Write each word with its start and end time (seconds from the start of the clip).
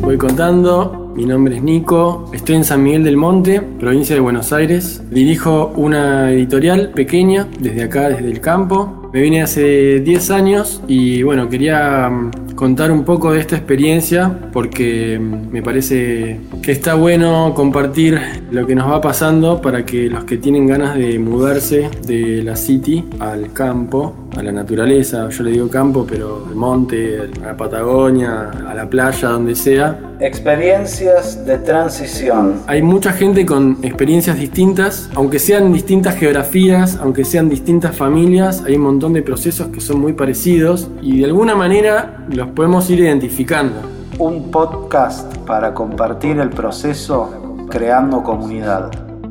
voy 0.00 0.16
contando, 0.16 1.12
mi 1.14 1.26
nombre 1.26 1.56
es 1.56 1.62
Nico, 1.62 2.30
estoy 2.32 2.56
en 2.56 2.64
San 2.64 2.82
Miguel 2.82 3.04
del 3.04 3.18
Monte, 3.18 3.60
provincia 3.60 4.14
de 4.14 4.20
Buenos 4.22 4.50
Aires. 4.52 5.02
Dirijo 5.10 5.72
una 5.76 6.32
editorial 6.32 6.92
pequeña 6.94 7.46
desde 7.60 7.82
acá, 7.82 8.08
desde 8.08 8.30
el 8.30 8.40
campo. 8.40 9.10
Me 9.12 9.20
vine 9.20 9.42
hace 9.42 10.00
10 10.00 10.30
años 10.30 10.82
y 10.88 11.22
bueno, 11.22 11.50
quería 11.50 12.08
mm, 12.08 12.30
contar 12.56 12.90
un 12.90 13.04
poco 13.04 13.32
de 13.32 13.40
esta 13.40 13.54
experiencia 13.54 14.32
porque 14.52 15.20
me 15.20 15.62
parece 15.62 16.40
que 16.62 16.72
está 16.72 16.94
bueno 16.94 17.52
compartir 17.54 18.18
lo 18.50 18.66
que 18.66 18.74
nos 18.74 18.90
va 18.90 19.00
pasando 19.00 19.60
para 19.60 19.84
que 19.84 20.08
los 20.08 20.24
que 20.24 20.38
tienen 20.38 20.66
ganas 20.66 20.96
de 20.96 21.18
mudarse 21.18 21.90
de 22.06 22.42
la 22.42 22.56
city 22.56 23.04
al 23.20 23.52
campo, 23.52 24.26
a 24.36 24.42
la 24.42 24.52
naturaleza, 24.52 25.28
yo 25.28 25.44
le 25.44 25.52
digo 25.52 25.68
campo, 25.68 26.06
pero 26.08 26.46
al 26.48 26.54
monte, 26.54 27.20
a 27.42 27.46
la 27.46 27.56
Patagonia, 27.56 28.50
a 28.50 28.74
la 28.74 28.88
playa, 28.88 29.28
donde 29.28 29.54
sea. 29.54 29.98
Experiencias 30.20 31.44
de 31.44 31.58
transición. 31.58 32.60
Hay 32.66 32.82
mucha 32.82 33.12
gente 33.12 33.44
con 33.44 33.78
experiencias 33.82 34.38
distintas, 34.38 35.10
aunque 35.14 35.38
sean 35.38 35.72
distintas 35.72 36.16
geografías, 36.16 36.98
aunque 37.02 37.24
sean 37.24 37.48
distintas 37.48 37.94
familias, 37.94 38.62
hay 38.66 38.76
un 38.76 38.82
montón 38.82 39.12
de 39.12 39.22
procesos 39.22 39.68
que 39.68 39.80
son 39.80 40.00
muy 40.00 40.14
parecidos 40.14 40.88
y 41.02 41.20
de 41.20 41.26
alguna 41.26 41.54
manera 41.54 42.24
los 42.30 42.45
podemos 42.54 42.88
ir 42.90 43.00
identificando. 43.00 43.80
Un 44.18 44.50
podcast 44.50 45.36
para 45.46 45.74
compartir 45.74 46.38
el 46.38 46.50
proceso 46.50 47.66
creando 47.70 48.22
comunidad. 48.22 48.90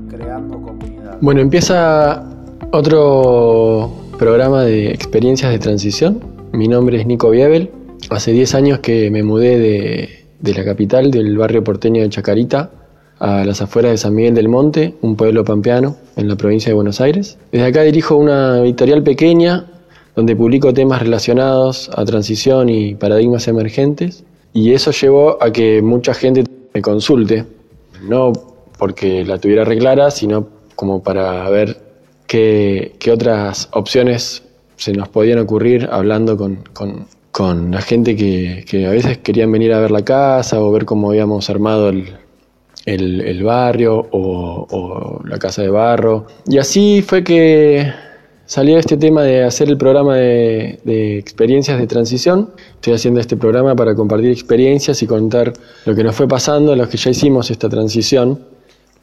Creando 0.10 0.62
comunidad. 0.62 1.18
Bueno, 1.22 1.42
empieza 1.42 2.24
otro 2.72 3.92
programa 4.20 4.64
de 4.64 4.92
experiencias 4.92 5.52
de 5.52 5.60
transición. 5.60 6.20
Mi 6.52 6.68
nombre 6.68 7.00
es 7.00 7.08
Nico 7.08 7.30
Biebel. 7.30 7.72
Hace 8.10 8.32
10 8.32 8.56
años 8.56 8.80
que 8.80 9.10
me 9.10 9.24
mudé 9.24 9.58
de, 9.58 10.26
de 10.40 10.54
la 10.54 10.64
capital, 10.64 11.10
del 11.10 11.38
barrio 11.38 11.64
porteño 11.64 12.04
de 12.04 12.10
Chacarita, 12.10 12.70
a 13.20 13.44
las 13.44 13.62
afueras 13.62 13.92
de 13.92 13.98
San 13.98 14.14
Miguel 14.14 14.36
del 14.36 14.50
Monte, 14.50 14.96
un 15.02 15.16
pueblo 15.16 15.44
pampeano 15.44 15.96
en 16.16 16.28
la 16.28 16.36
provincia 16.36 16.70
de 16.70 16.76
Buenos 16.76 17.02
Aires. 17.02 17.38
Desde 17.52 17.66
acá 17.66 17.82
dirijo 17.82 18.16
una 18.16 18.60
editorial 18.60 19.04
pequeña 19.04 19.66
donde 20.16 20.36
publico 20.36 20.74
temas 20.74 21.02
relacionados 21.02 21.90
a 21.94 22.06
transición 22.06 22.70
y 22.70 22.96
paradigmas 22.96 23.48
emergentes 23.48 24.24
y 24.54 24.72
eso 24.72 24.92
llevó 24.92 25.38
a 25.44 25.52
que 25.52 25.82
mucha 25.82 26.14
gente 26.14 26.46
me 26.74 26.82
consulte, 26.82 27.46
no 28.08 28.32
porque 28.78 29.26
la 29.26 29.38
tuviera 29.38 29.66
reclara, 29.66 30.12
sino 30.12 30.48
como 30.76 31.04
para 31.04 31.50
ver 31.50 31.78
qué, 32.26 32.94
otras 33.12 33.68
opciones 33.74 34.44
se 34.78 34.94
nos 34.94 35.10
podían 35.10 35.40
ocurrir 35.40 35.90
hablando 35.92 36.38
con, 36.38 37.72
la 37.72 37.82
gente 37.82 38.16
que, 38.16 38.86
a 38.88 38.92
veces 38.92 39.18
querían 39.18 39.52
venir 39.52 39.74
a 39.74 39.80
ver 39.82 39.92
la 39.92 40.06
casa 40.06 40.62
o 40.62 40.72
ver 40.72 40.86
cómo 40.86 41.10
habíamos 41.10 41.50
armado 41.50 41.90
el, 41.90 43.44
barrio 43.44 44.08
o, 44.12 44.68
o, 44.70 45.22
la 45.26 45.38
casa 45.38 45.64
de 45.64 45.70
barro. 45.70 46.28
Y 46.48 46.60
así 46.60 47.02
fue 47.02 47.26
que 47.26 47.92
salió 48.46 48.78
este 48.78 48.98
tema 48.98 49.24
de 49.24 49.44
hacer 49.44 49.70
el 49.70 49.78
programa 49.78 50.16
de, 50.16 51.18
experiencias 51.18 51.80
de 51.80 51.88
transición. 51.88 52.52
Estoy 52.76 52.94
haciendo 52.94 53.20
este 53.20 53.38
programa 53.38 53.76
para 53.76 53.96
compartir 53.96 54.32
experiencias 54.32 55.02
y 55.02 55.08
contar 55.08 55.54
lo 55.86 55.96
que 55.96 56.04
nos 56.04 56.16
fue 56.16 56.28
pasando 56.28 56.74
a 56.74 56.76
los 56.76 56.88
que 56.88 56.98
ya 56.98 57.12
hicimos 57.12 57.52
esta 57.52 57.70
transición, 57.70 58.40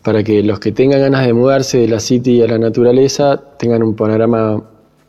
para 0.03 0.23
que 0.23 0.43
los 0.43 0.59
que 0.59 0.73
tengan 0.73 1.01
ganas 1.01 1.27
de 1.27 1.33
mudarse 1.33 1.79
de 1.79 1.89
la 1.89 2.01
city 2.01 2.43
a 2.43 2.47
la 2.47 2.59
naturaleza 2.59 3.41
tengan 3.59 3.83
un 3.83 3.95
panorama 3.95 4.63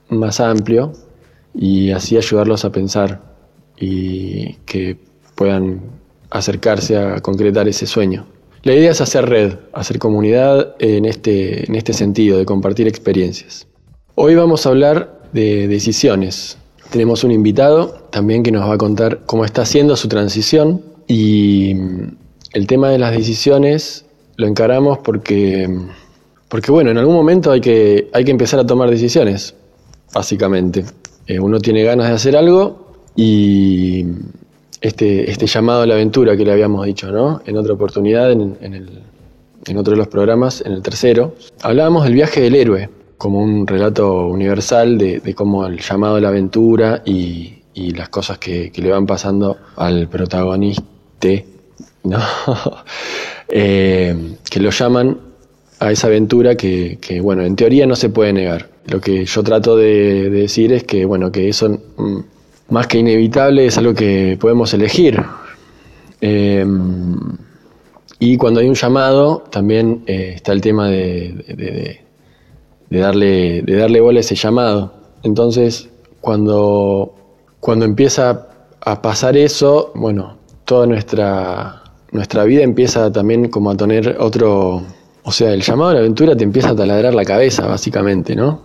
más 0.10 0.40
amplio 0.40 0.94
y 1.54 1.92
así 1.92 2.18
ayudarlos 2.18 2.66
a 2.66 2.72
pensar 2.72 3.22
y 3.78 4.54
que 4.66 4.98
puedan 5.36 5.82
acercarse 6.30 6.98
a 6.98 7.22
concretar 7.22 7.68
ese 7.68 7.86
sueño. 7.86 8.26
La 8.64 8.74
idea 8.74 8.92
es 8.92 9.02
hacer 9.02 9.28
red, 9.28 9.56
hacer 9.74 10.00
comunidad 10.00 10.76
en 10.80 11.06
este, 11.06 11.66
en 11.66 11.76
este 11.76 11.94
sentido, 11.94 12.38
de 12.38 12.46
compartir 12.46 12.88
experiencias. 12.88 13.68
Hoy 14.16 14.36
vamos 14.36 14.68
a 14.68 14.70
hablar 14.70 15.22
de 15.32 15.68
decisiones. 15.68 16.60
Tenemos 16.92 17.24
un 17.24 17.32
invitado 17.32 17.96
también 18.12 18.44
que 18.44 18.52
nos 18.52 18.70
va 18.70 18.76
a 18.76 18.78
contar 18.78 19.22
cómo 19.26 19.44
está 19.44 19.64
haciendo 19.64 19.96
su 19.96 20.08
transición 20.08 20.84
y 21.08 21.74
mm, 21.74 22.16
el 22.54 22.68
tema 22.68 22.90
de 22.90 23.00
las 23.00 23.12
decisiones 23.12 24.06
lo 24.36 24.46
encaramos 24.46 25.00
porque, 25.00 25.68
porque 26.48 26.72
bueno, 26.72 26.92
en 26.92 27.00
algún 27.00 27.16
momento 27.16 27.50
hay 27.52 27.60
que, 27.60 28.12
hay 28.14 28.24
que 28.24 28.30
empezar 28.30 28.60
a 28.60 28.68
tomar 28.68 28.92
decisiones, 28.92 29.56
básicamente. 30.14 30.86
Eh, 31.26 31.40
uno 31.40 31.60
tiene 31.60 31.82
ganas 31.84 32.10
de 32.10 32.14
hacer 32.14 32.38
algo 32.38 32.94
y 33.16 34.06
este, 34.80 35.32
este 35.32 35.48
llamado 35.48 35.82
a 35.82 35.88
la 35.88 35.96
aventura 35.96 36.38
que 36.38 36.46
le 36.46 36.52
habíamos 36.52 36.86
dicho, 36.86 37.12
¿no? 37.12 37.42
En 37.48 37.58
otra 37.58 37.74
oportunidad, 37.74 38.32
en, 38.32 38.58
en 38.62 39.78
otro 39.78 39.94
de 39.94 39.98
los 39.98 40.08
programas, 40.08 40.62
en 40.64 40.74
el 40.74 40.84
tercero, 40.84 41.34
hablábamos 41.64 42.04
del 42.04 42.14
viaje 42.14 42.42
del 42.42 42.54
héroe 42.54 42.90
como 43.18 43.40
un 43.40 43.66
relato 43.68 44.28
universal 44.28 44.98
de, 44.98 45.34
cómo 45.36 45.66
el 45.66 45.80
llamado 45.80 46.16
a 46.16 46.22
la 46.22 46.30
aventura 46.30 47.02
y, 47.06 47.60
las 47.74 48.10
cosas 48.10 48.38
que, 48.38 48.72
le 48.76 48.90
van 48.90 49.06
pasando 49.06 49.58
al 49.76 50.08
protagonista, 50.08 50.84
¿no? 52.04 52.20
Eh, 53.56 54.36
que 54.50 54.60
lo 54.60 54.72
llaman 54.72 55.20
a 55.80 55.92
esa 55.92 56.08
aventura 56.08 56.56
que, 56.56 57.20
bueno, 57.22 57.44
en 57.44 57.56
teoría 57.56 57.86
no 57.86 57.96
se 57.96 58.10
puede 58.10 58.34
negar. 58.34 58.70
Lo 58.88 59.00
que 59.00 59.26
yo 59.26 59.44
trato 59.44 59.76
de, 59.76 60.30
decir 60.32 60.74
es 60.74 60.86
que, 60.86 61.06
bueno, 61.06 61.32
que 61.32 61.50
eso 61.50 61.70
mm, 61.70 62.20
más 62.70 62.88
que 62.88 62.98
inevitable 62.98 63.68
es 63.68 63.78
algo 63.78 63.94
que 63.94 64.38
podemos 64.40 64.74
elegir. 64.74 65.22
Eh, 66.22 66.66
y 68.18 68.38
cuando 68.38 68.62
hay 68.62 68.70
un 68.70 68.76
llamado, 68.76 69.44
también 69.52 70.04
eh, 70.08 70.32
está 70.36 70.54
el 70.54 70.62
tema 70.62 70.88
de 70.90 72.03
darle, 73.00 73.62
de 73.62 73.76
darle 73.76 74.02
bola 74.02 74.20
a 74.20 74.22
ese 74.22 74.36
llamado. 74.36 74.94
Entonces, 75.24 75.90
cuando, 76.22 77.14
cuando 77.60 77.86
empieza 77.86 78.48
a 78.82 79.02
pasar 79.02 79.38
eso, 79.38 79.92
bueno, 79.96 80.38
toda 80.66 80.86
nuestra, 80.86 81.84
nuestra 82.12 82.44
vida 82.44 82.64
empieza 82.64 83.12
también 83.12 83.50
como 83.50 83.72
a 83.72 83.78
tener 83.78 84.18
otro, 84.20 84.84
o 85.24 85.32
sea, 85.32 85.54
el 85.54 85.62
llamado 85.62 85.92
a 85.92 85.94
la 85.94 86.00
aventura 86.00 86.36
te 86.36 86.44
empieza 86.44 86.70
a 86.70 86.76
taladrar 86.76 87.14
la 87.14 87.26
cabeza, 87.26 87.68
básicamente, 87.68 88.36
¿no? 88.36 88.62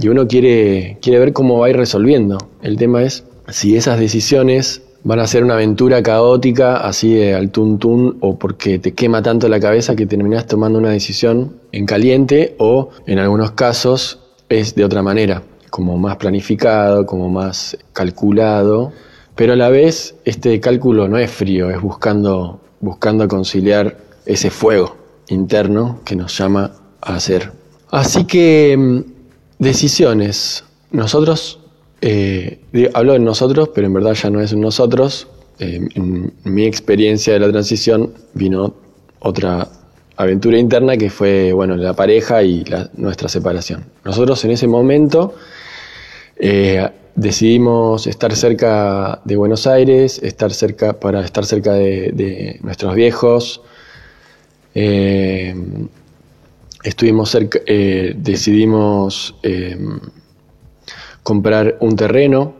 Y 0.00 0.08
uno 0.08 0.26
quiere, 0.26 0.98
quiere 1.00 1.18
ver 1.18 1.32
cómo 1.32 1.58
va 1.58 1.66
a 1.66 1.70
ir 1.70 1.76
resolviendo. 1.76 2.38
El 2.62 2.76
tema 2.76 3.02
es 3.02 3.24
si 3.48 3.76
esas 3.76 3.98
decisiones 3.98 4.82
van 5.06 5.20
a 5.20 5.26
ser 5.28 5.44
una 5.44 5.54
aventura 5.54 6.02
caótica, 6.02 6.78
así 6.78 7.14
de 7.14 7.32
al 7.32 7.50
tuntún, 7.50 8.18
o 8.20 8.36
porque 8.36 8.80
te 8.80 8.92
quema 8.92 9.22
tanto 9.22 9.48
la 9.48 9.60
cabeza 9.60 9.94
que 9.94 10.04
terminás 10.04 10.46
tomando 10.46 10.80
una 10.80 10.90
decisión 10.90 11.60
en 11.70 11.86
caliente, 11.86 12.56
o 12.58 12.90
en 13.06 13.20
algunos 13.20 13.52
casos 13.52 14.18
es 14.48 14.74
de 14.74 14.84
otra 14.84 15.02
manera, 15.02 15.44
como 15.70 15.96
más 15.96 16.16
planificado, 16.16 17.06
como 17.06 17.30
más 17.30 17.78
calculado, 17.92 18.92
pero 19.36 19.52
a 19.52 19.56
la 19.56 19.68
vez 19.68 20.16
este 20.24 20.58
cálculo 20.58 21.06
no 21.06 21.18
es 21.18 21.30
frío, 21.30 21.70
es 21.70 21.80
buscando, 21.80 22.60
buscando 22.80 23.28
conciliar 23.28 23.96
ese 24.24 24.50
fuego 24.50 24.96
interno 25.28 26.00
que 26.04 26.16
nos 26.16 26.36
llama 26.36 26.72
a 27.00 27.14
hacer. 27.14 27.52
Así 27.92 28.24
que 28.24 28.76
mm, 28.76 29.00
decisiones. 29.60 30.64
Nosotros 30.90 31.60
eh, 32.08 32.60
hablo 32.94 33.14
de 33.14 33.18
nosotros, 33.18 33.70
pero 33.74 33.88
en 33.88 33.92
verdad 33.92 34.14
ya 34.14 34.30
no 34.30 34.40
es 34.40 34.52
en 34.52 34.60
nosotros. 34.60 35.26
Eh, 35.58 35.88
en 35.94 36.32
mi 36.44 36.64
experiencia 36.64 37.32
de 37.32 37.40
la 37.40 37.50
transición 37.50 38.12
vino 38.34 38.74
otra 39.18 39.66
aventura 40.16 40.56
interna 40.56 40.96
que 40.96 41.10
fue 41.10 41.52
bueno, 41.52 41.74
la 41.76 41.94
pareja 41.94 42.44
y 42.44 42.64
nuestra 42.94 43.28
separación. 43.28 43.86
Nosotros 44.04 44.44
en 44.44 44.52
ese 44.52 44.68
momento 44.68 45.34
eh, 46.36 46.88
decidimos 47.16 48.06
estar 48.06 48.36
cerca 48.36 49.20
de 49.24 49.34
Buenos 49.34 49.66
Aires, 49.66 50.20
estar 50.22 50.52
cerca, 50.52 51.00
para 51.00 51.24
estar 51.24 51.44
cerca 51.44 51.72
de, 51.72 52.60
nuestros 52.62 52.94
viejos. 52.94 53.62
estuvimos 56.84 57.30
cerca, 57.30 57.58
decidimos 57.66 59.34
comprar 61.26 61.76
un 61.80 61.96
terreno 61.96 62.54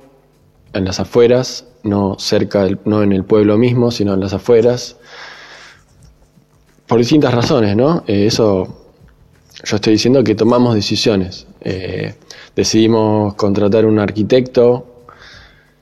en 0.73 0.85
las 0.85 0.99
afueras, 0.99 1.67
no 1.85 2.17
cerca, 2.19 2.67
no 2.85 3.05
en 3.05 3.13
el 3.13 3.23
pueblo 3.23 3.57
mismo, 3.57 3.93
sino 3.93 4.13
en 4.15 4.19
las 4.19 4.33
afueras, 4.33 4.97
por 6.89 6.99
distintas 6.99 7.33
razones, 7.33 7.77
¿no? 7.77 8.03
Eh, 8.09 8.27
eso, 8.27 8.67
yo 9.65 9.77
estoy 9.77 9.93
diciendo 9.93 10.25
que 10.25 10.35
tomamos 10.35 10.75
decisiones. 10.75 11.47
Eh, 11.61 12.17
decidimos 12.57 13.35
contratar 13.35 13.87
un 13.87 14.01
arquitecto 14.01 15.05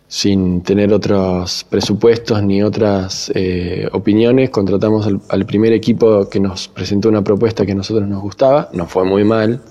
sin 0.06 0.60
tener 0.60 0.92
otros 0.92 1.64
presupuestos 1.70 2.42
ni 2.42 2.62
otras 2.62 3.32
eh, 3.34 3.88
opiniones, 3.92 4.50
contratamos 4.50 5.08
al 5.30 5.46
primer 5.46 5.72
equipo 5.72 6.28
que 6.28 6.38
nos 6.38 6.68
presentó 6.68 7.08
una 7.08 7.24
propuesta 7.24 7.64
que 7.64 7.72
a 7.72 7.76
nosotros 7.76 8.06
nos 8.06 8.20
gustaba, 8.20 8.68
nos 8.74 8.90
fue 8.90 9.04
muy 9.04 9.24
mal, 9.24 9.62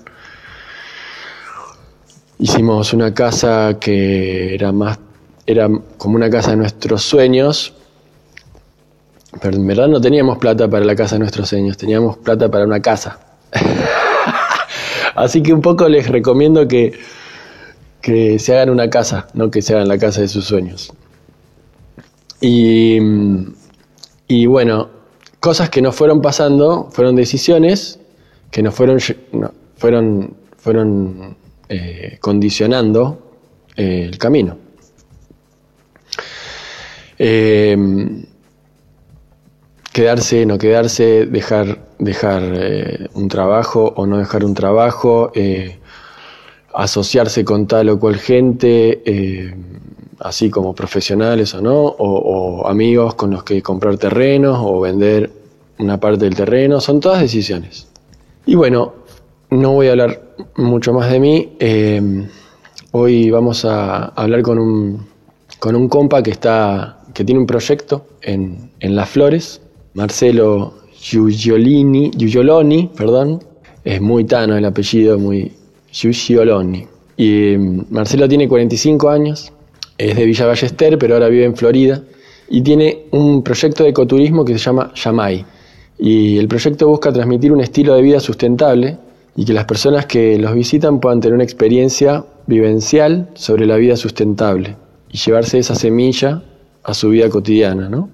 Hicimos 2.38 2.92
una 2.92 3.14
casa 3.14 3.78
que 3.80 4.54
era 4.54 4.72
más, 4.72 4.98
era 5.46 5.68
como 5.98 6.16
una 6.16 6.28
casa 6.28 6.50
de 6.50 6.56
nuestros 6.56 7.02
sueños, 7.02 7.74
pero 9.40 9.56
en 9.56 9.66
verdad 9.66 9.88
no 9.88 10.00
teníamos 10.00 10.38
plata 10.38 10.68
para 10.68 10.84
la 10.84 10.96
casa 10.96 11.14
de 11.14 11.20
nuestros 11.20 11.48
sueños, 11.48 11.76
teníamos 11.76 12.16
plata 12.18 12.50
para 12.50 12.64
una 12.64 12.80
casa. 12.80 13.18
Así 15.14 15.42
que 15.42 15.52
un 15.52 15.62
poco 15.62 15.88
les 15.88 16.08
recomiendo 16.08 16.66
que, 16.66 16.98
que 18.00 18.38
se 18.38 18.54
hagan 18.54 18.70
una 18.70 18.90
casa, 18.90 19.28
no 19.34 19.50
que 19.50 19.62
se 19.62 19.74
hagan 19.74 19.88
la 19.88 19.98
casa 19.98 20.20
de 20.20 20.28
sus 20.28 20.44
sueños. 20.44 20.92
Y, 22.40 22.98
y 24.26 24.46
bueno, 24.46 24.90
cosas 25.40 25.70
que 25.70 25.80
nos 25.80 25.94
fueron 25.94 26.20
pasando 26.20 26.88
fueron 26.90 27.14
decisiones 27.14 28.00
que 28.50 28.62
nos 28.62 28.74
fueron, 28.74 28.98
fueron, 29.76 30.36
fueron 30.56 31.36
eh, 31.68 32.18
condicionando 32.20 33.18
eh, 33.76 34.08
el 34.10 34.18
camino. 34.18 34.58
Eh, 37.18 37.76
quedarse, 39.92 40.44
no 40.44 40.58
quedarse, 40.58 41.26
dejar, 41.26 41.78
dejar 41.98 43.10
un 43.14 43.28
trabajo 43.28 43.94
o 43.96 44.06
no 44.06 44.18
dejar 44.18 44.44
un 44.44 44.54
trabajo, 44.54 45.32
asociarse 46.74 47.44
con 47.44 47.66
tal 47.66 47.88
o 47.88 48.00
cual 48.00 48.16
gente, 48.16 49.54
así 50.18 50.50
como 50.50 50.74
profesionales 50.74 51.54
o 51.54 51.62
no, 51.62 51.80
o, 51.80 52.66
amigos 52.66 53.14
con 53.14 53.30
los 53.30 53.44
que 53.44 53.62
comprar 53.62 53.96
terrenos 53.96 54.58
o 54.60 54.80
vender 54.80 55.30
una 55.78 55.98
parte 56.00 56.24
del 56.24 56.34
terreno, 56.34 56.80
son 56.80 56.98
todas 56.98 57.20
decisiones. 57.20 57.86
Y 58.46 58.56
bueno, 58.56 58.94
no 59.50 59.72
voy 59.72 59.86
a 59.86 59.92
hablar 59.92 60.23
mucho 60.56 60.92
más 60.92 61.10
de 61.10 61.20
mí. 61.20 61.52
Eh, 61.58 62.26
hoy 62.92 63.30
vamos 63.30 63.64
a 63.64 64.06
hablar 64.06 64.42
con 64.42 64.58
un, 64.58 65.06
con 65.58 65.74
un 65.74 65.88
compa 65.88 66.22
que, 66.22 66.30
está, 66.30 67.00
que 67.12 67.24
tiene 67.24 67.40
un 67.40 67.46
proyecto 67.46 68.06
en, 68.22 68.70
Las 68.80 69.10
Flores, 69.10 69.60
Marcelo 69.94 70.74
Giugioloni, 70.92 72.10
perdón. 72.96 73.42
Es 73.84 74.00
muy 74.00 74.24
tano 74.24 74.56
el 74.56 74.64
apellido, 74.64 75.18
muy 75.18 75.52
Giugioloni. 75.92 76.86
Y 77.16 77.54
eh, 77.54 77.58
Marcelo 77.90 78.28
tiene 78.28 78.48
45 78.48 79.08
años, 79.08 79.52
es 79.98 80.16
de 80.16 80.24
Villa 80.24 80.46
Ballester, 80.46 80.98
pero 80.98 81.14
ahora 81.14 81.28
vive 81.28 81.44
en 81.44 81.56
Florida. 81.56 82.02
Y 82.48 82.62
tiene 82.62 83.06
un 83.10 83.42
proyecto 83.42 83.84
de 83.84 83.90
ecoturismo 83.90 84.44
que 84.44 84.52
se 84.52 84.64
llama 84.64 84.92
Yamai. 84.94 85.44
Y 85.98 86.38
el 86.38 86.48
proyecto 86.48 86.88
busca 86.88 87.12
transmitir 87.12 87.52
un 87.52 87.60
estilo 87.60 87.94
de 87.94 88.02
vida 88.02 88.20
sustentable 88.20 88.98
y 89.36 89.44
que 89.44 89.52
las 89.52 89.64
personas 89.64 90.06
que 90.06 90.38
los 90.38 90.54
visitan 90.54 91.00
puedan 91.00 91.20
tener 91.20 91.34
una 91.34 91.44
experiencia 91.44 92.24
vivencial 92.46 93.30
sobre 93.34 93.66
la 93.66 93.76
vida 93.76 93.96
sustentable 93.96 94.76
y 95.10 95.18
llevarse 95.18 95.58
esa 95.58 95.74
semilla 95.74 96.42
a 96.82 96.94
su 96.94 97.08
vida 97.10 97.28
cotidiana, 97.28 97.88
¿no? 97.88 98.08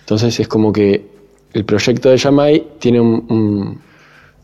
Entonces 0.00 0.38
es 0.38 0.48
como 0.48 0.72
que 0.72 1.06
el 1.52 1.64
proyecto 1.64 2.10
de 2.10 2.16
Yamai 2.16 2.66
tiene 2.78 3.00
un, 3.00 3.80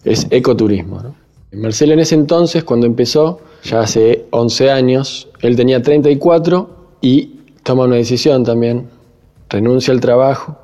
es 0.05 0.27
ecoturismo, 0.31 1.01
¿no? 1.01 1.23
Marcelo 1.53 1.93
en 1.93 2.01
ese 2.01 2.15
entonces, 2.15 2.65
cuando 2.65 2.87
empezó, 2.87 3.41
ya 3.63 3.81
hace 3.81 4.25
11 4.31 4.71
años, 4.71 5.29
él 5.43 5.55
tenía 5.55 5.83
34 5.83 6.97
y 7.03 7.41
toma 7.63 7.85
una 7.85 7.97
decisión 7.97 8.43
también, 8.43 8.89
renuncia 9.51 9.93
al 9.93 10.01
trabajo 10.01 10.57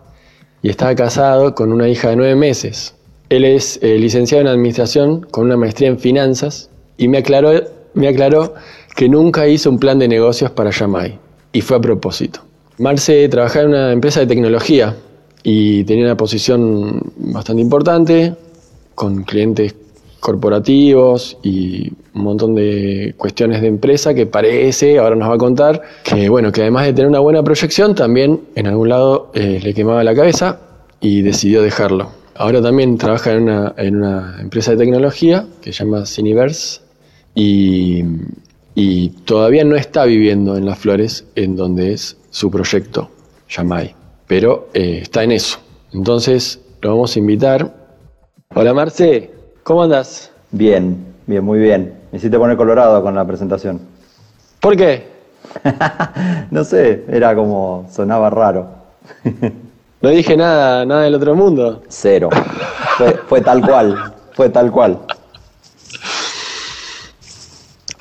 y 0.63 0.71
estaba 0.71 0.95
casado 0.95 1.55
con 1.55 1.73
una 1.73 1.89
hija 1.89 2.09
de 2.09 2.17
nueve 2.17 2.37
meses. 2.37 2.95
Él 3.31 3.45
es 3.45 3.79
eh, 3.83 3.99
licenciado 3.99 4.41
en 4.41 4.49
administración 4.49 5.27
con 5.31 5.47
una 5.47 5.57
maestría 5.57 5.89
en 5.89 5.99
finanzas 5.99 6.71
y 6.97 7.09
me 7.09 7.19
aclaró, 7.19 8.55
que 8.97 9.09
nunca 9.09 9.47
hizo 9.47 9.71
un 9.71 9.79
plan 9.79 9.99
de 9.99 10.09
negocios 10.09 10.51
para 10.51 10.71
Yamai 10.71 11.19
y 11.53 11.61
fue 11.61 11.77
a 11.77 11.81
propósito. 11.81 12.41
Marce 12.79 13.29
trabajaba 13.29 13.65
en 13.65 13.71
una 13.71 13.93
empresa 13.93 14.21
de 14.21 14.27
tecnología 14.27 14.97
y 15.43 15.85
tenía 15.85 16.05
una 16.05 16.17
posición 16.17 17.03
bastante 17.17 17.61
importante 17.61 18.35
con 18.95 19.25
clientes 19.25 19.75
corporativos 20.21 21.37
y 21.43 21.93
un 22.15 22.23
montón 22.23 22.55
de 22.55 23.15
cuestiones 23.17 23.61
de 23.61 23.69
empresa 23.69 24.15
que 24.15 24.27
parece, 24.27 24.99
ahora 24.99 25.17
nos 25.17 25.29
va 25.31 25.35
a 25.35 25.39
contar, 25.39 25.83
que 26.03 26.29
bueno, 26.29 26.51
que 26.51 26.63
además 26.63 26.87
de 26.87 26.93
tener 26.93 27.09
una 27.09 27.21
buena 27.21 27.43
proyección, 27.43 27.95
también 27.95 28.41
en 28.55 28.67
algún 28.67 28.89
lado 28.89 29.31
eh, 29.35 29.61
le 29.63 29.75
quemaba 29.75 30.03
la 30.03 30.15
cabeza 30.15 30.61
y 31.01 31.23
decidió 31.23 31.63
dejarlo. 31.63 32.18
Ahora 32.41 32.63
también 32.63 32.99
trabaja 32.99 33.33
en 33.33 33.43
una, 33.43 33.75
en 33.77 33.97
una 33.97 34.37
empresa 34.41 34.71
de 34.71 34.77
tecnología 34.77 35.45
que 35.61 35.73
se 35.73 35.85
llama 35.85 36.07
Cineverse 36.07 36.81
y, 37.35 38.05
y, 38.77 39.09
todavía 39.25 39.65
no 39.65 39.75
está 39.75 40.05
viviendo 40.05 40.57
en 40.57 40.65
Las 40.65 40.79
Flores, 40.79 41.27
en 41.35 41.57
donde 41.57 41.95
es 41.95 42.17
su 42.31 42.49
proyecto, 42.49 43.11
Yamai, 43.49 43.93
pero 44.29 44.69
eh, 44.73 45.01
está 45.03 45.25
en 45.25 45.33
eso. 45.33 45.59
Entonces 45.93 46.61
lo 46.81 46.91
vamos 46.91 47.17
a 47.17 47.19
invitar. 47.19 47.75
Hola 48.55 48.73
Marce, 48.73 49.33
¿cómo 49.65 49.83
andas? 49.83 50.31
Bien, 50.53 50.97
bien, 51.27 51.43
muy 51.43 51.59
bien. 51.59 51.93
Me 52.13 52.19
hiciste 52.19 52.39
poner 52.39 52.57
colorado 52.57 53.03
con 53.03 53.17
la 53.17 53.27
presentación. 53.27 53.81
¿Por 54.61 54.77
qué? 54.77 55.09
no 56.53 56.63
sé, 56.63 57.05
era 57.09 57.35
como, 57.35 57.89
sonaba 57.91 58.31
raro. 58.31 58.69
no 60.01 60.11
dije 60.11 60.37
nada, 60.37 60.85
nada 60.85 61.03
del 61.03 61.15
otro 61.15 61.35
mundo. 61.35 61.83
Cero. 61.89 62.31
Fue, 63.29 63.41
tal 63.41 63.61
cual, 63.63 64.15
fue 64.33 64.49
tal 64.49 64.71
cual. 64.71 64.99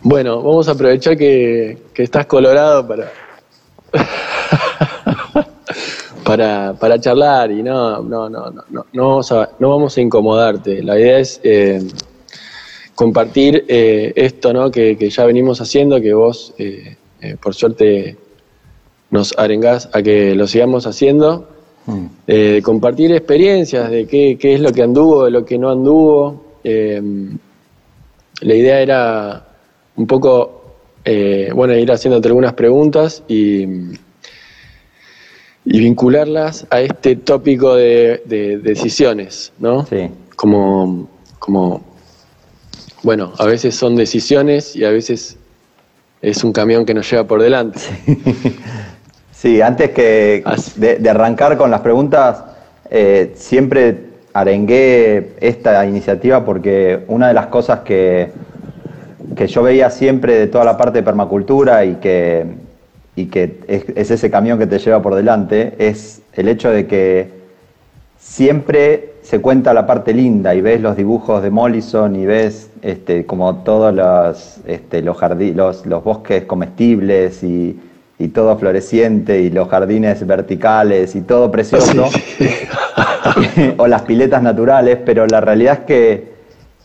Bueno, 0.01 0.41
vamos 0.41 0.67
a 0.67 0.71
aprovechar 0.71 1.17
que, 1.17 1.77
estás 1.95 2.25
colorado 2.27 2.88
para, 2.88 3.11
para, 6.23 6.73
para 6.79 6.99
charlar 6.99 7.51
y 7.51 7.63
no, 7.63 8.01
no, 8.01 8.29
no, 8.29 8.51
no, 8.51 8.63
no, 8.69 8.85
no, 8.91 9.09
vamos 9.09 9.31
a, 9.31 9.49
no 9.59 9.69
vamos 9.69 9.97
a 9.97 10.01
incomodarte. 10.01 10.83
La 10.83 10.99
idea 10.99 11.19
es 11.19 11.39
eh, 11.44 11.81
compartir 12.94 13.65
eh, 13.67 14.13
esto 14.15 14.53
¿no? 14.53 14.71
que, 14.71 14.95
ya 15.09 15.25
venimos 15.25 15.61
haciendo, 15.61 15.99
que 15.99 16.13
vos, 16.13 16.53
eh, 16.57 16.95
por 17.41 17.55
suerte, 17.55 18.17
nos 19.09 19.38
arengás 19.38 19.89
a 19.94 20.01
que 20.01 20.35
lo 20.35 20.47
sigamos 20.47 20.85
haciendo, 20.85 21.56
mm. 21.87 22.61
compartir 22.61 23.11
experiencias 23.11 23.89
de 23.89 24.05
qué, 24.05 24.37
es 24.41 24.59
lo 24.59 24.71
que 24.71 24.83
anduvo, 24.83 25.25
de 25.25 25.31
lo 25.31 25.43
que 25.45 25.57
no 25.57 25.71
anduvo. 25.71 26.43
la 26.63 28.53
idea 28.53 28.79
era 28.81 29.47
un 29.95 30.05
poco, 30.05 30.75
bueno, 31.55 31.75
ir 31.75 31.91
haciéndote 31.91 32.27
algunas 32.27 32.53
preguntas 32.53 33.23
y, 33.27 33.63
y 35.69 35.79
vincularlas 35.79 36.67
a 36.69 36.81
este 36.81 37.15
tópico 37.15 37.75
de, 37.75 38.21
de 38.25 38.59
decisiones, 38.59 39.51
¿no? 39.59 39.85
Sí. 39.85 40.09
Como, 40.35 41.09
como 41.39 41.83
bueno, 43.03 43.33
a 43.37 43.45
veces 43.45 43.75
son 43.75 43.95
decisiones 43.95 44.75
y 44.75 44.83
a 44.83 44.89
veces 44.89 45.37
es 46.21 46.44
un 46.44 46.51
camión 46.51 46.85
que 46.85 46.94
nos 46.94 47.09
lleva 47.09 47.25
por 47.25 47.41
delante. 47.41 47.79
Sí, 47.79 48.17
antes 49.63 49.91
que 49.91 50.44
de, 50.77 51.09
arrancar 51.09 51.57
con 51.57 51.69
las 51.69 51.81
preguntas, 51.81 52.44
eh, 52.89 53.33
siempre 53.35 54.07
arengué 54.33 55.33
esta 55.39 55.85
iniciativa 55.85 56.44
porque 56.44 57.03
una 57.07 57.27
de 57.27 57.33
las 57.33 57.47
cosas 57.47 57.79
que, 57.81 58.31
que 59.35 59.47
yo 59.47 59.63
veía 59.63 59.89
siempre 59.89 60.35
de 60.35 60.47
toda 60.47 60.65
la 60.65 60.77
parte 60.77 60.99
de 60.99 61.03
permacultura 61.03 61.85
y 61.85 61.95
que, 61.95 62.45
y 63.15 63.25
que 63.25 63.59
es 63.67 64.11
ese 64.11 64.29
camión 64.29 64.57
que 64.57 64.67
te 64.67 64.79
lleva 64.79 65.01
por 65.01 65.15
delante 65.15 65.75
es 65.77 66.21
el 66.33 66.47
hecho 66.47 66.71
de 66.71 66.87
que 66.87 67.31
siempre 68.19 69.13
se 69.21 69.39
cuenta 69.39 69.73
la 69.73 69.85
parte 69.85 70.13
linda 70.13 70.56
y 70.56 70.61
ves 70.61 70.81
los 70.81 70.95
dibujos 70.95 71.44
de 71.44 71.49
Mollison 71.49 72.15
y 72.15 72.25
ves 72.25 72.69
este, 72.81 73.25
como 73.25 73.57
todos 73.57 73.94
los, 73.94 74.59
este, 74.65 75.01
los, 75.01 75.17
los, 75.85 76.03
bosques 76.03 76.45
comestibles 76.45 77.44
y, 77.44 77.79
todo 78.30 78.57
floreciente 78.57 79.42
y 79.42 79.50
los 79.50 79.69
jardines 79.69 80.26
verticales 80.26 81.16
y 81.16 81.21
todo 81.21 81.52
precioso, 81.52 82.09
o 83.78 83.88
las 83.88 84.02
piletas 84.04 84.42
naturales, 84.42 84.97
pero 85.06 85.28
la 85.28 85.42
realidad 85.42 85.80
es 85.80 85.86
que 85.86 86.33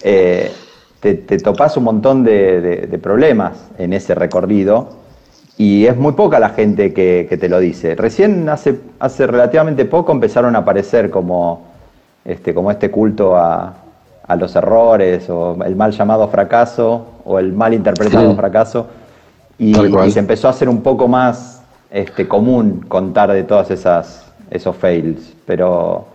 eh, 0.03 0.51
te, 1.01 1.15
te 1.15 1.39
topas 1.39 1.77
un 1.77 1.85
montón 1.85 2.25
de, 2.25 2.99
problemas 3.03 3.71
en 3.79 3.93
ese 3.93 4.15
recorrido 4.15 4.91
y 5.57 5.87
es 5.87 5.97
muy 5.97 6.12
poca 6.12 6.39
la 6.39 6.51
gente 6.51 6.93
que, 6.93 7.27
que 7.29 7.37
te 7.37 7.49
lo 7.49 7.59
dice. 7.59 7.95
Recién 7.95 8.49
hace, 8.49 8.79
hace 8.99 9.27
relativamente 9.27 9.85
poco 9.85 10.12
empezaron 10.12 10.55
a 10.57 10.61
aparecer 10.61 11.11
como 11.11 11.73
este, 12.25 12.55
como 12.55 12.71
este 12.71 12.91
culto 12.91 13.37
a, 13.37 13.75
los 14.39 14.57
errores 14.57 15.29
o 15.29 15.62
el 15.62 15.77
mal 15.77 15.93
llamado 15.93 16.27
fracaso 16.29 17.05
o 17.27 17.39
el 17.39 17.53
mal 17.53 17.75
interpretado 17.75 18.35
fracaso. 18.35 18.87
Y, 19.59 19.75
se 20.11 20.18
empezó 20.18 20.49
a 20.49 20.50
hacer 20.50 20.68
un 20.68 20.82
poco 20.82 21.09
más 21.09 21.62
este, 21.90 22.26
común 22.26 22.85
contar 22.88 23.30
de 23.32 23.44
todas 23.44 23.71
esas 23.71 24.23
esos 24.52 24.76
fails. 24.76 25.32
Pero 25.47 26.06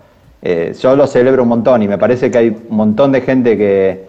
eh, 0.42 0.76
yo 0.80 0.96
lo 0.96 1.08
celebro 1.08 1.44
un 1.44 1.50
montón 1.50 1.82
y 1.82 1.88
me 1.88 1.98
parece 1.98 2.32
que 2.32 2.38
hay 2.38 2.50
un 2.50 2.78
montón 2.78 3.12
de 3.12 3.22
gente 3.22 3.58
que, 3.58 4.08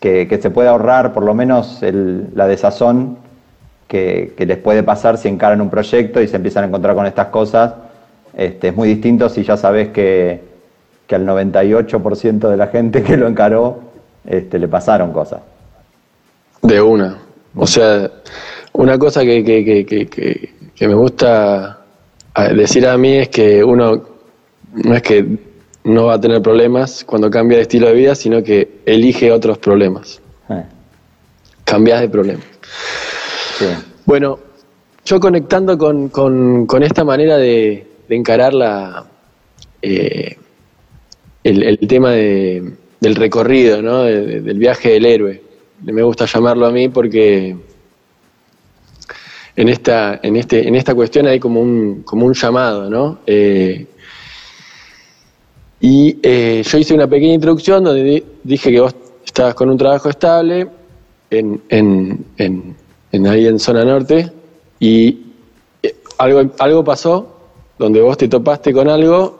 que, 0.00 0.38
se 0.40 0.50
puede 0.50 0.68
ahorrar 0.68 1.12
por 1.12 1.24
lo 1.24 1.34
menos 1.34 1.80
la 1.82 2.46
desazón 2.46 3.18
que, 3.88 4.34
que, 4.36 4.46
les 4.46 4.58
puede 4.58 4.82
pasar 4.82 5.18
si 5.18 5.28
encaran 5.28 5.60
un 5.60 5.70
proyecto 5.70 6.20
y 6.20 6.28
se 6.28 6.36
empiezan 6.36 6.64
a 6.64 6.66
encontrar 6.68 6.94
con 6.94 7.06
estas 7.06 7.28
cosas 7.28 7.74
Este, 8.36 8.68
es 8.68 8.76
muy 8.76 8.88
distinto 8.88 9.28
si 9.28 9.42
ya 9.44 9.56
sabes 9.56 9.88
que, 9.88 10.42
que 11.06 11.14
al 11.14 11.26
98% 11.26 12.48
de 12.48 12.56
la 12.56 12.66
gente 12.68 13.02
que 13.02 13.16
lo 13.16 13.26
encaró 13.26 13.80
este, 14.26 14.58
le 14.58 14.68
pasaron 14.68 15.12
cosas. 15.12 15.40
De 16.62 16.80
una. 16.80 17.18
O 17.56 17.66
sea, 17.66 18.10
una 18.74 18.98
cosa 18.98 19.22
que, 19.22 19.44
que, 19.44 20.86
me 20.86 20.94
gusta 20.94 21.84
decir 22.54 22.86
a 22.86 22.98
mí 22.98 23.14
es 23.14 23.28
que 23.28 23.62
uno 23.62 24.02
no 24.72 24.94
es 24.94 25.02
que 25.02 25.24
no 25.84 26.06
va 26.06 26.14
a 26.14 26.20
tener 26.20 26.42
problemas 26.42 27.04
cuando 27.04 27.30
cambia 27.30 27.58
de 27.58 27.62
estilo 27.62 27.86
de 27.86 27.94
vida, 27.94 28.14
sino 28.14 28.42
que 28.42 28.80
elige 28.84 29.30
otros 29.30 29.58
problemas. 29.58 30.20
Eh. 30.48 30.64
Cambias 31.64 32.00
de 32.00 32.08
problemas. 32.08 32.44
Bueno, 34.04 34.38
yo 35.04 35.20
conectando 35.20 35.78
con, 35.78 36.82
esta 36.82 37.04
manera 37.04 37.36
de, 37.36 37.86
encarar 38.08 38.54
la, 38.54 39.06
eh, 39.82 40.36
el, 41.44 41.78
tema 41.86 42.10
del 42.10 43.14
recorrido, 43.14 43.82
¿no? 43.82 44.02
del 44.02 44.58
viaje 44.58 44.90
del 44.90 45.06
héroe. 45.06 45.42
Me 45.82 46.02
gusta 46.02 46.24
llamarlo 46.26 46.66
a 46.66 46.72
mí 46.72 46.88
porque 46.88 47.56
en 49.56 49.68
esta, 49.68 50.20
en 50.22 50.36
este, 50.36 50.66
en 50.66 50.74
esta 50.74 50.94
cuestión 50.94 51.26
hay 51.26 51.38
como 51.38 51.60
un, 51.60 52.02
como 52.02 52.26
un 52.26 52.34
llamado, 52.34 52.90
¿no? 52.90 53.18
Eh, 53.26 53.86
y 55.80 56.18
eh, 56.22 56.62
yo 56.64 56.78
hice 56.78 56.94
una 56.94 57.06
pequeña 57.06 57.34
introducción 57.34 57.84
donde 57.84 58.24
dije 58.42 58.70
que 58.70 58.80
vos 58.80 58.94
estabas 59.24 59.54
con 59.54 59.70
un 59.70 59.76
trabajo 59.76 60.08
estable 60.08 60.68
en, 61.30 61.60
en, 61.68 62.24
en, 62.38 63.26
ahí 63.26 63.46
en 63.46 63.58
zona 63.58 63.84
norte 63.84 64.32
y 64.80 65.20
eh, 65.82 65.94
algo, 66.18 66.50
algo 66.58 66.84
pasó 66.84 67.36
donde 67.78 68.00
vos 68.00 68.16
te 68.16 68.28
topaste 68.28 68.72
con 68.72 68.88
algo 68.88 69.38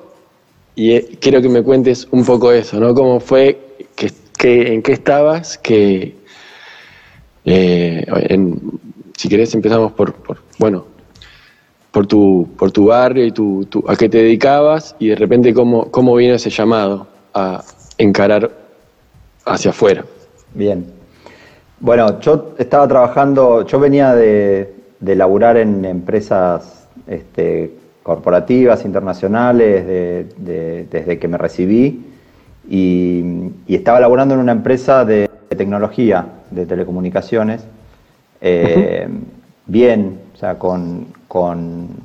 y 0.76 1.00
quiero 1.00 1.40
que 1.40 1.48
me 1.48 1.62
cuentes 1.62 2.06
un 2.10 2.24
poco 2.24 2.52
eso, 2.52 2.78
¿no? 2.78 2.94
¿Cómo 2.94 3.20
fue, 3.20 3.58
que, 3.96 4.74
en 4.74 4.82
qué 4.82 4.92
estabas, 4.92 5.56
que 5.58 6.14
si 9.16 9.28
querés 9.28 9.54
empezamos 9.54 9.92
por, 9.92 10.14
bueno, 10.58 10.86
por 11.90 12.06
tu, 12.06 12.48
por 12.58 12.72
tu 12.72 12.86
barrio 12.86 13.24
y 13.24 13.32
tu, 13.32 13.66
a 13.86 13.96
qué 13.96 14.08
te 14.08 14.18
dedicabas 14.18 14.96
y 14.98 15.08
de 15.08 15.16
repente 15.16 15.54
cómo, 15.54 15.90
cómo 15.90 16.14
vino 16.16 16.34
ese 16.34 16.50
llamado 16.50 17.06
a 17.32 17.62
encarar 17.98 18.50
hacia 19.44 19.70
afuera. 19.70 20.04
Bien. 20.54 20.86
Bueno, 21.80 22.20
yo 22.20 22.54
estaba 22.58 22.88
trabajando, 22.88 23.66
yo 23.66 23.78
venía 23.78 24.14
de, 24.14 24.74
de 25.00 25.16
laburar 25.16 25.56
en 25.56 25.84
empresas 25.84 26.86
este, 27.06 27.72
corporativas, 28.02 28.84
internacionales, 28.84 29.84
desde 30.36 31.18
que 31.18 31.28
me 31.28 31.38
recibí 31.38 32.04
y, 32.68 33.50
estaba 33.66 34.00
laburando 34.00 34.34
en 34.34 34.40
una 34.40 34.52
empresa 34.52 35.04
de 35.04 35.28
tecnología, 35.56 36.26
de 36.50 36.66
telecomunicaciones, 36.66 37.64
eh, 38.46 39.08
bien, 39.64 40.20
o 40.34 40.36
sea, 40.36 40.58
con, 40.58 41.06
con, 41.28 42.04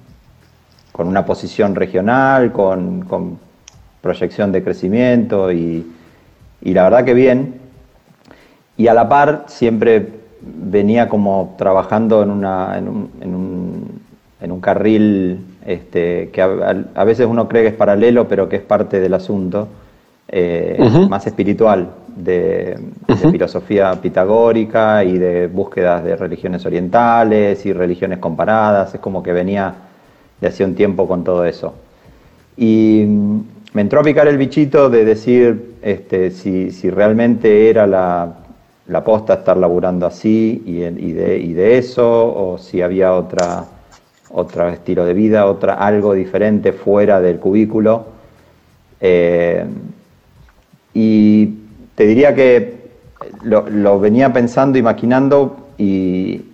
una 0.97 1.25
posición 1.25 1.75
regional, 1.75 2.53
con, 2.53 3.37
proyección 4.01 4.53
de 4.53 4.63
crecimiento 4.63 5.51
y, 5.51 5.85
la 6.61 6.83
verdad 6.83 7.03
que 7.03 7.13
bien. 7.13 7.55
Y 8.77 8.87
a 8.87 8.93
la 8.93 9.09
par 9.09 9.43
siempre 9.47 10.07
venía 10.41 11.09
como 11.09 11.55
trabajando 11.57 12.23
en, 12.23 12.31
una, 12.31 12.77
en, 12.77 12.87
un, 12.87 14.01
en, 14.39 14.51
un, 14.53 14.61
carril 14.61 15.45
este, 15.65 16.29
que 16.31 16.41
a, 16.41 17.03
veces 17.03 17.27
uno 17.27 17.49
cree 17.49 17.63
que 17.63 17.69
es 17.69 17.75
paralelo, 17.75 18.29
pero 18.29 18.47
que 18.47 18.55
es 18.55 18.61
parte 18.61 19.01
del 19.01 19.13
asunto, 19.13 19.67
eh, 20.31 20.77
más 21.09 21.25
espiritual 21.25 21.89
de, 22.15 22.77
filosofía 23.31 23.93
pitagórica 23.99 25.03
y 25.03 25.17
de 25.17 25.47
búsquedas 25.47 26.03
de 26.03 26.15
religiones 26.15 26.63
orientales 26.65 27.65
y 27.65 27.73
religiones 27.73 28.19
comparadas. 28.19 28.93
Es 28.93 28.99
como 28.99 29.23
que 29.23 29.33
venía 29.33 29.73
de 30.39 30.47
hace 30.47 30.63
un 30.63 30.75
tiempo 30.75 31.07
con 31.07 31.23
todo 31.23 31.45
eso. 31.45 31.73
Y 32.57 33.05
mm, 33.07 33.39
me 33.73 33.81
entró 33.81 34.01
a 34.01 34.03
picar 34.03 34.27
el 34.27 34.37
bichito 34.37 34.89
de 34.89 35.03
decir 35.03 35.75
este, 35.81 36.29
si, 36.29 36.71
si 36.71 36.91
realmente 36.91 37.69
era 37.69 37.87
la, 37.87 38.35
la 38.87 39.03
posta 39.03 39.35
estar 39.35 39.57
laburando 39.57 40.05
así 40.05 40.61
y, 40.63 40.83
y, 40.83 41.13
de, 41.13 41.39
y, 41.39 41.53
de, 41.53 41.79
eso, 41.79 42.05
o 42.05 42.57
si 42.59 42.83
había 42.83 43.13
otra, 43.13 43.65
otro 44.29 44.69
estilo 44.69 45.05
de 45.05 45.13
vida, 45.13 45.47
otra, 45.47 45.73
algo 45.73 46.13
diferente 46.13 46.71
fuera 46.71 47.19
del 47.19 47.39
cubículo. 47.39 48.05
Eh, 49.01 49.65
y 50.93 51.55
te 51.95 52.05
diría 52.05 52.33
que 52.33 52.79
lo, 53.43 53.99
venía 53.99 54.31
pensando 54.31 54.77
y 54.77 54.81
maquinando 54.81 55.67
y, 55.77 56.45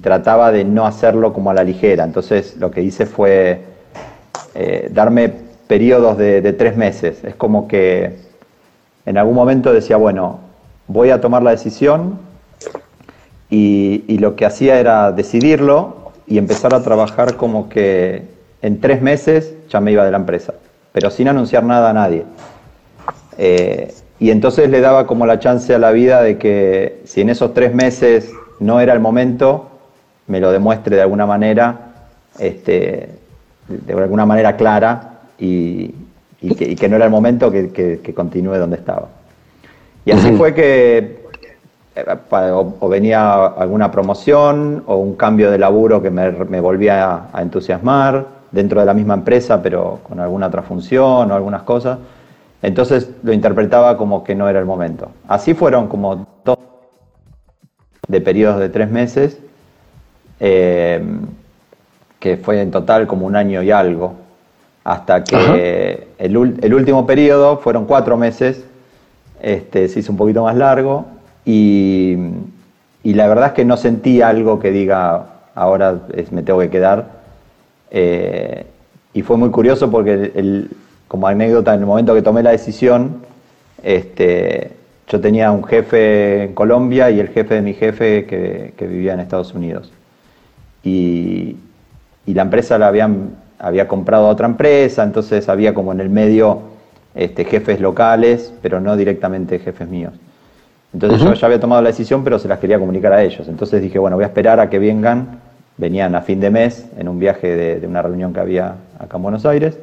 trataba 0.00 0.50
de 0.50 0.64
no 0.64 0.86
hacerlo 0.86 1.32
como 1.32 1.50
a 1.50 1.54
la 1.54 1.62
ligera. 1.62 2.04
Entonces 2.04 2.56
lo 2.56 2.70
que 2.70 2.82
hice 2.82 3.06
fue 3.06 3.60
eh, 4.54 4.88
darme 4.92 5.30
periodos 5.66 6.16
de, 6.16 6.52
tres 6.54 6.76
meses. 6.76 7.22
Es 7.22 7.34
como 7.34 7.68
que 7.68 8.16
en 9.04 9.18
algún 9.18 9.34
momento 9.34 9.72
decía, 9.72 9.96
bueno, 9.96 10.40
voy 10.86 11.10
a 11.10 11.20
tomar 11.20 11.42
la 11.42 11.50
decisión 11.50 12.18
y, 13.50 14.04
y 14.08 14.18
lo 14.18 14.36
que 14.36 14.46
hacía 14.46 14.80
era 14.80 15.12
decidirlo 15.12 16.12
y 16.26 16.38
empezar 16.38 16.74
a 16.74 16.82
trabajar 16.82 17.36
como 17.36 17.68
que 17.68 18.22
en 18.62 18.80
tres 18.80 19.02
meses 19.02 19.54
ya 19.68 19.80
me 19.80 19.92
iba 19.92 20.04
de 20.04 20.10
la 20.10 20.16
empresa, 20.16 20.54
pero 20.92 21.10
sin 21.10 21.28
anunciar 21.28 21.64
nada 21.64 21.90
a 21.90 21.92
nadie. 21.92 22.24
Eh, 23.38 23.92
y 24.18 24.30
entonces 24.30 24.70
le 24.70 24.80
daba 24.80 25.06
como 25.06 25.26
la 25.26 25.38
chance 25.38 25.74
a 25.74 25.78
la 25.78 25.90
vida 25.90 26.22
de 26.22 26.38
que 26.38 27.00
si 27.04 27.20
en 27.20 27.30
esos 27.30 27.52
tres 27.52 27.74
meses 27.74 28.30
no 28.60 28.80
era 28.80 28.92
el 28.92 29.00
momento, 29.00 29.70
me 30.26 30.40
lo 30.40 30.52
demuestre 30.52 30.96
de 30.96 31.02
alguna 31.02 31.26
manera, 31.26 31.92
este, 32.38 33.10
de 33.68 33.92
alguna 33.92 34.26
manera 34.26 34.56
clara 34.56 35.20
y, 35.38 35.94
que, 36.40 36.88
no 36.88 36.96
era 36.96 37.06
el 37.06 37.10
momento 37.10 37.50
que, 37.50 38.12
continúe 38.14 38.56
donde 38.56 38.76
estaba. 38.76 39.08
Y 40.04 40.10
así 40.12 40.32
fue 40.32 40.54
que 40.54 41.24
eh, 41.96 42.50
o, 42.52 42.88
venía 42.88 43.46
alguna 43.46 43.90
promoción 43.90 44.84
o 44.86 44.96
un 44.96 45.14
cambio 45.16 45.50
de 45.50 45.58
laburo 45.58 46.02
que 46.02 46.10
me, 46.10 46.60
volvía 46.60 47.28
a 47.32 47.42
entusiasmar 47.42 48.26
dentro 48.52 48.80
de 48.80 48.86
la 48.86 48.94
misma 48.94 49.14
empresa, 49.14 49.60
pero 49.62 50.00
con 50.02 50.20
alguna 50.20 50.46
otra 50.46 50.62
función 50.62 51.30
o 51.30 51.34
algunas 51.34 51.62
cosas. 51.62 51.98
Entonces 52.64 53.10
lo 53.22 53.34
interpretaba 53.34 53.98
como 53.98 54.24
que 54.24 54.34
no 54.34 54.48
era 54.48 54.58
el 54.58 54.64
momento. 54.64 55.10
Así 55.28 55.52
fueron 55.52 55.86
como 55.86 56.26
dos 56.46 56.58
de 58.08 58.22
periodos 58.22 58.58
de 58.58 58.70
tres 58.70 58.90
meses, 58.90 59.38
eh, 60.40 61.04
que 62.18 62.38
fue 62.38 62.62
en 62.62 62.70
total 62.70 63.06
como 63.06 63.26
un 63.26 63.36
año 63.36 63.62
y 63.62 63.70
algo, 63.70 64.14
hasta 64.82 65.24
que 65.24 66.08
el, 66.16 66.36
último 66.38 67.06
periodo 67.06 67.58
fueron 67.58 67.84
cuatro 67.84 68.16
meses, 68.16 68.64
este, 69.42 69.88
se 69.88 70.00
hizo 70.00 70.12
un 70.12 70.16
poquito 70.16 70.44
más 70.44 70.56
largo 70.56 71.04
y, 71.44 72.16
la 73.02 73.28
verdad 73.28 73.48
es 73.48 73.52
que 73.52 73.66
no 73.66 73.76
sentí 73.76 74.22
algo 74.22 74.58
que 74.58 74.70
diga 74.70 75.26
ahora 75.54 76.00
me 76.30 76.42
tengo 76.42 76.60
que 76.60 76.70
quedar. 76.70 77.08
Eh, 77.90 78.64
y 79.12 79.20
fue 79.20 79.36
muy 79.36 79.50
curioso 79.50 79.90
porque 79.90 80.32
el, 80.34 80.70
como 81.08 81.26
anécdota, 81.26 81.74
en 81.74 81.80
el 81.80 81.86
momento 81.86 82.14
que 82.14 82.22
tomé 82.22 82.42
la 82.42 82.50
decisión, 82.50 83.22
este, 83.82 84.72
yo 85.08 85.20
tenía 85.20 85.50
un 85.50 85.64
jefe 85.64 86.44
en 86.44 86.54
Colombia 86.54 87.10
y 87.10 87.20
el 87.20 87.28
jefe 87.28 87.54
de 87.54 87.62
mi 87.62 87.74
jefe 87.74 88.24
que, 88.24 88.86
vivía 88.86 89.14
en 89.14 89.20
Estados 89.20 89.54
Unidos. 89.54 89.92
Y, 90.82 91.56
la 92.26 92.42
empresa 92.42 92.78
la 92.78 92.88
habían, 92.88 93.36
había 93.58 93.86
comprado 93.86 94.26
a 94.26 94.30
otra 94.30 94.46
empresa, 94.46 95.04
entonces 95.04 95.48
había 95.48 95.74
como 95.74 95.92
en 95.92 96.00
el 96.00 96.08
medio 96.08 96.62
este, 97.14 97.44
jefes 97.44 97.80
locales, 97.80 98.52
pero 98.62 98.80
no 98.80 98.96
directamente 98.96 99.58
jefes 99.58 99.88
míos. 99.88 100.14
Entonces 100.94 101.20
yo 101.20 101.34
ya 101.34 101.46
había 101.46 101.60
tomado 101.60 101.82
la 101.82 101.90
decisión, 101.90 102.24
pero 102.24 102.38
se 102.38 102.48
las 102.48 102.60
quería 102.60 102.78
comunicar 102.78 103.12
a 103.12 103.22
ellos. 103.22 103.46
Entonces 103.48 103.82
dije, 103.82 103.98
bueno, 103.98 104.16
voy 104.16 104.24
a 104.24 104.28
esperar 104.28 104.58
a 104.60 104.70
que 104.70 104.78
vengan. 104.78 105.40
Venían 105.76 106.14
a 106.14 106.22
fin 106.22 106.38
de 106.38 106.50
mes 106.50 106.86
en 106.96 107.08
un 107.08 107.18
viaje 107.18 107.48
de, 107.48 107.80
de 107.80 107.86
una 107.86 108.00
reunión 108.00 108.32
que 108.32 108.38
había 108.38 108.76
acá 108.98 109.16
en 109.16 109.22
Buenos 109.24 109.44
Aires. 109.44 109.76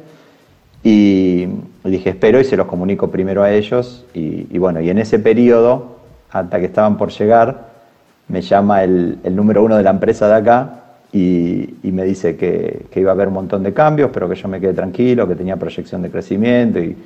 Y 0.84 1.46
dije, 1.84 2.10
espero 2.10 2.40
y 2.40 2.44
se 2.44 2.56
los 2.56 2.66
comunico 2.66 3.10
primero 3.10 3.42
a 3.42 3.52
ellos. 3.52 4.04
Y, 4.14 4.58
bueno, 4.58 4.80
y 4.80 4.90
en 4.90 4.98
ese 4.98 5.18
periodo, 5.18 5.96
hasta 6.30 6.58
que 6.58 6.66
estaban 6.66 6.96
por 6.96 7.10
llegar, 7.10 7.72
me 8.28 8.40
llama 8.40 8.82
el, 8.82 9.18
número 9.30 9.62
uno 9.62 9.76
de 9.76 9.82
la 9.82 9.90
empresa 9.90 10.26
de 10.28 10.34
acá 10.34 10.80
y, 11.12 11.74
me 11.82 12.04
dice 12.04 12.36
que, 12.36 12.86
iba 12.96 13.10
a 13.10 13.14
haber 13.14 13.28
un 13.28 13.34
montón 13.34 13.62
de 13.62 13.72
cambios, 13.72 14.10
pero 14.12 14.28
que 14.28 14.34
yo 14.34 14.48
me 14.48 14.60
quedé 14.60 14.74
tranquilo, 14.74 15.28
que 15.28 15.36
tenía 15.36 15.56
proyección 15.56 16.02
de 16.02 16.10
crecimiento 16.10 16.80
y, 16.80 16.96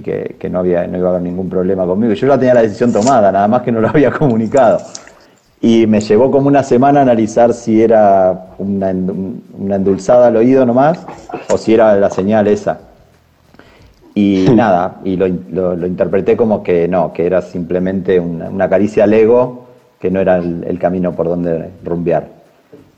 que, 0.00 0.48
no, 0.50 0.60
había, 0.60 0.86
no 0.86 0.98
iba 0.98 1.08
a 1.08 1.10
haber 1.12 1.22
ningún 1.22 1.48
problema 1.48 1.86
conmigo. 1.86 2.12
Yo 2.14 2.26
ya 2.26 2.38
tenía 2.38 2.54
la 2.54 2.62
decisión 2.62 2.92
tomada, 2.92 3.30
nada 3.30 3.46
más 3.46 3.62
que 3.62 3.70
no 3.70 3.80
lo 3.80 3.88
había 3.88 4.10
comunicado. 4.10 4.80
Y 5.60 5.86
me 5.86 6.00
llevó 6.00 6.28
como 6.32 6.48
una 6.48 6.64
semana 6.64 7.00
a 7.00 7.02
analizar 7.02 7.54
si 7.54 7.82
era 7.82 8.48
una, 8.58 8.92
una 9.56 9.76
endulzada 9.76 10.26
al 10.26 10.36
oído 10.36 10.66
nomás 10.66 11.06
o 11.48 11.56
si 11.56 11.74
era 11.74 11.94
la 11.94 12.10
señal 12.10 12.48
esa. 12.48 12.91
Y 14.14 14.46
nada, 14.54 15.00
y 15.04 15.16
lo, 15.16 15.26
interpreté 15.86 16.36
como 16.36 16.62
que 16.62 16.88
no, 16.88 17.12
que 17.12 17.26
era 17.26 17.42
simplemente 17.42 18.20
una, 18.20 18.68
caricia 18.68 19.04
al 19.04 19.14
ego, 19.14 19.66
que 20.00 20.10
no 20.10 20.20
era 20.20 20.36
el, 20.36 20.78
camino 20.78 21.12
por 21.12 21.28
donde 21.28 21.70
rumbear. 21.84 22.28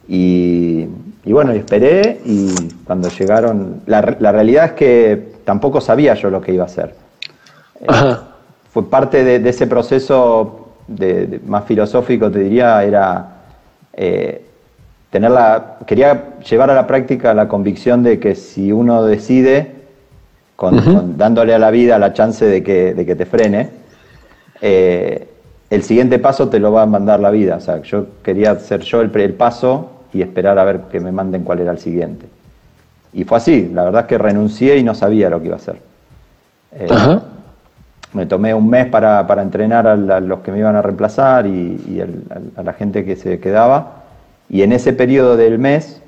Y, 0.09 0.87
bueno, 1.25 1.52
esperé 1.52 2.21
y 2.25 2.52
cuando 2.85 3.09
llegaron, 3.09 3.83
la, 3.87 4.00
realidad 4.00 4.66
es 4.66 4.73
que 4.73 5.35
tampoco 5.44 5.80
sabía 5.80 6.14
yo 6.14 6.30
lo 6.30 6.40
que 6.40 6.52
iba 6.52 6.64
a 6.64 6.66
hacer. 6.66 6.94
fue 8.73 8.88
parte 8.90 9.25
de, 9.25 9.49
ese 9.49 9.66
proceso 9.66 10.68
de, 10.88 11.40
más 11.47 11.64
filosófico, 11.64 12.30
te 12.30 12.40
diría, 12.40 12.83
era 12.85 13.28
eh, 13.92 14.44
tener 15.11 15.30
la, 15.30 15.76
quería 15.87 16.40
llevar 16.40 16.71
a 16.71 16.75
la 16.75 16.87
práctica 16.87 17.33
la 17.35 17.47
convicción 17.47 18.02
de 18.02 18.18
que 18.18 18.35
si 18.35 18.73
uno 18.73 19.04
decide, 19.04 19.83
con, 20.56 21.16
dándole 21.16 21.54
a 21.54 21.58
la 21.58 21.70
vida 21.70 21.99
la 21.99 22.12
chance 22.12 22.44
de 22.44 22.62
que, 22.62 22.94
de 22.94 23.06
que 23.06 23.16
te 23.16 23.26
frene, 23.26 23.70
eh, 24.61 25.28
el 25.70 25.82
siguiente 25.82 26.18
paso 26.18 26.49
te 26.49 26.61
lo 26.61 26.73
va 26.73 26.82
a 26.82 26.87
mandar 26.87 27.20
la 27.20 27.30
vida. 27.30 27.56
O 27.56 27.61
sea, 27.61 27.82
yo 27.82 28.06
quería 28.23 28.52
hacer 28.52 28.80
yo 28.80 29.00
el, 29.00 29.11
el 29.14 29.34
paso 29.34 29.90
y 30.12 30.23
esperar 30.23 30.58
a 30.58 30.64
ver 30.64 30.80
que 30.90 31.00
me 31.00 31.12
manden 31.12 31.42
cuál 31.42 31.61
era 31.61 31.73
el 31.73 31.78
siguiente. 31.78 32.26
Y 33.12 33.25
fue 33.25 33.38
así, 33.38 33.70
la 33.73 33.84
verdad 33.84 34.02
es 34.02 34.06
que 34.08 34.18
renuncié 34.18 34.76
y 34.76 34.82
no 34.82 34.94
sabía 34.94 35.30
lo 35.30 35.40
que 35.40 35.46
iba 35.46 35.56
a 35.56 35.58
hacer. 35.58 35.76
Eh, 36.73 36.88
me 38.12 38.26
tomé 38.26 38.54
un 38.54 38.68
mes 38.68 38.87
para, 38.87 39.26
entrenar 39.42 39.87
a, 39.87 39.96
los 39.96 40.40
que 40.40 40.52
me 40.52 40.58
iban 40.58 40.76
a 40.76 40.82
reemplazar 40.82 41.46
y, 41.46 42.00
a 42.56 42.62
la 42.62 42.73
gente 42.73 43.04
que 43.04 43.16
se 43.16 43.40
quedaba. 43.40 44.04
Y 44.49 44.62
en 44.62 44.73
ese 44.73 44.92
periodo 44.92 45.37
del 45.37 45.58
mes 45.58 46.00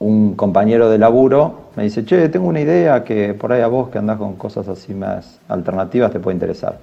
un 0.00 0.34
compañero 0.34 0.90
de 0.90 0.98
laburo 0.98 1.70
me 1.76 1.84
dice, 1.84 2.04
che, 2.04 2.28
tengo 2.28 2.48
una 2.48 2.60
idea 2.60 3.04
que 3.04 3.34
por 3.34 3.52
ahí 3.52 3.60
a 3.60 3.66
vos 3.66 3.90
que 3.90 3.98
andás 3.98 4.18
con 4.18 4.34
cosas 4.34 4.66
así 4.66 4.94
más 4.94 5.38
alternativas 5.48 6.10
te 6.10 6.18
puede 6.18 6.34
interesar. 6.34 6.78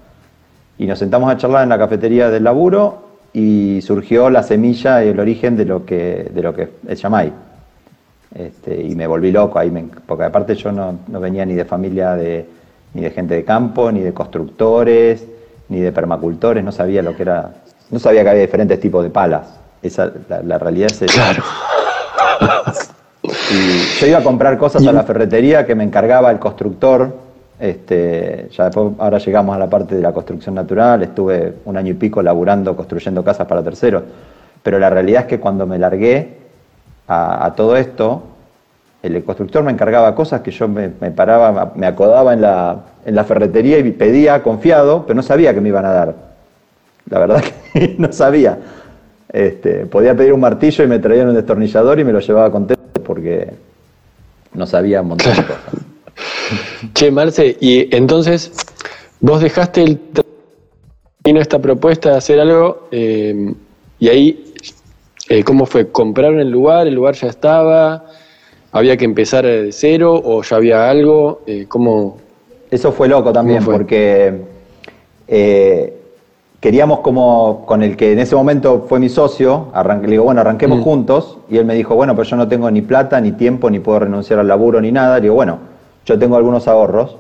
Y 0.78 0.86
nos 0.86 1.00
sentamos 1.00 1.30
a 1.30 1.38
charlar 1.38 1.64
en 1.64 1.70
la 1.70 1.80
cafetería 1.80 2.30
del 2.30 2.44
laburo 2.44 3.08
y 3.34 3.82
surgió 3.82 4.30
la 4.30 4.44
semilla 4.44 5.04
y 5.04 5.10
el 5.10 5.20
origen 5.20 5.58
de 5.58 5.66
lo 5.66 5.84
que, 5.84 6.30
de 6.34 6.42
lo 6.42 6.54
que 6.54 6.70
es 6.88 7.02
Yamai. 7.02 7.34
Este, 8.36 8.84
y 8.84 8.96
me 8.96 9.08
volví 9.08 9.32
loco 9.32 9.58
ahí, 9.58 9.72
porque 10.06 10.24
aparte 10.24 10.54
yo 10.54 10.72
no, 10.72 11.00
venía 11.20 11.44
ni 11.44 11.56
de 11.56 11.66
familia 11.66 12.16
de, 12.16 12.48
ni 12.94 13.02
de 13.02 13.10
gente 13.10 13.34
de 13.34 13.44
campo, 13.44 13.92
ni 13.92 14.02
de 14.02 14.14
constructores, 14.14 15.26
ni 15.70 15.80
de 15.80 15.92
permacultores, 15.92 16.64
no 16.64 16.72
sabía 16.72 17.02
lo 17.02 17.16
que 17.16 17.24
era, 17.24 17.52
no 17.90 17.98
sabía 17.98 18.22
que 18.24 18.30
había 18.30 18.42
diferentes 18.44 18.80
tipos 18.80 19.04
de 19.04 19.10
palas. 19.10 19.60
Esa, 19.82 20.12
la, 20.44 20.60
realidad 20.60 20.92
es 20.92 21.12
Claro. 21.12 21.44
Y 23.50 24.00
yo 24.00 24.08
iba 24.08 24.18
a 24.18 24.24
comprar 24.24 24.58
cosas 24.58 24.86
a 24.86 24.92
la 24.92 25.04
ferretería 25.04 25.66
que 25.66 25.74
me 25.74 25.84
encargaba 25.84 26.32
el 26.32 26.40
constructor. 26.40 27.14
Este, 27.60 28.50
ya 28.52 28.66
después, 28.66 28.94
ahora 29.00 29.18
llegamos 29.20 29.56
a 29.56 29.60
la 29.60 29.70
parte 29.70 29.96
de 29.96 30.02
la 30.02 30.12
construcción 30.12 30.56
natural. 30.56 31.04
Estuve 31.04 31.54
un 31.64 31.78
año 31.78 31.92
y 31.92 31.94
pico 31.94 32.22
laburando, 32.22 32.76
construyendo 32.76 33.24
casas 33.24 33.48
para 33.48 33.64
terceros. 33.64 34.04
Pero 34.62 34.80
la 34.80 34.90
realidad 34.90 35.22
es 35.22 35.28
que 35.28 35.40
cuando 35.40 35.66
me 35.66 35.80
largué 35.80 36.38
a, 37.08 37.54
todo 37.56 37.78
esto, 37.78 38.24
el 39.02 39.24
constructor 39.24 39.64
me 39.64 39.72
encargaba 39.72 40.14
cosas 40.14 40.42
que 40.42 40.52
yo 40.52 40.68
me, 40.68 40.90
paraba, 40.90 41.72
me 41.74 41.88
acodaba 41.88 42.34
en 42.34 42.42
la, 42.42 42.80
en 43.06 43.16
la 43.16 43.24
ferretería 43.24 43.78
y 43.80 43.92
pedía 43.92 44.44
confiado, 44.44 45.06
pero 45.08 45.16
no 45.16 45.24
sabía 45.24 45.54
que 45.54 45.62
me 45.62 45.70
iban 45.70 45.86
a 45.86 45.92
dar. 45.92 46.16
La 47.10 47.20
verdad 47.20 47.42
que 47.74 47.96
no 47.98 48.12
sabía. 48.12 48.58
Este, 49.32 49.86
podía 49.86 50.16
pedir 50.16 50.34
un 50.34 50.42
martillo 50.42 50.84
y 50.84 50.88
me 50.88 51.00
traían 51.00 51.30
un 51.30 51.36
destornillador 51.36 51.98
y 52.00 52.04
me 52.04 52.12
lo 52.12 52.20
llevaba 52.20 52.52
contento 52.52 52.77
porque 53.08 53.48
no 54.54 54.68
sabía 54.68 55.02
montar 55.02 55.36
cosas. 55.48 55.64
Che, 56.94 57.12
Marce, 57.12 57.58
y 57.60 57.94
entonces 57.96 58.52
vos 59.20 59.42
dejaste 59.42 59.84
el 59.84 60.00
vino 61.24 61.42
esta 61.42 61.60
propuesta 61.60 62.12
de 62.12 62.18
hacer 62.18 62.40
algo 62.40 62.88
eh, 62.92 63.54
y 64.00 64.08
ahí, 64.08 64.54
eh, 65.30 65.44
¿cómo 65.44 65.66
fue? 65.66 65.92
¿Compraron 65.92 66.40
el 66.40 66.50
lugar? 66.50 66.88
¿El 66.88 66.96
lugar 66.96 67.16
ya 67.16 67.28
estaba? 67.28 68.06
¿Había 68.72 68.96
que 68.96 69.06
empezar 69.06 69.46
de 69.46 69.72
cero 69.72 70.22
o 70.24 70.42
ya 70.44 70.56
había 70.56 70.90
algo? 70.90 71.42
Eh, 71.48 71.66
¿Cómo? 71.68 72.18
Eso 72.72 72.92
fue 72.92 73.08
loco 73.08 73.32
también 73.34 73.64
porque 73.64 74.42
queríamos 76.68 77.00
como 77.00 77.66
con 77.66 77.82
el 77.82 77.96
que 77.96 78.12
en 78.12 78.20
ese 78.20 78.36
momento 78.36 78.88
fue 78.90 79.00
mi 79.00 79.08
socio, 79.08 79.72
le 80.02 80.08
digo, 80.10 80.26
bueno, 80.26 80.42
arranquemos 80.42 80.80
mm. 80.80 80.84
juntos, 80.84 81.38
y 81.50 81.56
él 81.56 81.64
me 81.64 81.74
dijo, 81.76 81.96
bueno, 81.96 82.14
pero 82.14 82.28
yo 82.28 82.36
no 82.36 82.50
tengo 82.50 82.70
ni 82.70 82.82
plata, 82.82 83.22
ni 83.22 83.32
tiempo, 83.32 83.70
ni 83.70 83.80
puedo 83.80 84.00
renunciar 84.00 84.40
al 84.40 84.50
laburo, 84.50 84.82
ni 84.82 84.92
nada. 84.92 85.16
Le 85.16 85.22
digo, 85.22 85.36
bueno, 85.36 85.60
yo 86.06 86.20
tengo 86.20 86.36
algunos 86.36 86.68
ahorros, 86.68 87.16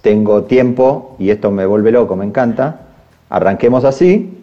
tengo 0.00 0.44
tiempo, 0.44 1.14
y 1.18 1.28
esto 1.28 1.50
me 1.50 1.66
vuelve 1.66 1.92
loco, 1.92 2.16
me 2.16 2.24
encanta, 2.24 2.86
arranquemos 3.28 3.84
así, 3.84 4.42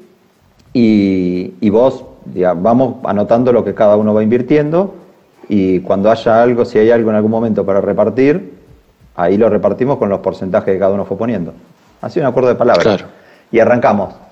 y, 0.71 1.69
vos, 1.71 2.05
vamos 2.57 2.97
anotando 3.05 3.51
lo 3.53 3.65
que 3.65 3.73
cada 3.73 3.97
uno 3.97 4.13
va 4.13 4.21
invirtiendo, 4.21 4.93
y 5.49 5.79
cuando 5.79 6.11
haya 6.11 6.43
algo, 6.43 6.63
si 6.63 6.77
hay 6.77 6.91
algo 6.91 7.09
en 7.09 7.15
algún 7.15 7.31
momento 7.31 7.65
para 7.65 7.81
repartir, 7.81 8.53
ahí 9.15 9.35
lo 9.35 9.49
repartimos 9.49 9.97
con 9.97 10.09
los 10.09 10.19
porcentajes 10.19 10.71
que 10.71 10.79
cada 10.79 10.93
uno 10.93 11.05
fue 11.05 11.17
poniendo. 11.17 11.53
Así 12.03 12.19
un 12.19 12.27
acuerdo 12.27 12.49
de 12.49 12.55
palabras. 12.55 12.83
Claro. 12.83 13.05
Y 13.51 13.57
arrancamos. 13.57 14.22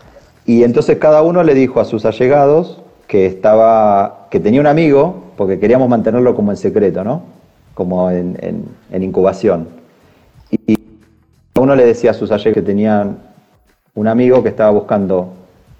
Y 0.52 0.66
entonces 0.66 0.98
cada 0.98 1.22
uno 1.22 1.44
le 1.44 1.54
dijo 1.54 1.80
a 1.80 1.86
sus 1.86 2.04
allegados 2.04 2.82
que 3.08 3.26
estaba, 3.26 4.28
que 4.30 4.42
tenía 4.42 4.60
un 4.60 4.68
amigo, 4.68 5.32
porque 5.38 5.60
queríamos 5.60 5.88
mantenerlo 5.88 6.36
como 6.36 6.52
en 6.52 6.58
secreto, 6.58 7.06
¿no? 7.06 7.24
Como 7.74 8.12
en, 8.12 8.66
incubación. 8.92 9.70
Y 10.52 10.78
uno 11.58 11.74
le 11.74 11.86
decía 11.86 12.12
a 12.12 12.14
sus 12.14 12.32
allegados 12.32 12.56
que 12.56 12.62
tenían 12.64 13.20
un 13.96 14.10
amigo 14.10 14.44
que 14.44 14.50
estaba 14.50 14.72
buscando 14.72 15.30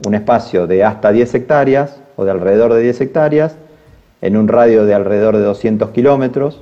un 0.06 0.16
espacio 0.16 0.68
de 0.68 0.86
hasta 0.86 1.12
10 1.12 1.36
hectáreas 1.36 2.00
o 2.16 2.24
de 2.24 2.32
alrededor 2.32 2.74
de 2.74 2.82
10 2.82 3.02
hectáreas 3.02 3.58
en 4.22 4.38
un 4.38 4.48
radio 4.48 4.86
de 4.86 4.94
alrededor 4.94 5.36
de 5.36 5.44
200 5.44 5.90
kilómetros 5.90 6.62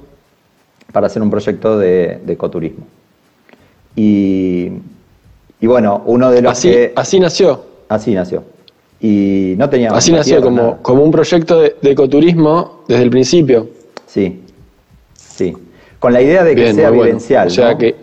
para 0.91 1.05
hacer 1.05 1.21
un 1.21 1.29
proyecto 1.29 1.77
de, 1.77 2.23
ecoturismo. 2.27 2.87
Y, 3.95 4.71
bueno, 5.61 6.01
uno 6.07 6.31
de 6.31 6.41
los 6.41 6.53
así, 6.53 6.71
que... 6.71 6.93
Así 6.95 7.19
nació. 7.19 7.68
Así 7.89 8.13
nació. 8.13 8.43
Y 9.01 9.55
no 9.57 9.69
teníamos. 9.69 9.97
Así 9.97 10.11
nació, 10.11 10.41
como, 10.41 10.77
como 10.77 11.03
un 11.03 11.11
proyecto 11.11 11.59
de, 11.61 11.75
ecoturismo 11.81 12.83
desde 12.87 13.03
el 13.03 13.09
principio. 13.09 13.67
Sí, 14.05 14.41
sí. 15.15 15.55
Con 15.99 16.13
la 16.13 16.21
idea 16.21 16.43
de 16.43 16.55
que 16.55 16.73
sea 16.73 16.91
vivencial. 16.91 17.47
O 17.47 17.51
sea 17.51 17.77
que... 17.77 17.95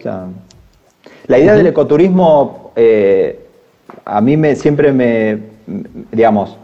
la 1.29 1.38
idea 1.38 1.55
del 1.55 1.68
ecoturismo, 1.68 2.72
eh, 2.77 3.40
a 4.05 4.20
mí 4.20 4.37
me, 4.37 4.57
siempre 4.57 4.92
me. 4.92 5.38
Digamos, 6.12 6.57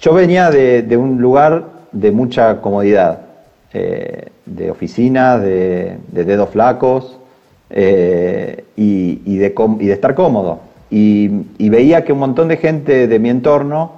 yo 0.00 0.12
venía 0.12 0.50
de, 0.50 0.96
un 0.96 1.20
lugar 1.20 1.64
de 1.92 2.10
mucha 2.10 2.60
comodidad, 2.60 3.20
eh, 3.72 4.28
de 4.44 4.70
oficinas, 4.70 5.40
de, 5.40 5.98
dedos 6.12 6.50
flacos 6.50 7.18
eh, 7.70 8.64
y, 8.76 9.36
de, 9.36 9.54
y 9.80 9.86
de 9.86 9.92
estar 9.92 10.14
cómodo. 10.14 10.60
Y, 10.96 11.68
veía 11.70 12.04
que 12.04 12.12
un 12.12 12.20
montón 12.20 12.46
de 12.46 12.56
gente 12.56 13.08
de 13.08 13.18
mi 13.18 13.28
entorno, 13.28 13.94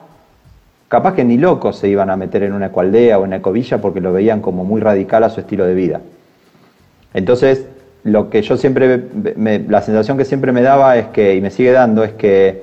capaz 0.88 1.12
que 1.12 1.24
ni 1.24 1.36
locos 1.36 1.76
se 1.76 1.90
iban 1.90 2.08
a 2.08 2.16
meter 2.16 2.42
en 2.42 2.54
una 2.54 2.68
ecualdea 2.68 3.18
o 3.18 3.20
en 3.20 3.26
una 3.26 3.36
ecovilla 3.36 3.82
porque 3.82 4.00
lo 4.00 4.14
veían 4.14 4.40
como 4.40 4.64
muy 4.64 4.80
radical 4.80 5.22
a 5.22 5.28
su 5.28 5.40
estilo 5.40 5.66
de 5.66 5.74
vida. 5.74 6.00
Entonces, 7.12 7.66
lo 8.02 8.30
que 8.30 8.40
yo 8.40 8.56
siempre, 8.56 9.04
la 9.68 9.82
sensación 9.82 10.16
que 10.16 10.24
siempre 10.24 10.52
me 10.52 10.62
daba 10.62 10.96
es 10.96 11.08
que, 11.08 11.34
y 11.34 11.42
me 11.42 11.50
sigue 11.50 11.72
dando, 11.72 12.02
es 12.02 12.12
que 12.12 12.62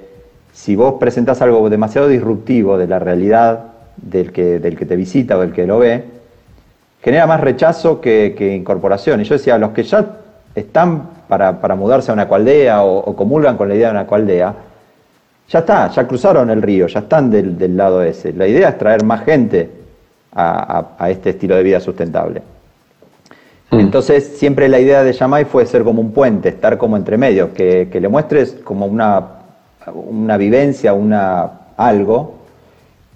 si 0.52 0.76
vos 0.76 0.96
presentás 1.00 1.44
algo 1.44 1.70
demasiado 1.70 2.08
disruptivo 2.08 2.80
de 2.80 2.88
la 2.88 2.98
realidad 2.98 3.66
del 3.98 4.32
que, 4.32 4.58
del 4.58 4.76
que 4.76 4.88
te 4.88 4.96
visita 4.96 5.38
o 5.38 5.42
del 5.42 5.54
que 5.54 5.68
lo 5.68 5.78
ve, 5.78 6.06
genera 7.04 7.28
más 7.28 7.40
rechazo 7.40 8.02
que, 8.02 8.34
que 8.36 8.56
incorporación. 8.56 9.22
Y 9.22 9.26
yo 9.26 9.36
decía, 9.36 9.60
los 9.60 9.74
que 9.74 9.84
ya 9.84 10.08
están 10.56 11.13
para, 11.28 11.76
mudarse 11.76 12.12
a 12.12 12.14
una 12.14 12.28
cualdea 12.28 12.84
o, 12.84 13.16
comulgan 13.16 13.58
con 13.58 13.70
la 13.70 13.76
idea 13.76 13.88
de 13.88 13.94
una 13.94 14.06
cualdea, 14.06 14.54
ya 15.50 15.60
está, 15.60 15.90
ya 15.90 16.08
cruzaron 16.08 16.50
el 16.50 16.62
río, 16.62 16.88
ya 16.88 17.02
están 17.02 17.30
del, 17.30 17.78
lado 17.78 18.02
ese. 18.02 18.34
La 18.34 18.48
idea 18.48 18.70
es 18.70 18.78
traer 18.78 19.04
más 19.04 19.24
gente 19.24 19.70
a, 20.36 21.10
este 21.10 21.32
estilo 21.32 21.56
de 21.56 21.64
vida 21.64 21.80
sustentable. 21.80 22.42
Mm. 23.72 23.80
Entonces, 23.80 24.38
siempre 24.38 24.68
la 24.68 24.80
idea 24.80 25.04
de 25.04 25.14
Yamai 25.14 25.46
fue 25.46 25.66
ser 25.66 25.84
como 25.84 26.02
un 26.02 26.12
puente, 26.12 26.50
estar 26.50 26.78
como 26.78 26.98
entre 26.98 27.18
medios, 27.18 27.50
que, 27.50 27.88
le 27.92 28.08
muestres 28.08 28.58
como 28.64 28.86
una, 28.86 29.24
una 29.94 30.38
vivencia, 30.38 30.94
una, 30.94 31.52
algo, 31.78 32.36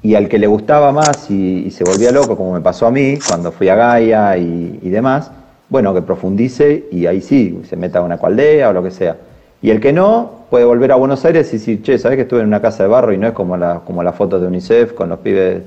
y 0.04 0.16
al 0.16 0.28
que 0.30 0.38
le 0.38 0.48
gustaba 0.48 0.92
más 0.92 1.30
y, 1.32 1.72
se 1.72 1.84
volvía 1.84 2.12
loco, 2.12 2.38
como 2.38 2.54
me 2.54 2.62
pasó 2.62 2.88
a 2.88 2.92
mí 2.92 3.18
cuando 3.28 3.52
fui 3.52 3.70
a 3.70 3.76
Gaia 3.76 4.38
y, 4.38 4.80
y 4.82 4.90
demás, 4.90 5.32
bueno, 5.70 5.94
que 5.94 6.02
profundice 6.02 6.86
y 6.92 7.06
ahí 7.06 7.22
sí, 7.22 7.62
se 7.68 7.76
meta 7.76 8.00
a 8.00 8.02
una 8.02 8.18
cualdea 8.18 8.70
o 8.70 8.74
lo 8.74 8.84
que 8.84 8.92
sea. 8.92 9.18
Y 9.62 9.72
el 9.72 9.80
que 9.80 9.92
no, 9.92 10.46
puede 10.50 10.66
volver 10.66 10.92
a 10.92 10.96
Buenos 10.96 11.26
Aires 11.26 11.50
y 11.50 11.58
decir, 11.58 11.82
che, 11.82 11.98
¿sabes 11.98 12.16
que 12.16 12.22
estuve 12.24 12.42
en 12.42 12.48
una 12.48 12.62
casa 12.62 12.84
de 12.84 12.90
barro 12.90 13.12
y 13.12 13.18
no 13.18 13.28
es 13.28 13.34
como 13.34 13.58
la, 13.58 13.82
como 13.86 14.04
la 14.04 14.14
foto 14.14 14.40
de 14.40 14.48
UNICEF 14.48 14.94
con 14.94 15.10
los 15.10 15.20
pibes, 15.20 15.62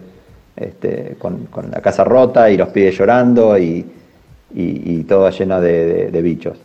este, 0.57 1.17
con, 1.19 1.49
la 1.71 1.81
casa 1.81 2.05
rota 2.05 2.51
y 2.51 2.57
los 2.57 2.69
pibes 2.69 2.97
llorando 2.97 3.59
y, 3.59 3.85
y, 4.55 5.03
todo 5.05 5.29
lleno 5.31 5.61
de, 5.61 6.21
bichos. 6.23 6.57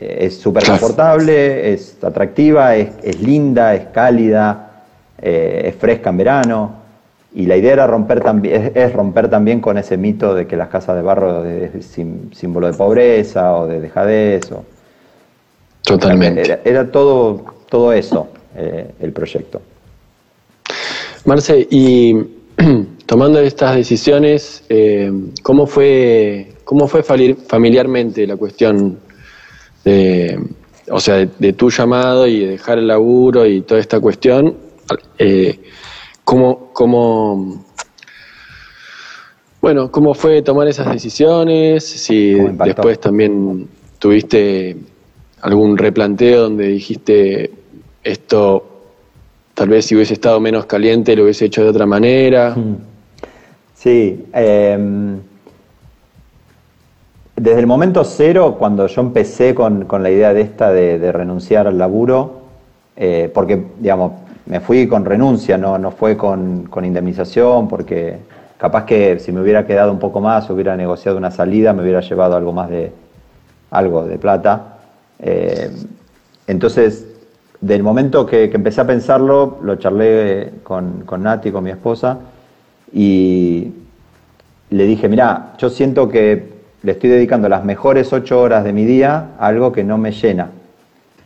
Eh, 0.00 0.18
es 0.26 0.38
súper 0.38 0.64
confortable, 0.64 1.72
es 1.72 2.02
atractiva, 2.02 2.74
es, 2.74 3.20
linda, 3.20 3.74
es 3.74 3.86
cálida, 3.86 4.84
eh, 5.20 5.62
es 5.66 5.74
fresca 5.76 6.10
en 6.10 6.16
verano. 6.16 6.81
Y 7.34 7.46
la 7.46 7.56
idea 7.56 7.72
era 7.72 7.86
romper 7.86 8.20
también, 8.20 8.72
es, 8.74 8.92
romper 8.92 9.30
también 9.30 9.60
con 9.60 9.78
ese 9.78 9.96
mito 9.96 10.34
de 10.34 10.46
que 10.46 10.56
las 10.56 10.68
casas 10.68 10.96
de 10.96 11.02
barro 11.02 11.44
es 11.46 11.86
símbolo 12.32 12.66
de 12.66 12.74
pobreza 12.74 13.56
o 13.56 13.66
de 13.66 13.80
dejadez. 13.80 14.52
O, 14.52 14.64
Totalmente. 15.82 16.60
Era, 16.64 16.90
todo, 16.90 17.44
todo 17.68 17.92
eso 17.92 18.28
eh, 18.56 18.90
el 19.00 19.12
proyecto. 19.12 19.60
Marce, 21.24 21.66
y 21.70 22.16
tomando 23.06 23.40
estas 23.40 23.76
decisiones, 23.76 24.64
eh, 24.68 25.10
¿cómo, 25.42 25.66
fue, 25.66 26.52
¿cómo 26.64 26.86
fue 26.88 27.02
familiarmente 27.02 28.26
la 28.26 28.36
cuestión 28.36 28.98
de, 29.84 30.38
o 30.90 31.00
sea, 31.00 31.26
de, 31.26 31.52
tu 31.52 31.70
llamado 31.70 32.26
y 32.26 32.40
de 32.40 32.50
dejar 32.52 32.78
el 32.78 32.88
laburo 32.88 33.46
y 33.46 33.62
toda 33.62 33.80
esta 33.80 34.00
cuestión? 34.00 34.56
Eh, 35.18 35.58
¿cómo, 36.24 36.70
cómo, 36.72 37.64
bueno, 39.60 39.90
¿cómo 39.90 40.14
fue 40.14 40.42
tomar 40.42 40.68
esas 40.68 40.92
decisiones? 40.92 41.84
Si 41.84 42.34
después 42.34 43.00
también 43.00 43.68
tuviste 43.98 44.76
algún 45.40 45.76
replanteo 45.76 46.42
donde 46.42 46.68
dijiste 46.68 47.52
esto 48.02 48.72
Tal 49.54 49.68
vez 49.68 49.86
si 49.86 49.94
hubiese 49.94 50.14
estado 50.14 50.40
menos 50.40 50.66
caliente 50.66 51.14
lo 51.14 51.24
hubiese 51.24 51.46
hecho 51.46 51.62
de 51.62 51.68
otra 51.68 51.86
manera. 51.86 52.54
Mm. 52.56 52.76
Sí. 53.74 54.24
Em, 54.32 55.20
desde 57.36 57.60
el 57.60 57.66
momento 57.66 58.04
cero, 58.04 58.56
cuando 58.58 58.86
yo 58.86 59.00
empecé 59.00 59.54
con, 59.54 59.86
la 59.88 60.10
idea 60.10 60.32
de 60.32 60.42
esta 60.42 60.72
de, 60.72 61.12
renunciar 61.12 61.66
al 61.66 61.76
laburo, 61.76 62.42
eh, 62.96 63.30
porque, 63.34 63.62
digamos, 63.78 64.12
me 64.46 64.60
fui 64.60 64.86
con 64.88 65.04
renuncia, 65.04 65.56
no, 65.56 65.78
no 65.78 65.90
fue 65.90 66.16
con, 66.16 66.68
indemnización, 66.82 67.68
porque 67.68 68.18
capaz 68.58 68.84
que 68.84 69.18
si 69.18 69.32
me 69.32 69.40
hubiera 69.40 69.66
quedado 69.66 69.92
un 69.92 69.98
poco 69.98 70.20
más, 70.20 70.48
hubiera 70.50 70.76
negociado 70.76 71.18
una 71.18 71.30
salida, 71.30 71.72
me 71.72 71.82
hubiera 71.82 72.00
llevado 72.00 72.36
algo 72.36 72.52
más 72.52 72.70
de, 72.70 72.92
algo 73.70 74.04
de 74.04 74.18
plata. 74.18 74.78
Eh, 75.18 75.70
entonces, 76.46 77.06
del 77.60 77.82
momento 77.82 78.26
que, 78.26 78.44
empecé 78.44 78.80
a 78.80 78.86
pensarlo, 78.86 79.58
lo 79.62 79.76
charlé 79.76 80.52
con, 80.62 81.02
con 81.02 81.22
Nati, 81.22 81.52
con 81.52 81.64
mi 81.64 81.70
esposa, 81.70 82.18
y 82.92 83.72
le 84.70 84.84
dije, 84.84 85.08
mira, 85.08 85.52
yo 85.58 85.70
siento 85.70 86.08
que 86.08 86.52
le 86.82 86.92
estoy 86.92 87.10
dedicando 87.10 87.48
las 87.48 87.64
mejores 87.64 88.12
ocho 88.12 88.40
horas 88.40 88.64
de 88.64 88.72
mi 88.72 88.84
día 88.84 89.28
a 89.38 89.46
algo 89.46 89.70
que 89.70 89.84
no 89.84 89.98
me 89.98 90.10
llena. 90.10 90.50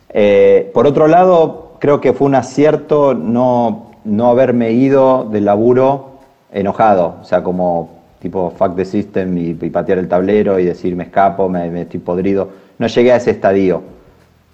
Eh, 0.09 0.69
por 0.73 0.87
otro 0.87 1.07
lado, 1.07 1.66
creo 1.79 2.01
que 2.01 2.13
fue 2.13 2.27
un 2.27 2.35
acierto 2.35 3.13
no, 3.13 3.91
no 4.03 4.29
haberme 4.29 4.71
ido 4.71 5.27
del 5.31 5.45
laburo 5.45 6.19
enojado, 6.51 7.15
o 7.21 7.23
sea, 7.23 7.43
como 7.43 7.97
tipo 8.19 8.51
fuck 8.57 8.75
the 8.75 8.85
system 8.85 9.37
y, 9.37 9.53
patear 9.53 9.99
el 9.99 10.07
tablero 10.07 10.59
y 10.59 10.65
decir 10.65 10.95
me 10.95 11.03
escapo, 11.03 11.49
me, 11.49 11.81
estoy 11.81 11.99
podrido. 11.99 12.49
No 12.79 12.87
llegué 12.87 13.11
a 13.11 13.17
ese 13.17 13.31
estadio. 13.31 13.81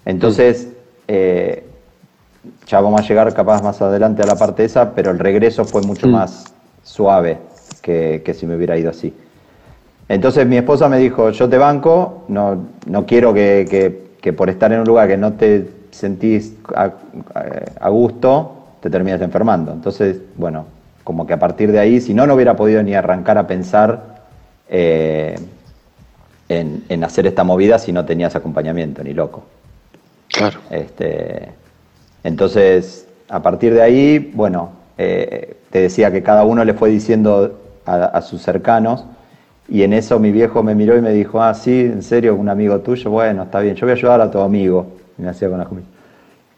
Entonces, 0.04 0.68
eh, 1.08 1.64
ya 2.66 2.80
vamos 2.80 3.00
a 3.00 3.04
llegar 3.04 3.32
capaz 3.32 3.62
más 3.62 3.80
adelante 3.80 4.22
a 4.22 4.26
la 4.26 4.36
parte 4.36 4.64
esa, 4.64 4.94
pero 4.94 5.10
el 5.10 5.18
regreso 5.18 5.64
fue 5.64 5.82
mucho 5.82 6.06
mm. 6.06 6.10
más 6.10 6.54
suave 6.82 7.38
que, 7.80 8.34
si 8.34 8.46
me 8.46 8.56
hubiera 8.56 8.76
ido 8.76 8.90
así. 8.90 9.14
Entonces 10.08 10.46
mi 10.46 10.56
esposa 10.56 10.88
me 10.88 10.98
dijo, 10.98 11.30
yo 11.30 11.48
te 11.48 11.56
banco, 11.56 12.24
no, 12.28 12.66
no 12.86 13.06
quiero 13.06 13.32
que, 13.32 14.04
por 14.36 14.50
estar 14.50 14.72
en 14.72 14.80
un 14.80 14.86
lugar 14.86 15.08
que 15.08 15.16
no 15.16 15.34
te 15.34 15.66
sentís 15.94 16.54
a, 16.74 17.88
gusto, 17.88 18.66
te 18.80 18.90
termines 18.90 19.20
enfermando. 19.20 19.72
Entonces, 19.72 20.18
bueno, 20.36 20.66
como 21.02 21.26
que 21.26 21.32
a 21.32 21.38
partir 21.38 21.72
de 21.72 21.78
ahí, 21.78 22.00
si 22.00 22.14
no, 22.14 22.26
no 22.26 22.34
hubiera 22.34 22.56
podido 22.56 22.82
ni 22.82 22.94
arrancar 22.94 23.38
a 23.38 23.46
pensar 23.46 24.24
eh, 24.68 25.36
en, 26.48 26.84
en, 26.88 27.04
hacer 27.04 27.26
esta 27.26 27.44
movida 27.44 27.78
si 27.78 27.92
no 27.92 28.04
tenías 28.04 28.36
acompañamiento, 28.36 29.02
ni 29.02 29.12
loco. 29.14 29.44
Claro. 30.28 30.60
Este, 30.70 31.48
entonces, 32.24 33.06
a 33.28 33.42
partir 33.42 33.74
de 33.74 33.82
ahí, 33.82 34.32
bueno, 34.34 34.72
eh, 34.98 35.56
te 35.70 35.80
decía 35.80 36.10
que 36.10 36.22
cada 36.22 36.44
uno 36.44 36.64
le 36.64 36.74
fue 36.74 36.90
diciendo 36.90 37.60
a, 37.86 38.20
sus 38.22 38.40
cercanos, 38.42 39.04
y 39.68 39.82
en 39.82 39.92
eso 39.92 40.18
mi 40.18 40.30
viejo 40.30 40.62
me 40.62 40.74
miró 40.74 40.96
y 40.96 41.02
me 41.02 41.12
dijo, 41.12 41.42
ah, 41.42 41.52
sí, 41.52 41.80
en 41.80 42.02
serio, 42.02 42.34
un 42.34 42.48
amigo 42.48 42.78
tuyo, 42.80 43.10
bueno, 43.10 43.44
está 43.44 43.60
bien, 43.60 43.74
yo 43.74 43.86
voy 43.86 43.92
a 43.92 43.94
ayudar 43.94 44.20
a 44.20 44.30
tu 44.30 44.38
amigo. 44.40 44.86
Y 45.18 45.22
me 45.22 45.28
hacía 45.28 45.48
con 45.48 45.58
la 45.58 45.68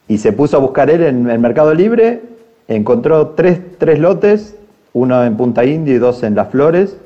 Y 0.09 0.19
se 0.19 0.33
puso 0.33 0.57
a 0.57 0.61
buscar 0.61 0.91
él 0.91 1.03
en 1.03 1.29
el 1.29 1.39
Mercado 1.39 1.75
Libre, 1.75 2.23
encontró 2.69 3.29
tres, 3.29 3.61
tres 3.79 3.99
lotes, 3.99 4.57
uno 4.93 5.23
en 5.25 5.37
Punta 5.37 5.65
Indio 5.65 5.95
y 5.95 5.99
dos 5.99 6.23
en 6.23 6.35
Las 6.35 6.49
Flores, 6.49 6.97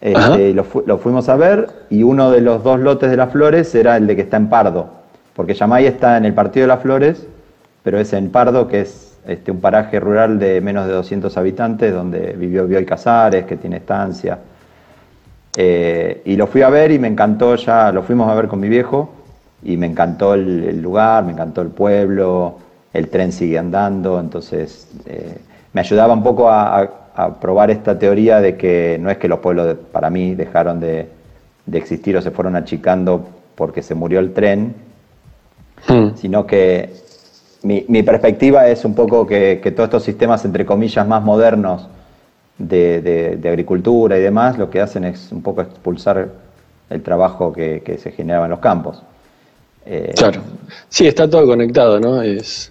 este, 0.00 0.54
lo, 0.54 0.64
fuimos 0.64 1.28
a 1.28 1.36
ver, 1.36 1.68
y 1.90 2.04
uno 2.04 2.30
de 2.30 2.40
los 2.40 2.62
dos 2.62 2.78
lotes 2.78 3.10
de 3.10 3.16
Las 3.16 3.32
Flores 3.32 3.74
era 3.74 3.96
el 3.96 4.06
de 4.06 4.14
que 4.14 4.22
está 4.22 4.36
en 4.36 4.48
Pardo, 4.48 4.88
porque 5.34 5.54
Yamay 5.54 5.86
está 5.86 6.16
en 6.16 6.24
el 6.24 6.34
Partido 6.34 6.64
de 6.64 6.68
Las 6.68 6.82
Flores, 6.82 7.26
pero 7.82 7.98
es 7.98 8.12
en 8.12 8.30
Pardo, 8.30 8.68
que 8.68 8.82
es 8.82 9.18
este, 9.26 9.50
un 9.50 9.60
paraje 9.60 9.98
rural 9.98 10.38
de 10.38 10.60
menos 10.60 10.86
de 10.86 10.92
200 10.92 11.36
habitantes, 11.36 11.92
donde 11.92 12.34
vivió 12.34 12.66
Bioy 12.66 12.84
Casares, 12.84 13.44
que 13.44 13.56
tiene 13.56 13.78
estancia. 13.78 14.38
Eh, 15.56 16.22
y 16.24 16.36
lo 16.36 16.46
fui 16.46 16.62
a 16.62 16.70
ver 16.70 16.92
y 16.92 17.00
me 17.00 17.08
encantó 17.08 17.56
ya, 17.56 17.90
lo 17.90 18.02
fuimos 18.02 18.30
a 18.30 18.34
ver 18.34 18.46
con 18.46 18.60
mi 18.60 18.68
viejo, 18.68 19.12
y 19.62 19.76
me 19.76 19.86
encantó 19.86 20.34
el, 20.34 20.80
lugar, 20.80 21.24
me 21.24 21.32
encantó 21.32 21.62
el 21.62 21.68
pueblo, 21.68 22.56
el 22.92 23.08
tren 23.08 23.32
sigue 23.32 23.58
andando, 23.58 24.20
entonces 24.20 24.88
eh, 25.06 25.38
me 25.72 25.80
ayudaba 25.80 26.14
un 26.14 26.22
poco 26.22 26.50
a, 26.50 26.94
probar 27.40 27.68
esta 27.72 27.98
teoría 27.98 28.40
de 28.40 28.56
que 28.56 28.96
no 29.00 29.10
es 29.10 29.18
que 29.18 29.26
los 29.26 29.40
pueblos 29.40 29.76
para 29.90 30.08
mí 30.08 30.36
dejaron 30.36 30.78
de, 30.78 31.08
existir 31.72 32.16
o 32.16 32.22
se 32.22 32.30
fueron 32.30 32.54
achicando 32.54 33.26
porque 33.56 33.82
se 33.82 33.96
murió 33.96 34.20
el 34.20 34.32
tren, 34.32 34.72
hmm. 35.88 36.10
sino 36.14 36.46
que 36.46 36.90
mi, 37.62 38.02
perspectiva 38.02 38.68
es 38.68 38.84
un 38.84 38.94
poco 38.94 39.26
que, 39.26 39.60
todos 39.74 39.88
estos 39.88 40.04
sistemas, 40.04 40.44
entre 40.44 40.64
comillas, 40.64 41.06
más 41.06 41.22
modernos 41.22 41.88
de, 42.56 43.38
agricultura 43.44 44.16
y 44.16 44.22
demás, 44.22 44.58
lo 44.58 44.70
que 44.70 44.80
hacen 44.80 45.04
es 45.04 45.32
un 45.32 45.42
poco 45.42 45.62
expulsar 45.62 46.28
el 46.88 47.02
trabajo 47.02 47.52
que, 47.52 47.98
se 48.00 48.12
generaba 48.12 48.46
en 48.46 48.50
los 48.50 48.60
campos. 48.60 49.02
Eh, 49.90 50.12
claro. 50.16 50.42
Sí, 50.88 51.06
está 51.06 51.28
todo 51.28 51.46
conectado, 51.46 51.98
¿no? 51.98 52.20
Es... 52.22 52.70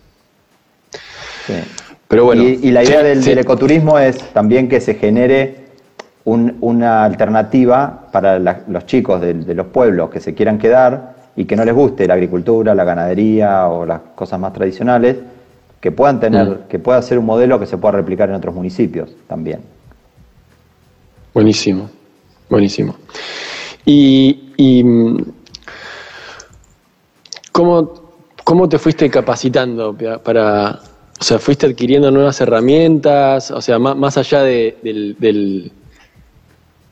Pero 2.08 2.25
bueno. 2.25 2.43
Y, 2.43 2.71
la 2.71 2.84
idea 2.84 3.01
del, 3.01 3.38
ecoturismo 3.38 3.97
es 3.97 4.17
también 4.34 4.69
que 4.69 4.80
se 4.80 4.95
genere 4.95 5.67
una 6.25 7.06
alternativa 7.06 8.10
para 8.12 8.38
los 8.39 8.86
chicos 8.86 9.21
de, 9.21 9.34
de 9.34 9.53
los 9.56 9.67
pueblos 9.67 10.10
que 10.10 10.19
se 10.19 10.34
quieran 10.34 10.60
quedar 10.60 11.15
y 11.38 11.45
que 11.45 11.56
no 11.56 11.63
les 11.63 11.73
guste 11.73 12.08
la 12.08 12.15
agricultura, 12.15 12.75
la 12.75 12.84
ganadería 12.84 13.67
o 13.67 13.86
las 13.86 14.01
cosas 14.15 14.39
más 14.39 14.51
tradicionales, 14.53 15.17
que 15.80 15.91
puedan 15.91 16.19
tener, 16.19 16.47
mm. 16.47 16.67
que 16.67 16.80
pueda 16.80 17.01
ser 17.01 17.19
un 17.19 17.25
modelo 17.25 17.60
que 17.60 17.65
se 17.65 17.77
pueda 17.77 17.93
replicar 17.93 18.30
en 18.30 18.36
otros 18.36 18.53
municipios 18.53 19.15
también. 19.27 19.60
Buenísimo, 21.34 21.89
buenísimo. 22.49 22.95
Y, 23.86 24.84
¿cómo, 28.43 28.70
te 28.70 28.78
fuiste 28.78 29.10
capacitando 29.10 29.98
para, 30.24 30.80
o 31.20 31.24
sea, 31.24 31.39
fuiste 31.39 31.65
adquiriendo 31.65 32.12
nuevas 32.12 32.39
herramientas, 32.39 33.50
o 33.50 33.62
sea, 33.62 33.80
más, 33.80 34.17
allá 34.17 34.43
de, 34.43 34.78
del, 34.84 35.72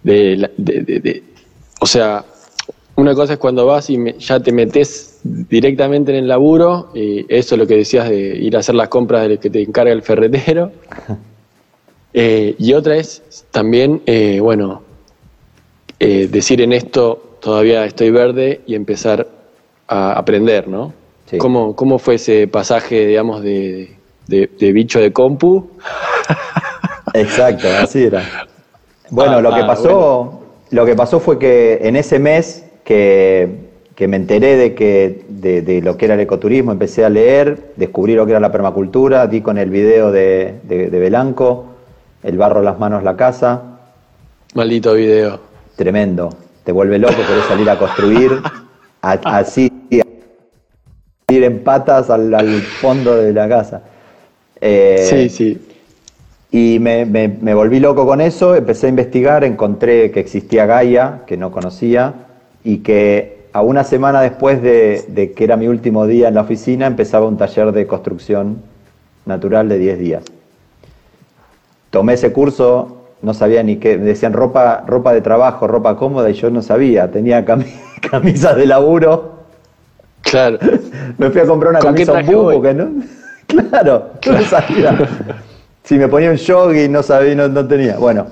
de, 0.04 1.24
o 1.80 1.86
sea, 1.86 2.26
una 2.96 3.14
cosa 3.14 3.34
es 3.34 3.40
cuando 3.40 3.66
vas 3.68 3.90
y 3.90 3.98
ya 4.18 4.40
te 4.40 4.52
metes 4.52 5.20
directamente 5.24 6.12
en 6.12 6.18
el 6.18 6.28
laburo, 6.28 6.90
y 6.96 7.26
eso 7.30 7.56
es 7.56 7.60
lo 7.60 7.68
que 7.68 7.78
decías 7.78 8.10
de 8.10 8.38
ir 8.38 8.56
a 8.56 8.60
hacer 8.60 8.74
las 8.74 8.90
compras 8.90 9.28
del 9.28 9.38
que 9.38 9.50
te 9.50 9.62
encarga 9.62 9.92
el 9.92 10.02
ferretero. 10.02 10.72
Eh, 12.18 12.56
y 12.58 12.72
otra 12.72 12.96
es 12.96 13.46
también, 13.52 14.02
eh, 14.06 14.40
bueno, 14.40 14.84
eh, 16.00 16.30
decir 16.32 16.62
en 16.62 16.72
esto 16.72 17.40
todavía 17.42 17.84
estoy 17.84 18.10
verde 18.10 18.62
y 18.66 18.76
empezar 18.76 19.28
a 19.88 20.14
aprender, 20.14 20.68
¿no? 20.68 20.94
¿Cómo, 21.38 21.76
¿Cómo, 21.76 21.98
fue 21.98 22.16
ese 22.16 22.48
pasaje, 22.48 23.08
digamos, 23.08 23.42
de, 23.42 23.96
de 24.28 24.72
bicho 24.72 25.00
de 25.00 25.12
compu? 25.12 25.72
Exacto, 27.14 27.68
así 27.82 28.04
era. 28.04 28.24
Bueno, 29.10 29.42
lo 29.42 29.54
que 29.54 29.62
ah, 29.62 29.68
pasó, 29.68 30.42
lo 30.72 30.86
que 30.86 30.96
pasó 30.96 31.20
fue 31.20 31.38
que 31.40 31.80
en 31.84 31.96
ese 31.96 32.20
mes 32.20 32.66
que, 32.84 33.70
me 34.00 34.16
enteré 34.18 34.58
de, 34.58 34.76
que, 34.76 35.26
de, 35.30 35.82
lo 35.82 35.98
que 35.98 36.06
era 36.06 36.16
el 36.16 36.22
ecoturismo, 36.22 36.72
empecé 36.72 37.06
a 37.06 37.10
leer, 37.10 37.74
descubrí 37.76 38.16
lo 38.16 38.26
que 38.26 38.32
era 38.32 38.40
la 38.40 38.52
permacultura, 38.52 39.28
di 39.28 39.42
con 39.42 39.58
el 39.58 39.70
video 39.70 40.12
de, 40.12 40.60
de, 40.64 40.88
Belanco, 40.90 41.66
El 42.24 42.38
barro, 42.38 42.62
las 42.62 42.80
manos, 42.80 43.04
la 43.04 43.16
casa. 43.16 43.62
Maldito 44.54 44.94
video. 44.94 45.40
Tremendo. 45.76 46.30
te 46.64 46.72
vuelve 46.72 46.98
loco, 46.98 47.16
querés 47.16 47.46
salir 47.48 47.70
a 47.70 47.78
construir, 47.78 48.42
así, 49.02 49.72
en 51.46 51.64
patas 51.64 52.10
al, 52.10 52.34
fondo 52.82 53.16
de 53.16 53.34
la 53.34 53.48
casa. 53.48 53.82
Eh, 54.60 55.06
sí, 55.10 55.30
sí. 55.30 55.76
Y 56.58 56.80
me, 56.80 57.54
volví 57.54 57.82
loco 57.82 58.06
con 58.06 58.22
eso, 58.22 58.56
empecé 58.56 58.86
a 58.86 58.90
investigar, 58.90 59.44
encontré 59.44 60.12
que 60.12 60.22
existía 60.22 60.66
Gaia, 60.66 61.24
que 61.28 61.36
no 61.36 61.52
conocía, 61.52 62.14
y 62.64 62.78
que 62.78 63.48
a 63.52 63.62
una 63.62 63.84
semana 63.84 64.22
después 64.22 64.62
de, 64.62 65.34
que 65.36 65.44
era 65.44 65.58
mi 65.58 65.68
último 65.68 66.08
día 66.08 66.30
en 66.30 66.36
la 66.36 66.42
oficina, 66.44 66.88
empezaba 66.88 67.28
un 67.28 67.36
taller 67.36 67.74
de 67.74 67.86
construcción 67.88 68.62
natural 69.26 69.68
de 69.68 69.80
10 69.80 70.00
días. 70.00 70.24
Tomé 71.90 72.14
ese 72.14 72.32
curso, 72.32 73.04
no 73.22 73.34
sabía 73.34 73.62
ni 73.62 73.76
qué, 73.76 73.98
me 73.98 74.06
decían 74.06 74.32
ropa, 74.32 74.86
ropa 74.88 75.12
de 75.12 75.20
trabajo, 75.20 75.68
ropa 75.68 75.98
cómoda, 75.98 76.30
y 76.30 76.36
yo 76.36 76.50
no 76.52 76.62
sabía, 76.62 77.12
tenía 77.12 77.44
camisas 78.10 78.56
de 78.56 78.66
laburo. 78.66 79.35
Claro. 80.30 80.60
me 81.18 81.30
fui 81.30 81.42
a 81.42 81.46
comprar 81.46 81.72
una 81.72 81.80
camisa 81.80 82.14
un 82.14 82.62
que 82.62 82.74
no. 82.74 82.90
Claro, 83.70 84.10
no 84.26 84.42
sabía. 84.42 84.98
Si 85.84 85.96
me 86.00 86.08
ponía 86.08 86.32
un 86.32 86.38
jogging, 86.38 86.92
no 86.92 87.04
sabía, 87.04 87.36
no, 87.36 87.68
tenía. 87.68 87.98
Bueno, 87.98 88.26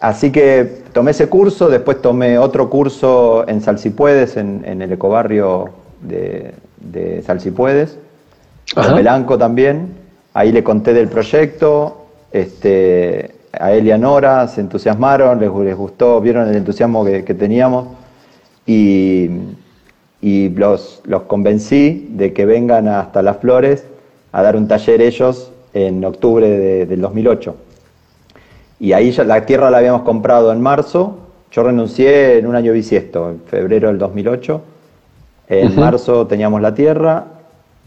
así 0.00 0.32
que 0.32 0.84
tomé 0.94 1.10
ese 1.10 1.28
curso, 1.28 1.68
después 1.68 2.00
tomé 2.00 2.38
otro 2.38 2.70
curso 2.70 3.46
en 3.46 3.60
Salsipuedes, 3.60 4.38
en, 4.38 4.64
en 4.64 4.80
el 4.80 4.90
ecobarrio 4.90 5.68
de, 6.00 6.54
de 6.80 7.22
Salsipuedes, 7.22 7.98
en 8.74 8.94
Belanco 8.94 9.36
también. 9.36 9.94
Ahí 10.32 10.50
le 10.50 10.64
conté 10.64 10.94
del 10.94 11.08
proyecto, 11.08 12.06
este, 12.32 13.34
a 13.52 13.72
él 13.72 13.86
y 13.86 13.90
a 13.90 13.98
Nora 13.98 14.46
se 14.48 14.60
entusiasmaron, 14.60 15.40
les, 15.40 15.76
gustó, 15.76 16.20
vieron 16.20 16.48
el 16.48 16.56
entusiasmo 16.56 17.04
que, 17.04 17.34
teníamos 17.34 17.88
y, 18.66 19.30
y 20.20 20.48
los, 20.50 21.00
los 21.04 21.22
convencí 21.22 22.08
de 22.10 22.32
que 22.32 22.44
vengan 22.44 22.88
hasta 22.88 23.22
Las 23.22 23.38
Flores 23.38 23.84
a 24.32 24.42
dar 24.42 24.56
un 24.56 24.68
taller 24.68 25.00
ellos 25.00 25.52
en 25.74 26.04
octubre 26.04 26.86
del 26.86 27.00
2008. 27.00 27.54
Y 28.80 28.92
ahí 28.92 29.10
ya 29.10 29.24
la 29.24 29.44
tierra 29.44 29.70
la 29.70 29.78
habíamos 29.78 30.02
comprado 30.02 30.52
en 30.52 30.60
marzo, 30.60 31.18
yo 31.50 31.62
renuncié 31.62 32.38
en 32.38 32.46
un 32.46 32.54
año 32.54 32.72
bisiesto, 32.72 33.30
en 33.30 33.40
febrero 33.40 33.88
del 33.88 33.98
2008. 33.98 34.60
En 35.48 35.76
marzo 35.76 36.26
teníamos 36.26 36.60
la 36.60 36.74
tierra, 36.74 37.24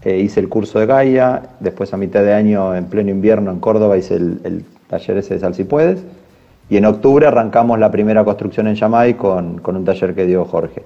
eh, 0.03 0.17
hice 0.17 0.39
el 0.39 0.49
curso 0.49 0.79
de 0.79 0.87
Gaia, 0.87 1.43
después 1.59 1.93
a 1.93 1.97
mitad 1.97 2.23
de 2.23 2.33
año, 2.33 2.75
en 2.75 2.85
pleno 2.85 3.11
invierno 3.11 3.51
en 3.51 3.59
Córdoba, 3.59 3.97
hice 3.97 4.15
el, 4.15 4.65
taller 4.87 5.17
ese 5.17 5.35
de 5.35 5.39
Sal 5.39 5.53
si 5.53 5.63
puedes. 5.63 6.03
Y 6.69 6.77
en 6.77 6.85
octubre 6.85 7.27
arrancamos 7.27 7.77
la 7.79 7.91
primera 7.91 8.23
construcción 8.23 8.67
en 8.67 8.75
Yamay 8.75 9.13
con, 9.13 9.59
con 9.59 9.75
un 9.75 9.85
taller 9.85 10.15
que 10.15 10.25
dio 10.25 10.43
Jorge. 10.45 10.83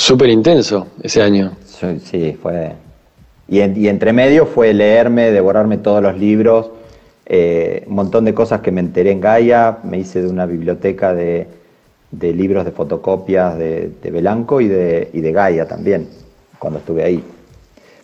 Súper 0.00 0.30
intenso 0.30 0.86
ese 1.02 1.20
año. 1.20 1.52
Sí, 2.02 2.38
fue, 2.40 2.72
y, 3.48 3.60
entre 3.60 4.14
medio 4.14 4.46
fue 4.46 4.72
leerme, 4.72 5.30
devorarme 5.30 5.76
todos 5.76 6.02
los 6.02 6.16
libros, 6.16 6.70
eh, 7.26 7.84
un 7.86 7.96
montón 7.96 8.24
de 8.24 8.32
cosas 8.32 8.62
que 8.62 8.72
me 8.72 8.80
enteré 8.80 9.10
en 9.10 9.20
Gaia, 9.20 9.76
me 9.84 9.98
hice 9.98 10.22
de 10.22 10.28
una 10.28 10.46
biblioteca 10.46 11.12
de, 11.12 11.48
libros 12.18 12.64
de 12.64 12.70
fotocopias 12.70 13.58
de, 13.58 13.90
de 14.02 14.10
Belanco 14.10 14.62
y 14.62 14.68
de, 14.68 15.10
y 15.12 15.20
de 15.20 15.32
Gaia 15.32 15.68
también, 15.68 16.08
cuando 16.58 16.78
estuve 16.78 17.04
ahí. 17.04 17.22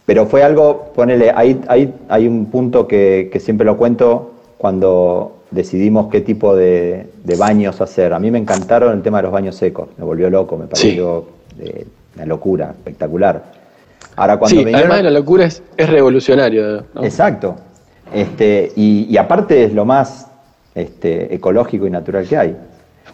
Pero 0.04 0.26
fue 0.26 0.42
algo, 0.42 0.92
ponele, 0.94 1.32
hay, 1.34 1.62
hay, 1.66 1.94
hay 2.10 2.28
un 2.28 2.50
punto 2.50 2.86
que, 2.86 3.34
siempre 3.40 3.64
lo 3.64 3.78
cuento 3.78 4.32
cuando 4.58 5.38
decidimos 5.50 6.08
qué 6.08 6.20
tipo 6.20 6.54
de, 6.54 7.06
baños 7.38 7.80
hacer. 7.80 8.12
A 8.12 8.18
mí 8.18 8.30
me 8.30 8.38
encantaron 8.38 8.92
el 8.92 9.00
tema 9.00 9.16
de 9.16 9.22
los 9.22 9.32
baños 9.32 9.56
secos, 9.56 9.88
me 9.96 10.04
volvió 10.04 10.28
loco, 10.28 10.58
me 10.58 10.66
pareció 10.66 11.35
una 12.14 12.26
locura, 12.26 12.70
espectacular. 12.70 13.44
Ahora, 14.16 14.38
cuando 14.38 14.62
sí, 14.62 14.74
además 14.74 14.98
de 14.98 15.02
la 15.02 15.10
locura 15.10 15.44
es, 15.44 15.62
revolucionario. 15.76 16.84
Exacto. 17.02 17.56
Este, 18.12 18.72
y, 18.76 19.16
aparte 19.16 19.64
es 19.64 19.72
lo 19.72 19.84
más 19.84 20.28
este, 20.74 21.34
ecológico 21.34 21.86
y 21.86 21.90
natural 21.90 22.26
que 22.26 22.36
hay. 22.36 22.56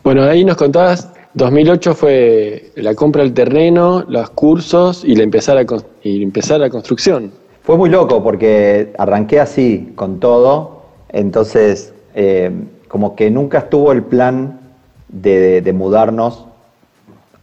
Bueno, 0.05 0.23
ahí 0.25 0.45
nos 0.45 0.57
contabas, 0.57 1.11
2008 1.35 1.95
fue 1.95 2.73
la 2.77 2.95
compra 2.95 3.23
del 3.23 3.33
terreno, 3.33 4.05
los 4.09 4.31
cursos 4.31 5.05
y 5.05 5.15
la 5.15 5.23
empezar, 5.23 5.59
a, 5.59 5.65
y 6.03 6.23
empezar 6.23 6.61
la 6.61 6.71
construcción. 6.71 7.33
Fue 7.63 7.77
muy 7.77 7.89
loco 7.89 8.23
porque 8.23 8.93
arranqué 8.99 9.41
así, 9.41 9.93
con 9.95 10.19
todo, 10.19 10.83
entonces 11.09 11.95
eh, 12.15 12.51
como 12.89 13.15
que 13.15 13.31
nunca 13.31 13.59
estuvo 13.59 13.93
el 13.93 14.03
plan 14.03 14.61
de, 15.09 15.73
mudarnos 15.75 16.47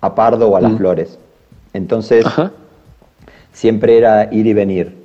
a 0.01 0.15
Pardo 0.15 0.49
o 0.49 0.55
a 0.55 0.61
Las 0.61 0.73
mm. 0.73 0.77
Flores. 0.77 1.19
Entonces, 1.73 2.25
siempre 3.53 3.97
era 3.97 4.33
ir 4.33 4.47
y 4.47 4.53
venir. 4.53 4.95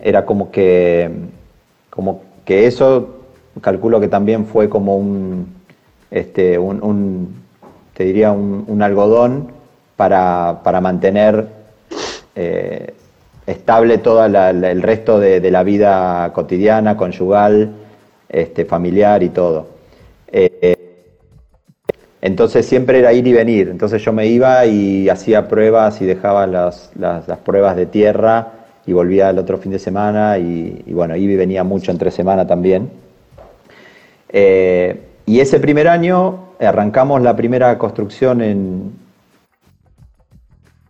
Era 0.00 0.24
como 0.24 0.50
que, 0.50 1.10
como 1.90 2.22
que 2.44 2.66
eso, 2.66 3.16
calculo 3.60 4.00
que 4.00 4.08
también 4.08 4.46
fue 4.46 4.68
como 4.68 4.96
un, 4.96 5.54
este, 6.10 6.58
un, 6.58 7.34
te 7.94 8.04
diría, 8.04 8.32
un, 8.32 8.82
algodón 8.82 9.48
para, 9.96 10.60
mantener 10.80 11.48
eh, 12.34 12.94
estable 13.46 13.98
todo 13.98 14.24
el 14.24 14.82
resto 14.82 15.18
de, 15.18 15.50
la 15.50 15.62
vida 15.62 16.32
cotidiana, 16.32 16.96
conyugal, 16.96 17.72
este, 18.28 18.64
familiar 18.64 19.22
y 19.22 19.30
todo. 19.30 19.66
Eh, 20.30 20.77
entonces 22.20 22.66
siempre 22.66 22.98
era 22.98 23.12
ir 23.12 23.26
y 23.26 23.32
venir. 23.32 23.68
Entonces 23.68 24.02
yo 24.02 24.12
me 24.12 24.26
iba 24.26 24.66
y 24.66 25.08
hacía 25.08 25.48
pruebas 25.48 26.00
y 26.00 26.06
dejaba 26.06 26.46
las, 26.46 26.90
pruebas 27.44 27.76
de 27.76 27.86
tierra 27.86 28.52
y 28.86 28.92
volvía 28.92 29.30
el 29.30 29.38
otro 29.38 29.58
fin 29.58 29.72
de 29.72 29.78
semana 29.78 30.38
y, 30.38 30.82
bueno, 30.88 31.14
iba 31.16 31.32
y 31.32 31.36
venía 31.36 31.64
mucho 31.64 31.90
entre 31.90 32.10
semana 32.10 32.46
también. 32.46 32.90
Eh, 34.30 35.00
y 35.26 35.40
ese 35.40 35.60
primer 35.60 35.88
año 35.88 36.48
arrancamos 36.58 37.22
la 37.22 37.36
primera 37.36 37.76
construcción 37.78 38.42
en, 38.42 38.92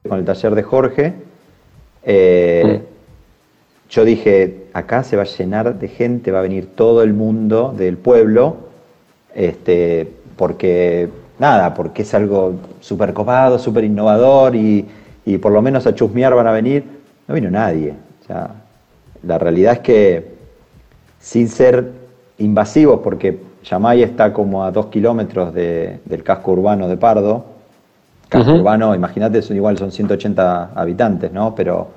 con 0.08 0.18
el 0.18 0.24
taller 0.24 0.54
de 0.54 0.62
Jorge. 0.62 1.12
Eh, 2.04 2.80
yo 3.90 4.04
dije, 4.04 4.66
acá 4.72 5.02
se 5.02 5.16
va 5.16 5.22
a 5.22 5.26
llenar 5.26 5.78
de 5.78 5.88
gente, 5.88 6.30
va 6.30 6.38
a 6.38 6.42
venir 6.42 6.68
todo 6.74 7.02
el 7.02 7.14
mundo 7.14 7.74
del 7.76 7.96
pueblo, 7.96 8.68
este, 9.34 10.17
porque, 10.38 11.10
nada, 11.38 11.74
porque 11.74 12.02
es 12.02 12.14
algo 12.14 12.54
súper 12.80 13.12
copado, 13.12 13.58
súper 13.58 13.84
innovador 13.84 14.54
y, 14.54 14.86
por 15.42 15.52
lo 15.52 15.60
menos 15.60 15.86
a 15.86 15.94
chusmear 15.94 16.34
van 16.34 16.46
a 16.46 16.52
venir. 16.52 16.84
No 17.26 17.34
vino 17.34 17.50
nadie. 17.50 17.92
O 18.22 18.26
sea, 18.26 18.48
la 19.24 19.36
realidad 19.36 19.74
es 19.74 19.78
que 19.80 20.32
sin 21.20 21.48
ser 21.48 21.92
invasivos, 22.38 23.00
porque 23.00 23.38
Yamay 23.64 24.02
está 24.02 24.32
como 24.32 24.64
a 24.64 24.70
dos 24.70 24.86
kilómetros 24.86 25.52
del 25.52 26.22
casco 26.24 26.52
urbano 26.52 26.88
de 26.88 26.96
Pardo. 26.96 27.44
Casco 28.30 28.52
urbano, 28.52 28.94
imagínate, 28.94 29.42
son 29.42 29.56
igual 29.56 29.76
son 29.76 29.90
180 29.90 30.70
habitantes, 30.74 31.32
¿no? 31.32 31.54
Pero 31.54 31.88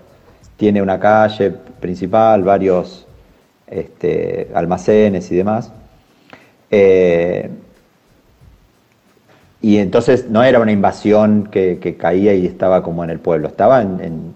tiene 0.57 0.81
una 0.81 0.99
calle 0.99 1.51
principal, 1.79 2.43
varios 2.43 3.05
este, 3.67 4.49
almacenes 4.53 5.31
y 5.31 5.35
demás. 5.35 5.71
Eh, 6.69 7.49
y 9.61 9.77
entonces 9.77 10.27
no 10.29 10.43
era 10.43 10.59
una 10.59 10.71
invasión 10.71 11.47
que, 11.51 11.95
caía 11.99 12.33
y 12.33 12.47
estaba 12.47 12.81
como 12.81 13.03
en 13.03 13.11
el 13.11 13.19
pueblo, 13.19 13.47
estaba 13.47 13.81
en, 13.81 14.33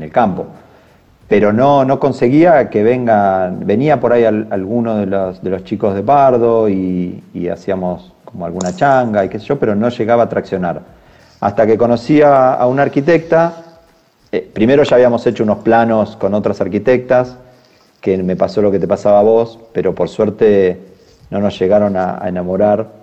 el 0.00 0.10
campo. 0.10 0.46
Pero 1.28 1.52
no, 1.52 1.84
no 1.84 2.00
conseguía 2.00 2.68
que 2.68 2.82
venga, 2.82 3.52
venía 3.54 4.00
por 4.00 4.12
ahí 4.12 4.24
alguno 4.24 4.96
de 4.96 5.06
los, 5.06 5.42
de 5.42 5.50
los 5.50 5.64
chicos 5.64 5.94
de 5.94 6.02
Pardo 6.02 6.68
y, 6.68 7.22
hacíamos 7.52 8.12
como 8.24 8.44
alguna 8.46 8.74
changa 8.74 9.24
y 9.24 9.28
qué 9.28 9.38
sé 9.38 9.46
yo, 9.46 9.58
pero 9.58 9.76
no 9.76 9.88
llegaba 9.88 10.24
a 10.24 10.28
traccionar. 10.28 10.80
Hasta 11.40 11.66
que 11.66 11.78
conocí 11.78 12.20
a, 12.22 12.66
una 12.66 12.82
arquitecta, 12.82 13.52
eh, 14.32 14.50
primero 14.52 14.82
ya 14.82 14.96
habíamos 14.96 15.24
hecho 15.26 15.44
unos 15.44 15.58
planos 15.58 16.16
con 16.16 16.34
otras 16.34 16.60
arquitectas, 16.60 17.36
que 18.00 18.20
me 18.20 18.34
pasó 18.34 18.60
lo 18.60 18.72
que 18.72 18.80
te 18.80 18.88
pasaba 18.88 19.20
a 19.20 19.22
vos, 19.22 19.60
pero 19.72 19.94
por 19.94 20.08
suerte 20.08 20.80
no 21.30 21.38
nos 21.38 21.56
llegaron 21.58 21.96
a 21.96 22.20
enamorar 22.26 23.01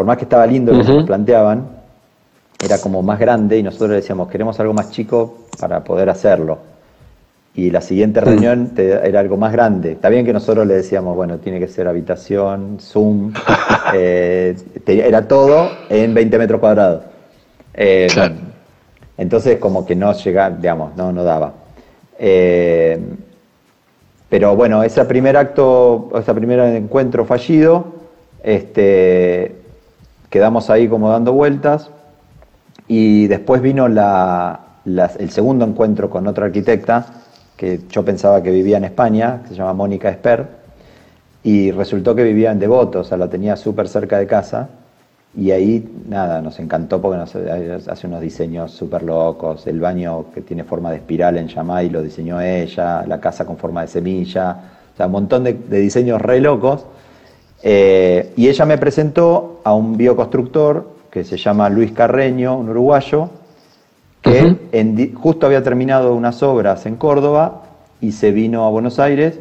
por 0.00 0.06
más 0.06 0.16
que 0.16 0.24
estaba 0.24 0.46
lindo 0.46 0.72
lo 0.72 0.82
que 0.82 0.90
nos 0.94 1.04
planteaban, 1.04 1.62
era 2.64 2.78
como 2.78 3.02
más 3.02 3.18
grande 3.18 3.58
y 3.58 3.62
nosotros 3.62 3.90
le 3.90 3.96
decíamos, 3.96 4.30
queremos 4.30 4.58
algo 4.58 4.72
más 4.72 4.90
chico 4.90 5.40
para 5.58 5.84
poder 5.84 6.08
hacerlo. 6.08 6.56
Y 7.54 7.70
la 7.70 7.82
siguiente 7.82 8.18
reunión 8.22 8.72
era 8.78 9.20
algo 9.20 9.36
más 9.36 9.52
grande. 9.52 9.92
Está 9.92 10.08
bien 10.08 10.24
que 10.24 10.32
nosotros 10.32 10.66
le 10.66 10.72
decíamos, 10.72 11.14
bueno, 11.14 11.36
tiene 11.36 11.60
que 11.60 11.68
ser 11.68 11.86
habitación, 11.86 12.78
Zoom, 12.80 13.34
eh, 13.94 14.56
era 14.86 15.28
todo 15.28 15.68
en 15.90 16.14
20 16.14 16.38
metros 16.38 16.60
cuadrados. 16.60 17.02
Eh, 17.74 18.08
entonces 19.18 19.58
como 19.58 19.84
que 19.84 19.96
no 19.96 20.14
llegaba, 20.14 20.56
digamos, 20.56 20.96
no, 20.96 21.12
no 21.12 21.22
daba. 21.24 21.52
Eh, 22.18 22.98
pero 24.30 24.56
bueno, 24.56 24.82
ese 24.82 25.04
primer 25.04 25.36
acto, 25.36 26.08
ese 26.18 26.32
primer 26.32 26.58
encuentro 26.60 27.26
fallido, 27.26 28.00
este, 28.42 29.59
quedamos 30.30 30.70
ahí 30.70 30.88
como 30.88 31.10
dando 31.10 31.32
vueltas 31.32 31.90
y 32.88 33.26
después 33.26 33.60
vino 33.60 33.86
el 33.86 35.30
segundo 35.30 35.66
encuentro 35.66 36.08
con 36.08 36.26
otra 36.26 36.46
arquitecta 36.46 37.06
que 37.60 37.80
yo 37.90 38.02
pensaba 38.02 38.42
que 38.42 38.50
vivía 38.50 38.78
en 38.78 38.84
España, 38.84 39.42
que 39.42 39.50
se 39.50 39.54
llama 39.56 39.74
Mónica 39.74 40.08
Esper, 40.08 40.46
y 41.42 41.70
resultó 41.72 42.14
que 42.14 42.24
vivía 42.24 42.52
en 42.52 42.58
Devoto, 42.58 43.00
o 43.00 43.04
sea, 43.04 43.18
la 43.18 43.28
tenía 43.28 43.54
súper 43.54 43.86
cerca 43.86 44.18
de 44.18 44.26
casa. 44.26 44.70
Y 45.36 45.50
ahí, 45.50 46.02
nada, 46.08 46.40
nos 46.40 46.58
encantó 46.58 47.02
porque 47.02 47.18
nos 47.18 47.36
hace 47.88 48.06
unos 48.06 48.22
diseños 48.22 48.72
súper 48.72 49.02
locos. 49.02 49.66
El 49.66 49.78
baño 49.78 50.26
que 50.34 50.40
tiene 50.40 50.64
forma 50.64 50.90
de 50.90 50.96
espiral 50.96 51.36
en 51.36 51.48
Yamai 51.48 51.90
lo 51.90 52.02
diseñó 52.02 52.40
ella, 52.40 53.04
la 53.06 53.20
casa 53.20 53.44
con 53.44 53.58
forma 53.58 53.82
de 53.82 53.88
semilla, 53.88 54.56
o 54.94 54.96
sea, 54.96 55.06
un 55.06 55.12
montón 55.12 55.44
de, 55.44 55.52
diseños 55.52 56.20
re 56.20 56.40
locos. 56.40 56.86
Eh, 57.62 58.32
y 58.36 58.48
ella 58.48 58.64
me 58.64 58.78
presentó 58.78 59.60
a 59.64 59.74
un 59.74 59.96
bioconstructor 59.96 60.88
que 61.10 61.24
se 61.24 61.36
llama 61.36 61.68
Luis 61.68 61.92
Carreño, 61.92 62.56
un 62.56 62.68
uruguayo, 62.68 63.30
que 64.22 64.56
justo 65.14 65.46
había 65.46 65.62
terminado 65.62 66.14
unas 66.14 66.42
obras 66.42 66.86
en 66.86 66.96
Córdoba 66.96 67.62
y 68.00 68.12
se 68.12 68.32
vino 68.32 68.64
a 68.64 68.70
Buenos 68.70 68.98
Aires 68.98 69.38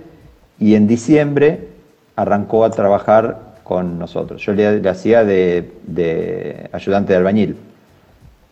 y 0.60 0.76
en 0.76 0.88
diciembre 0.88 1.68
arrancó 2.16 2.66
a 2.66 2.72
trabajar 2.72 3.50
con 3.64 4.00
nosotros. 4.00 4.42
Yo 4.42 4.54
le, 4.54 4.88
hacía 4.90 5.24
de, 5.24 6.70
ayudante 6.72 7.14
de 7.14 7.18
albañil. 7.18 7.58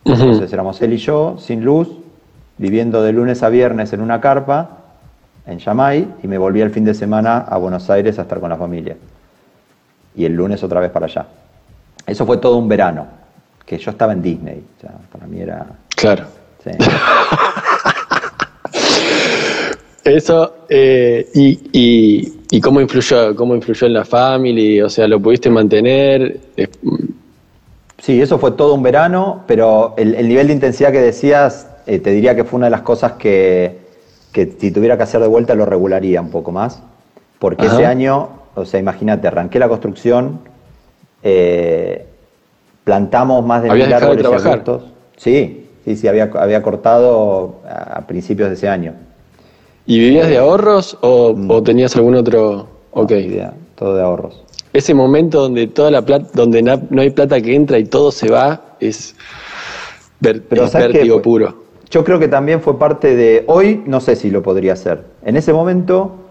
Entonces 0.06 0.52
éramos 0.54 0.82
él 0.82 0.94
y 0.94 0.98
yo, 0.98 1.38
sin 1.38 1.66
luz, 1.66 1.90
viviendo 2.58 3.02
de 3.02 3.12
lunes 3.12 3.44
a 3.44 3.50
viernes 3.50 3.92
en 3.94 4.02
una 4.02 4.22
carpa 4.22 4.78
en 5.46 5.60
Yamay 5.60 6.08
y 6.24 6.28
me 6.28 6.38
volví 6.38 6.62
el 6.62 6.72
fin 6.72 6.86
de 6.86 6.94
semana 6.94 7.40
a 7.40 7.58
Buenos 7.58 7.90
Aires 7.90 8.20
a 8.20 8.24
estar 8.24 8.40
con 8.40 8.50
la 8.50 8.58
familia. 8.58 8.96
Y 10.18 10.26
el 10.26 10.34
lunes 10.34 10.62
otra 10.64 10.82
vez 10.82 10.92
para 10.92 11.06
allá. 11.06 11.26
Eso 12.06 12.26
fue 12.26 12.38
todo 12.38 12.58
un 12.58 12.68
verano, 12.68 13.08
que 13.66 13.78
yo 13.78 13.92
estaba 13.92 14.12
en 14.14 14.22
Disney. 14.22 14.62
para 15.12 15.26
mí 15.28 15.40
era... 15.40 15.66
Claro. 15.96 16.26
Eso, 20.04 20.56
eh, 20.70 21.30
y 21.34 22.38
¿Y 22.50 22.62
cómo 22.62 22.80
influyó, 22.80 23.36
cómo 23.36 23.56
influyó 23.56 23.88
en 23.88 23.94
la 23.94 24.06
familia? 24.06 24.86
O 24.86 24.90
sea, 24.90 25.08
¿lo 25.08 25.20
pudiste 25.20 25.50
mantener? 25.50 26.40
Sí, 27.98 28.22
eso 28.22 28.40
fue 28.40 28.52
todo 28.52 28.74
un 28.74 28.84
verano, 28.84 29.44
pero 29.48 29.94
el, 29.98 30.28
nivel 30.28 30.48
de 30.48 30.54
intensidad 30.54 30.92
que 30.92 31.02
decías, 31.02 31.68
eh, 31.86 32.00
te 32.00 32.12
diría 32.12 32.36
que 32.36 32.46
fue 32.46 32.58
una 32.58 32.68
de 32.68 32.72
las 32.72 32.82
cosas 32.82 33.14
que, 33.14 33.80
si 34.34 34.72
tuviera 34.72 34.96
que 34.96 35.04
hacer 35.04 35.20
de 35.20 35.28
vuelta 35.28 35.56
lo 35.56 35.66
regularía 35.66 36.22
un 36.22 36.30
poco 36.30 36.52
más. 36.52 36.82
Porque 37.40 37.66
ese 37.66 37.86
año, 37.86 38.30
o 38.58 38.66
sea, 38.66 38.80
imagínate, 38.80 39.28
arranqué 39.28 39.60
la 39.60 39.70
construcción, 39.70 40.40
eh, 41.22 42.06
plantamos 42.84 43.46
más 43.46 43.62
de 43.62 43.72
mil 43.72 43.94
árboles 43.94 44.26
y 44.26 45.22
Sí, 45.22 45.68
sí, 45.86 45.96
sí, 45.96 46.08
había, 46.08 46.32
había 46.34 46.62
cortado 46.64 47.62
a 47.70 48.02
principios 48.08 48.50
de 48.50 48.56
ese 48.56 48.68
año. 48.68 48.94
¿Y 49.86 50.00
vivías 50.00 50.28
de 50.28 50.38
ahorros 50.38 50.98
o, 51.02 51.34
mm. 51.36 51.64
tenías 51.64 51.96
algún 51.96 52.16
otro...? 52.16 52.68
ok. 52.92 53.12
todo 53.76 53.96
de 53.96 54.02
ahorros. 54.02 54.44
Ese 54.74 54.94
momento 54.94 55.42
donde 55.42 55.68
toda 55.68 55.92
la 55.92 56.02
plata, 56.02 56.28
donde 56.34 56.62
no 56.64 57.02
hay 57.02 57.10
plata 57.12 57.40
que 57.40 57.56
entra 57.56 57.78
y 57.78 57.86
todo 57.86 58.12
se 58.12 58.30
va, 58.30 58.76
es, 58.80 59.16
vértigo 60.20 61.22
puro. 61.22 61.64
Yo 61.90 62.04
creo 62.04 62.20
que 62.20 62.28
también 62.28 62.60
fue 62.62 62.78
parte 62.78 63.16
de... 63.16 63.44
Hoy 63.48 63.84
no 63.86 64.02
sé 64.02 64.16
si 64.16 64.30
lo 64.30 64.42
podría 64.42 64.74
hacer. 64.74 65.04
En 65.24 65.38
ese 65.38 65.54
momento 65.54 66.27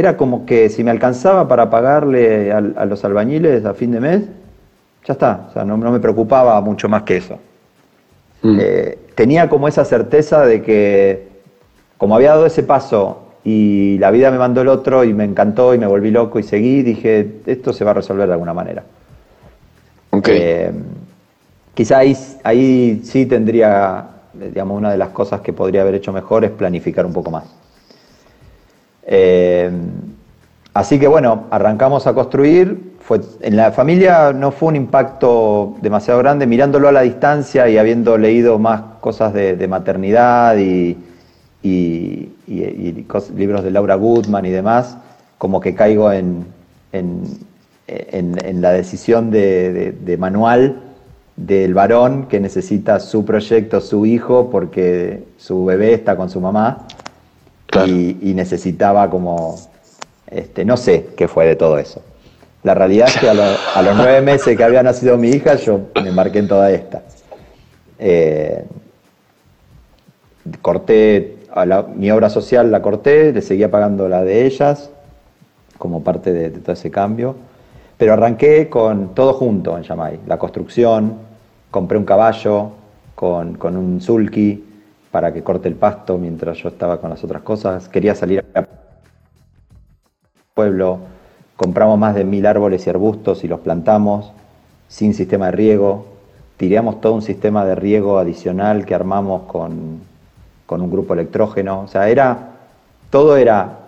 era 0.00 0.16
como 0.16 0.46
que 0.46 0.68
si 0.68 0.82
me 0.82 0.90
alcanzaba 0.90 1.46
para 1.46 1.70
pagarle 1.70 2.52
a, 2.52 2.60
los 2.60 3.04
albañiles 3.04 3.64
a 3.64 3.74
fin 3.74 3.92
de 3.92 4.00
mes, 4.00 4.22
ya 5.06 5.12
está. 5.12 5.46
O 5.48 5.52
sea, 5.52 5.64
no, 5.64 5.76
me 5.76 6.00
preocupaba 6.00 6.60
mucho 6.60 6.88
más 6.88 7.04
que 7.04 7.18
eso. 7.18 7.38
Mm. 8.42 8.58
Eh, 8.60 8.98
tenía 9.14 9.48
como 9.48 9.68
esa 9.68 9.84
certeza 9.84 10.44
de 10.44 10.62
que 10.62 11.28
como 11.98 12.16
había 12.16 12.30
dado 12.30 12.46
ese 12.46 12.62
paso 12.62 13.34
y 13.44 13.98
la 13.98 14.10
vida 14.10 14.30
me 14.30 14.38
mandó 14.38 14.62
el 14.62 14.68
otro 14.68 15.04
y 15.04 15.12
me 15.12 15.24
encantó 15.24 15.74
y 15.74 15.78
me 15.78 15.86
volví 15.86 16.10
loco 16.10 16.38
y 16.38 16.42
seguí, 16.42 16.82
dije, 16.82 17.40
esto 17.46 17.72
se 17.72 17.84
va 17.84 17.90
a 17.90 17.94
resolver 17.94 18.26
de 18.26 18.32
alguna 18.32 18.54
manera. 18.54 18.82
Okay. 20.10 20.38
Eh, 20.40 20.72
quizá 21.74 21.98
ahí, 21.98 23.00
sí 23.04 23.26
tendría, 23.26 24.06
digamos, 24.32 24.78
una 24.78 24.90
de 24.90 24.98
las 24.98 25.10
cosas 25.10 25.42
que 25.42 25.52
podría 25.52 25.82
haber 25.82 25.94
hecho 25.94 26.12
mejor 26.12 26.44
es 26.44 26.50
planificar 26.50 27.04
un 27.04 27.12
poco 27.12 27.30
más. 27.30 27.44
Eh, 29.06 29.70
así 30.74 30.98
que 30.98 31.08
bueno, 31.08 31.44
arrancamos 31.50 32.06
a 32.06 32.14
construir. 32.14 32.90
Fue, 33.00 33.20
en 33.40 33.56
la 33.56 33.72
familia 33.72 34.32
no 34.32 34.52
fue 34.52 34.68
un 34.68 34.76
impacto 34.76 35.76
demasiado 35.82 36.20
grande, 36.20 36.46
mirándolo 36.46 36.88
a 36.88 36.92
la 36.92 37.00
distancia 37.00 37.68
y 37.68 37.78
habiendo 37.78 38.16
leído 38.18 38.58
más 38.58 38.82
cosas 39.00 39.32
de 39.32 39.68
maternidad 39.68 40.56
y, 40.58 40.96
libros 43.34 43.64
de 43.64 43.70
Laura 43.70 43.94
Goodman 43.96 44.44
y 44.44 44.50
demás, 44.50 44.96
como 45.38 45.60
que 45.60 45.74
caigo 45.74 46.12
en, 46.12 46.46
la 48.60 48.72
decisión 48.72 49.30
de, 49.30 50.16
manual 50.18 50.80
del 51.36 51.74
varón 51.74 52.26
que 52.26 52.38
necesita 52.40 53.00
su 53.00 53.24
proyecto, 53.24 53.80
su 53.80 54.04
hijo, 54.06 54.50
porque 54.50 55.24
su 55.38 55.64
bebé 55.64 55.94
está 55.94 56.16
con 56.16 56.28
su 56.28 56.40
mamá 56.40 56.86
y, 57.86 58.34
necesitaba 58.34 59.08
como, 59.10 59.58
este, 60.26 60.64
no 60.64 60.76
sé 60.76 61.08
qué 61.16 61.28
fue 61.28 61.46
de 61.46 61.56
todo 61.56 61.78
eso. 61.78 62.02
La 62.62 62.74
realidad 62.74 63.08
es 63.08 63.16
que 63.16 63.28
a, 63.28 63.34
los 63.34 63.96
nueve 63.96 64.20
meses 64.20 64.56
que 64.56 64.64
había 64.64 64.82
nacido 64.82 65.16
mi 65.16 65.30
hija, 65.30 65.54
yo 65.54 65.80
me 66.02 66.12
marqué 66.12 66.40
en 66.40 66.48
toda 66.48 66.70
esta. 66.70 67.02
Eh, 67.98 68.64
corté 70.60 71.40
mi 71.96 72.10
obra 72.10 72.30
social 72.30 72.70
la 72.70 72.82
corté, 72.82 73.32
le 73.32 73.42
seguía 73.42 73.70
pagando 73.70 74.08
la 74.08 74.22
de 74.22 74.46
ellas 74.46 74.90
como 75.78 76.04
parte 76.04 76.32
de, 76.32 76.50
todo 76.50 76.72
ese 76.72 76.90
cambio, 76.90 77.34
pero 77.96 78.12
arranqué 78.12 78.68
con 78.68 79.14
todo 79.14 79.32
junto 79.32 79.76
en 79.76 79.82
Yamai, 79.82 80.20
la 80.26 80.38
construcción, 80.38 81.14
compré 81.70 81.98
un 81.98 82.04
caballo 82.04 82.72
con, 83.14 83.56
un 83.76 84.00
sulky 84.00 84.64
para 85.10 85.32
que 85.32 85.42
corte 85.42 85.68
el 85.68 85.74
pasto 85.74 86.18
mientras 86.18 86.58
yo 86.58 86.68
estaba 86.68 87.00
con 87.00 87.10
las 87.10 87.22
otras 87.24 87.42
cosas, 87.42 87.88
quería 87.88 88.14
salir 88.14 88.44
al 88.54 88.68
pueblo, 90.54 90.98
compramos 91.56 91.98
más 91.98 92.14
de 92.14 92.24
mil 92.24 92.46
árboles 92.46 92.86
y 92.86 92.90
arbustos 92.90 93.44
y 93.44 93.48
los 93.48 93.60
plantamos 93.60 94.32
sin 94.88 95.14
sistema 95.14 95.46
de 95.46 95.52
riego, 95.52 96.06
tiramos 96.56 97.00
todo 97.00 97.14
un 97.14 97.22
sistema 97.22 97.64
de 97.64 97.74
riego 97.74 98.18
adicional 98.18 98.84
que 98.84 98.94
armamos 98.94 99.42
con 99.42 100.10
con 100.70 100.82
un 100.82 100.88
grupo 100.88 101.14
electrógeno. 101.14 101.80
O 101.80 101.88
sea, 101.88 102.08
era, 102.08 102.50
todo 103.10 103.36
era 103.36 103.80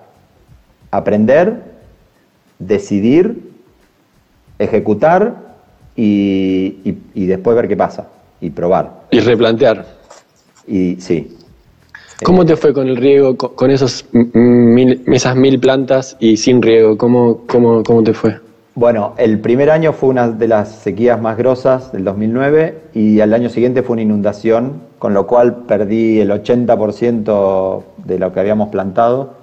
aprender, 0.91 1.63
decidir, 2.59 3.53
ejecutar 4.59 5.37
y, 5.95 6.97
después 7.15 7.55
ver 7.55 7.69
qué 7.69 7.77
pasa 7.77 8.09
y 8.41 8.51
probar. 8.51 9.03
Y 9.13 9.21
replantear. 9.21 9.87
Y 10.67 10.97
sí. 11.01 11.37
¿Cómo 12.25 12.47
te 12.47 12.57
fue 12.57 12.73
con 12.73 12.89
el 12.89 12.97
riego, 12.97 13.37
con, 13.37 13.71
esos 13.71 14.05
mil, 14.13 15.03
esas 15.07 15.35
mil 15.35 15.59
plantas 15.59 16.17
y 16.21 16.37
sin 16.37 16.63
riego? 16.63 16.97
¿Cómo, 16.97 17.41
cómo, 17.49 17.83
cómo 17.83 18.03
te 18.03 18.15
fue? 18.15 18.39
Bueno, 18.75 19.13
el 19.19 19.39
primer 19.41 19.71
año 19.71 19.93
fue 19.93 20.09
una 20.09 20.29
de 20.29 20.49
las 20.49 20.77
sequías 20.77 21.21
más 21.21 21.37
grosas 21.37 21.93
del 21.93 22.05
2009 22.05 22.79
y 22.95 23.21
al 23.21 23.35
año 23.35 23.51
siguiente 23.51 23.83
fue 23.83 23.95
una 23.95 24.03
inundación, 24.03 24.81
con 24.99 25.13
lo 25.13 25.27
cual 25.27 25.65
perdí 25.67 26.21
el 26.21 26.31
80% 26.31 27.83
de 27.99 28.19
lo 28.19 28.33
que 28.33 28.41
habíamos 28.41 28.71
plantado. 28.71 29.35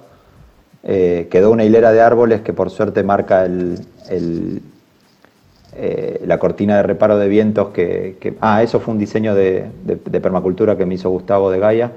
Eh, 0.82 1.28
quedó 1.30 1.52
una 1.52 1.64
hilera 1.64 1.92
de 1.92 2.00
árboles 2.00 2.40
que 2.40 2.52
por 2.52 2.70
suerte 2.70 3.04
marca 3.04 3.44
el, 3.44 4.62
eh, 5.82 6.20
la 6.26 6.38
cortina 6.38 6.76
de 6.76 6.82
reparo 6.82 7.16
de 7.16 7.26
vientos 7.26 7.70
que, 7.70 8.36
Ah, 8.40 8.62
eso 8.62 8.80
fue 8.80 8.92
un 8.92 8.98
diseño 8.98 9.34
de, 9.34 9.64
permacultura 10.20 10.76
que 10.76 10.84
me 10.84 10.94
hizo 10.96 11.08
Gustavo 11.08 11.50
de 11.50 11.58
Gaia. 11.58 11.90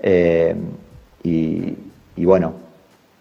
Eh, 0.00 0.54
y, 1.24 1.74
y 2.14 2.24
bueno, 2.24 2.52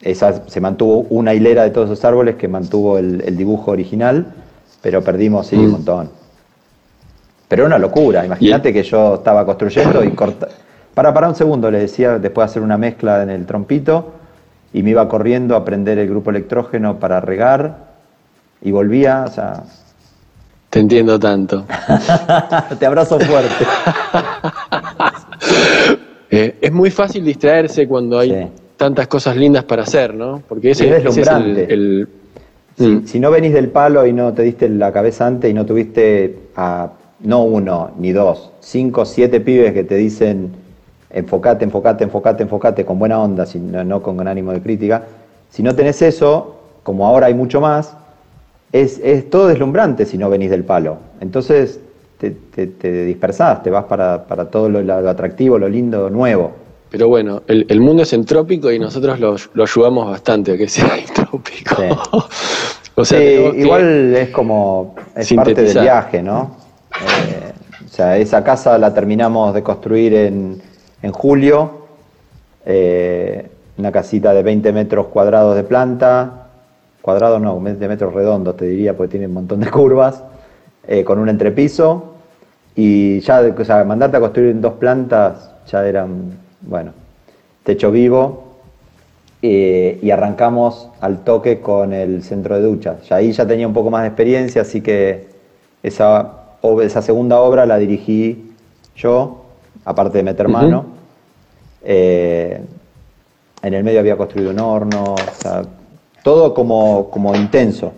esa, 0.04 0.48
se 0.48 0.62
mantuvo 0.62 1.08
una 1.10 1.34
hilera 1.34 1.64
de 1.64 1.72
todos 1.72 1.90
esos 1.90 2.06
árboles 2.06 2.36
que 2.36 2.48
mantuvo 2.48 3.00
el, 3.00 3.36
dibujo 3.36 3.72
original, 3.72 4.28
pero 4.84 5.02
perdimos 5.04 5.48
sí, 5.48 5.56
un 5.56 5.70
mm. 5.70 5.72
montón. 5.72 6.10
Pero 7.48 7.64
era 7.64 7.68
una 7.68 7.80
locura, 7.80 8.24
imagínate 8.24 8.72
que 8.72 8.84
yo 8.84 9.16
estaba 9.16 9.46
construyendo 9.48 10.04
y 10.04 10.12
corta... 10.12 10.48
Para, 10.94 11.12
para 11.12 11.28
un 11.28 11.36
segundo, 11.36 11.72
le 11.72 11.80
decía, 11.80 12.20
después 12.20 12.46
de 12.46 12.52
hacer 12.52 12.62
una 12.62 12.78
mezcla 12.78 13.24
en 13.24 13.32
el 13.32 13.48
trompito, 13.48 14.12
y 14.74 14.84
me 14.84 14.92
iba 14.92 15.10
corriendo 15.10 15.56
a 15.56 15.66
prender 15.66 15.98
el 15.98 16.08
grupo 16.08 16.30
electrógeno 16.30 17.00
para 17.00 17.20
regar, 17.20 17.91
y 18.62 18.72
volvía, 18.72 19.26
o 19.28 19.32
sea... 19.32 19.64
Te 20.70 20.80
entiendo 20.80 21.20
tanto. 21.20 21.66
Te 22.80 22.86
abrazo 22.86 23.20
fuerte. 23.20 23.66
Eh, 26.34 26.60
es 26.62 26.72
muy 26.72 26.90
fácil 26.90 27.26
distraerse 27.26 27.90
cuando 27.90 28.18
hay 28.18 28.50
tantas 28.78 29.10
cosas 29.10 29.36
lindas 29.36 29.66
para 29.66 29.84
hacer, 29.84 30.14
¿no? 30.14 30.42
Porque 30.48 30.72
ese, 30.72 30.88
es, 30.96 31.28
el, 31.28 32.08
Mm. 32.78 33.06
Si, 33.06 33.20
no 33.20 33.32
venís 33.32 33.54
del 33.54 33.70
palo 33.70 34.06
y 34.06 34.14
no 34.14 34.34
te 34.34 34.44
diste 34.44 34.70
la 34.70 34.92
cabeza 34.92 35.28
antes 35.28 35.52
y 35.52 35.54
no 35.54 35.66
tuviste 35.66 36.40
a 36.56 36.92
no 37.20 37.44
uno 37.44 37.92
ni 38.00 38.12
dos, 38.12 38.52
cinco, 38.60 39.06
siete 39.06 39.40
pibes 39.40 39.74
que 39.74 39.84
te 39.84 39.96
dicen 39.96 40.52
enfocate, 41.10 41.66
enfocate, 41.66 42.06
enfocate, 42.06 42.44
enfocate 42.44 42.86
con 42.86 42.98
buena 42.98 43.22
onda, 43.22 43.46
no, 43.86 44.02
con 44.02 44.26
ánimo 44.28 44.54
de 44.54 44.62
crítica. 44.62 45.04
Si 45.50 45.62
no 45.62 45.76
tenés 45.76 46.02
eso, 46.02 46.56
como 46.84 47.06
ahora 47.06 47.28
hay 47.28 47.34
mucho 47.34 47.60
más, 47.60 47.96
es, 48.72 49.30
todo 49.30 49.48
deslumbrante 49.48 50.06
si 50.06 50.18
no 50.18 50.30
venís 50.30 50.50
del 50.50 50.64
palo. 50.64 50.98
Entonces 51.20 51.80
te, 52.18 52.32
te, 52.32 53.06
dispersás, 53.06 53.64
te 53.64 53.70
vas 53.70 53.86
para, 53.86 54.26
todo 54.50 54.70
lo, 54.70 55.10
atractivo, 55.10 55.58
lo 55.58 55.68
lindo, 55.68 56.10
nuevo. 56.10 56.54
Pero 56.90 57.08
bueno, 57.08 57.42
el, 57.48 57.80
mundo 57.80 58.04
es 58.04 58.14
entrópico 58.14 58.72
y 58.72 58.78
nosotros 58.78 59.20
lo, 59.20 59.64
ayudamos 59.64 60.10
bastante 60.12 60.54
a 60.54 60.58
que 60.58 60.68
sea 60.68 60.98
entrópico. 61.08 61.76
Sí. 63.04 63.16
igual 63.56 64.16
es 64.16 64.30
como, 64.30 64.96
es 65.16 65.34
parte 65.34 65.54
del 65.54 65.80
viaje, 65.80 66.22
¿no? 66.22 66.58
Eh, 66.92 67.52
o 67.86 67.90
sea, 67.90 68.18
esa 68.18 68.44
casa 68.44 68.78
la 68.78 68.94
terminamos 68.94 69.54
de 69.54 69.64
construir 69.64 70.14
en, 70.14 70.62
en 71.02 71.12
julio, 71.12 71.88
eh, 72.66 73.50
una 73.78 73.92
casita 73.92 74.34
de 74.34 74.44
20 74.44 74.72
metros 74.74 75.08
cuadrados 75.08 75.56
de 75.56 75.64
planta, 75.64 76.41
cuadrados 77.02 77.42
no, 77.42 77.60
20 77.60 77.88
metros 77.88 78.14
redondos 78.14 78.58
te 78.58 78.66
diría, 78.66 78.96
porque 78.96 79.12
tiene 79.12 79.28
un 79.28 79.34
montón 79.34 79.60
de 79.60 79.70
curvas, 79.70 80.24
eh, 80.88 81.04
con 81.04 81.20
un 81.20 81.30
entrepiso, 81.30 82.16
y 82.76 83.20
ya, 83.22 83.42
o 83.42 83.66
sea, 83.66 83.84
mandarte 83.84 84.18
a 84.18 84.20
construir 84.20 84.52
en 84.52 84.62
dos 84.62 84.74
plantas 84.74 85.52
ya 85.68 85.86
eran, 85.86 86.38
bueno, 86.62 86.94
techo 87.64 87.92
vivo, 87.92 88.52
eh, 89.42 90.00
y 90.02 90.12
arrancamos 90.12 90.90
al 91.00 91.24
toque 91.24 91.62
con 91.62 91.94
el 91.94 92.24
centro 92.24 92.56
de 92.56 92.62
duchas. 92.62 93.08
Ya 93.08 93.16
ahí 93.16 93.32
ya 93.32 93.48
tenía 93.48 93.68
un 93.68 93.74
poco 93.74 93.90
más 93.90 94.04
de 94.04 94.10
experiencia, 94.10 94.62
así 94.62 94.82
que 94.82 95.30
esa, 95.82 96.34
esa 96.84 97.02
segunda 97.02 97.40
obra 97.40 97.66
la 97.66 97.78
dirigí 97.78 98.54
yo, 98.96 99.46
aparte 99.84 100.20
de 100.20 100.24
meter 100.24 100.48
mano. 100.48 100.86
Eh, 101.84 102.62
en 103.64 103.74
el 103.74 103.84
medio 103.84 104.00
había 104.00 104.16
construido 104.16 104.52
un 104.52 104.60
horno, 104.60 105.16
todo 106.24 106.54
como, 106.54 107.10
como 107.10 107.36
intenso. 107.36 107.94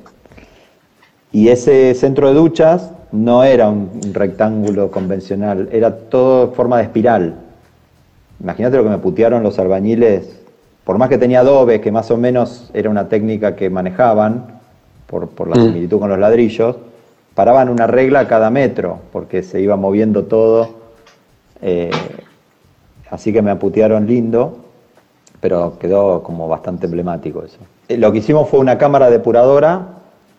Y 1.31 1.49
ese 1.49 1.93
centro 1.95 2.27
de 2.27 2.35
duchas 2.35 2.91
no 3.11 3.43
era 3.43 3.69
un, 3.69 3.89
rectángulo 4.11 4.91
convencional, 4.91 5.69
era 5.71 5.95
todo 5.95 6.51
forma 6.51 6.77
de 6.77 6.83
espiral. 6.83 7.35
Imagínate 8.39 8.77
lo 8.77 8.83
que 8.83 8.89
me 8.89 8.97
putearon 8.97 9.43
los 9.43 9.59
albañiles, 9.59 10.39
por 10.83 10.97
más 10.97 11.09
que 11.09 11.17
tenía 11.17 11.39
adobe, 11.39 11.81
que 11.81 11.91
más 11.91 12.11
o 12.11 12.17
menos 12.17 12.69
era 12.73 12.89
una 12.89 13.07
técnica 13.09 13.55
que 13.55 13.69
manejaban, 13.69 14.59
por, 15.07 15.29
por 15.29 15.47
la 15.47 15.55
mm. 15.55 15.65
similitud 15.67 15.99
con 15.99 16.09
los 16.09 16.19
ladrillos, 16.19 16.75
paraban 17.35 17.69
una 17.69 17.87
regla 17.87 18.27
cada 18.27 18.49
metro, 18.49 18.99
porque 19.11 19.43
se 19.43 19.61
iba 19.61 19.75
moviendo 19.75 20.25
todo 20.25 20.83
eh, 21.65 21.91
así 23.09 23.31
que 23.31 23.41
me 23.41 23.49
aputearon 23.49 24.05
lindo, 24.05 24.57
pero 25.39 25.79
quedó 25.79 26.21
como 26.21 26.49
bastante 26.49 26.87
emblemático 26.87 27.41
eso. 27.41 27.59
Eh, 27.87 27.97
lo 27.97 28.11
que 28.11 28.19
hicimos 28.19 28.49
fue 28.49 28.59
una 28.59 28.77
cámara 28.77 29.09
depuradora, 29.09 29.87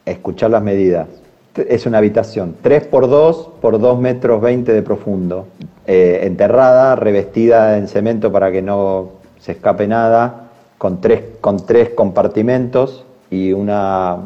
escuchar 0.04 0.50
las 0.50 0.62
medidas. 0.62 1.08
Es 1.56 1.86
una 1.86 1.98
habitación 1.98 2.56
3 2.62 2.86
por 2.86 3.08
2 3.08 3.50
por 3.60 3.78
2 3.78 4.00
metros 4.00 4.40
20 4.40 4.72
de 4.72 4.82
profundo, 4.82 5.46
eh, 5.86 6.20
enterrada, 6.22 6.96
revestida 6.96 7.78
en 7.78 7.86
cemento 7.86 8.32
para 8.32 8.50
que 8.50 8.60
no 8.60 9.10
se 9.38 9.52
escape 9.52 9.86
nada, 9.86 10.50
con 10.78 11.00
tres, 11.00 11.22
con 11.40 11.64
tres 11.64 11.90
compartimentos 11.90 13.04
y 13.30 13.52
una 13.52 14.18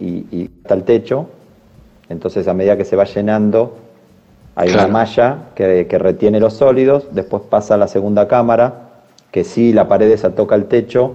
y, 0.00 0.26
y 0.32 0.50
hasta 0.62 0.74
el 0.74 0.82
techo. 0.82 1.26
Entonces 2.08 2.48
a 2.48 2.54
medida 2.54 2.76
que 2.76 2.84
se 2.84 2.96
va 2.96 3.04
llenando 3.04 3.84
hay 4.56 4.70
una 4.70 4.86
malla 4.86 5.38
que, 5.54 5.86
retiene 5.98 6.38
los 6.38 6.54
sólidos, 6.54 7.08
después 7.10 7.42
pasa 7.48 7.74
a 7.74 7.76
la 7.76 7.88
segunda 7.88 8.28
cámara, 8.28 8.90
que 9.32 9.42
sí 9.42 9.72
la 9.72 9.88
pared 9.88 10.08
esa 10.10 10.30
toca 10.30 10.54
el 10.54 10.66
techo 10.66 11.14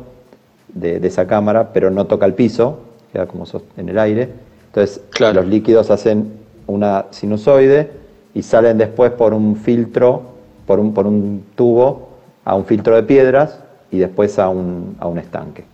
de, 0.73 1.05
esa 1.05 1.27
cámara, 1.27 1.71
pero 1.73 1.89
no 1.89 2.05
toca 2.05 2.25
el 2.25 2.33
piso, 2.33 2.79
queda 3.11 3.25
como 3.25 3.45
en 3.77 3.89
el 3.89 3.99
aire. 3.99 4.29
Entonces 4.67 5.01
los 5.33 5.47
líquidos 5.47 5.89
hacen 5.89 6.33
una 6.67 7.05
sinusoide 7.11 7.91
y 8.33 8.43
salen 8.43 8.77
después 8.77 9.11
por 9.11 9.33
un 9.33 9.55
filtro, 9.55 10.21
por 10.65 10.79
un, 10.79 10.93
por 10.93 11.07
un 11.07 11.43
tubo, 11.55 12.09
a 12.45 12.55
un 12.55 12.65
filtro 12.65 12.95
de 12.95 13.03
piedras 13.03 13.59
y 13.91 13.97
después 13.97 14.37
a 14.39 14.49
un, 14.49 14.95
a 14.99 15.07
un 15.07 15.17
estanque. 15.17 15.65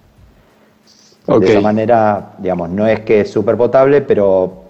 De 1.27 1.49
esa 1.49 1.61
manera, 1.61 2.33
digamos, 2.37 2.69
no 2.69 2.85
es 2.87 2.99
que 3.01 3.21
es 3.21 3.31
súper 3.31 3.57
potable, 3.57 4.01
pero, 4.01 4.63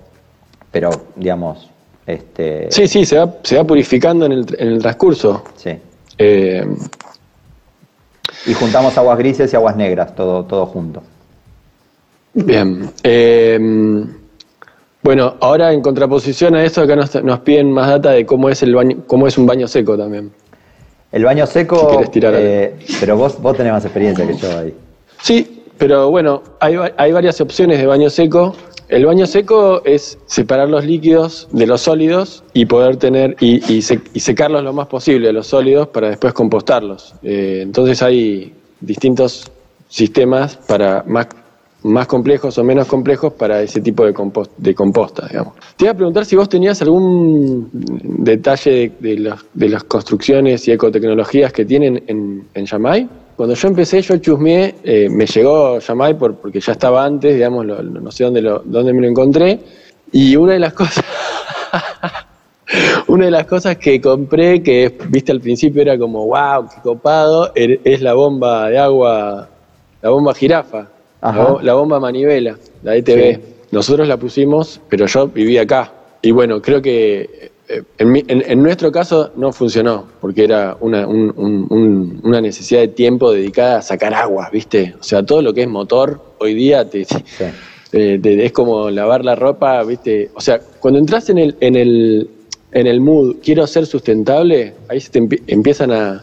pero 0.71 0.89
digamos, 1.15 1.69
este... 2.07 2.71
Sí, 2.71 2.87
sí, 2.87 3.05
se 3.05 3.17
va, 3.17 3.35
se 3.43 3.57
va 3.57 3.65
purificando 3.65 4.25
en 4.25 4.31
el, 4.31 4.45
en 4.57 4.67
el 4.69 4.81
transcurso. 4.81 5.43
Sí. 5.57 5.71
Eh, 6.17 6.65
y 8.45 8.53
juntamos 8.53 8.97
aguas 8.97 9.17
grises 9.17 9.51
y 9.51 9.55
aguas 9.55 9.75
negras, 9.75 10.15
todo, 10.15 10.43
todo 10.43 10.65
junto. 10.65 11.01
Bien. 12.33 12.89
Eh, 13.03 13.59
bueno, 15.01 15.35
ahora 15.39 15.71
en 15.71 15.81
contraposición 15.81 16.55
a 16.55 16.63
eso, 16.63 16.81
acá 16.81 16.95
nos, 16.95 17.23
nos, 17.23 17.39
piden 17.41 17.71
más 17.71 17.87
data 17.87 18.11
de 18.11 18.25
cómo 18.25 18.49
es 18.49 18.63
el 18.63 18.73
baño, 18.73 18.97
cómo 19.05 19.27
es 19.27 19.37
un 19.37 19.45
baño 19.45 19.67
seco 19.67 19.97
también. 19.97 20.31
El 21.11 21.23
baño 21.23 21.45
seco, 21.45 22.01
eh, 22.13 22.75
pero 22.99 23.15
vos, 23.15 23.41
vos 23.41 23.55
tenés 23.55 23.71
más 23.71 23.85
experiencia 23.85 24.27
que 24.27 24.35
yo 24.35 24.57
ahí. 24.57 24.73
Sí, 25.21 25.63
pero 25.77 26.09
bueno, 26.09 26.41
hay, 26.59 26.75
hay 26.97 27.11
varias 27.11 27.39
opciones 27.39 27.77
de 27.79 27.85
baño 27.85 28.09
seco. 28.09 28.55
El 28.87 29.05
baño 29.05 29.25
seco 29.25 29.81
es 29.83 30.19
separar 30.27 30.69
los 30.69 30.85
líquidos 30.85 31.47
de 31.51 31.65
los 31.65 31.81
sólidos 31.81 32.43
y 32.53 32.65
poder 32.65 32.97
tener 32.97 33.35
y, 33.39 33.81
secarlos 33.81 34.63
lo 34.63 34.73
más 34.73 34.87
posible 34.87 35.33
los 35.33 35.47
sólidos 35.47 35.87
para 35.87 36.09
después 36.09 36.33
compostarlos. 36.33 37.15
Eh, 37.23 37.61
entonces 37.63 38.01
hay 38.03 38.53
distintos 38.81 39.51
sistemas 39.89 40.57
para 40.67 41.03
más, 41.07 41.27
más 41.81 42.07
complejos 42.07 42.57
o 42.59 42.63
menos 42.63 42.87
complejos 42.87 43.33
para 43.33 43.61
ese 43.61 43.81
tipo 43.81 44.05
de, 44.05 44.13
de 44.57 44.75
composta, 44.75 45.27
digamos. 45.27 45.55
Te 45.77 45.85
iba 45.85 45.91
a 45.91 45.95
preguntar 45.95 46.25
si 46.25 46.35
vos 46.35 46.47
tenías 46.47 46.79
algún 46.83 47.69
detalle 47.73 48.91
de, 48.99 49.33
de 49.53 49.69
las 49.69 49.83
construcciones 49.83 50.67
y 50.67 50.71
ecotecnologías 50.71 51.51
que 51.51 51.65
tienen 51.65 52.03
en, 52.07 52.47
en 52.53 52.65
Yamai. 52.65 53.09
Cuando 53.35 53.53
yo 53.53 53.67
empecé, 53.67 54.01
yo 54.01 54.17
chusmeé, 54.17 54.75
eh, 54.83 55.09
me 55.09 55.25
llegó 55.25 55.79
Yamai 55.79 56.17
por, 56.17 56.35
porque 56.35 56.61
ya 56.61 56.71
estaba 56.71 57.03
antes, 57.03 57.35
digamos, 57.35 57.65
no 57.65 58.11
sé 58.11 58.23
dónde, 58.23 58.41
lo, 58.41 58.61
dónde 58.63 58.93
me 58.93 59.01
lo 59.01 59.07
encontré. 59.07 59.59
Y 60.11 60.37
una 60.37 60.53
de 60.53 60.59
las 60.59 60.73
cosas, 60.73 61.03
una 63.07 63.25
de 63.25 63.31
las 63.31 63.45
cosas 63.45 63.75
que 63.77 63.99
compré, 63.99 64.63
que 64.63 64.97
viste 65.09 65.33
al 65.33 65.41
principio 65.41 65.81
era 65.81 65.97
como, 65.97 66.25
wow, 66.27 66.69
qué 66.69 66.81
copado, 66.81 67.51
er, 67.55 67.81
es 67.83 68.01
la 68.01 68.13
bomba 68.13 68.69
de 68.69 68.77
agua, 68.77 69.49
la 70.01 70.09
bomba 70.09 70.33
jirafa, 70.33 70.87
la, 71.61 71.73
bomba 71.73 71.99
manivela, 71.99 72.55
la 72.83 72.95
ETV. 72.95 73.41
Nosotros 73.71 74.07
la 74.07 74.15
pusimos, 74.15 74.79
pero 74.87 75.07
yo 75.07 75.27
vivía 75.27 75.63
acá. 75.63 75.91
Y 76.21 76.31
bueno, 76.31 76.61
creo 76.61 76.81
que 76.81 77.51
eh, 77.67 77.83
en, 77.97 78.61
nuestro 78.61 78.91
caso 78.91 79.31
no 79.35 79.51
funcionó, 79.51 80.05
porque 80.21 80.43
era 80.43 80.77
una, 80.79 81.07
una, 81.07 82.41
necesidad 82.41 82.81
de 82.81 82.89
tiempo 82.89 83.31
dedicada 83.31 83.79
a 83.79 83.81
sacar 83.81 84.13
agua, 84.13 84.49
¿viste? 84.51 84.93
O 84.99 85.03
sea, 85.03 85.25
todo 85.25 85.41
lo 85.41 85.53
que 85.53 85.63
es 85.63 85.67
motor 85.67 86.21
hoy 86.39 86.53
día 86.53 86.87
te, 86.89 87.07
es 87.91 88.51
como 88.51 88.91
lavar 88.91 89.25
la 89.25 89.35
ropa, 89.35 89.83
¿viste? 89.83 90.29
O 90.35 90.41
sea, 90.41 90.59
cuando 90.79 90.99
entras 90.99 91.29
en 91.29 91.39
el, 91.39 91.55
en 91.59 91.75
el, 91.75 92.29
en 92.71 92.87
el 92.87 93.01
mood, 93.01 93.37
quiero 93.43 93.65
ser 93.65 93.87
sustentable, 93.87 94.73
ahí 94.87 94.99
se 94.99 95.17
empiezan 95.47 95.91
a 95.91 96.21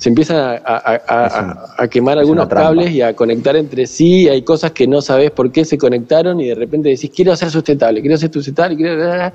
se 0.00 0.08
empiezan 0.08 0.62
a, 0.64 1.88
quemar 1.90 2.18
algunos 2.18 2.48
cables 2.48 2.90
y 2.90 3.02
a 3.02 3.14
conectar 3.14 3.54
entre 3.54 3.86
sí, 3.86 4.30
hay 4.30 4.40
cosas 4.40 4.72
que 4.72 4.86
no 4.86 5.02
sabes 5.02 5.30
por 5.30 5.52
qué 5.52 5.66
se 5.66 5.76
conectaron 5.76 6.40
y 6.40 6.48
de 6.48 6.54
repente 6.54 6.88
decís, 6.88 7.10
quiero 7.14 7.36
ser 7.36 7.50
sustentable, 7.50 8.00
quiero 8.00 8.16
ser 8.16 8.32
sustentable, 8.32 8.76
quiero 8.76 9.30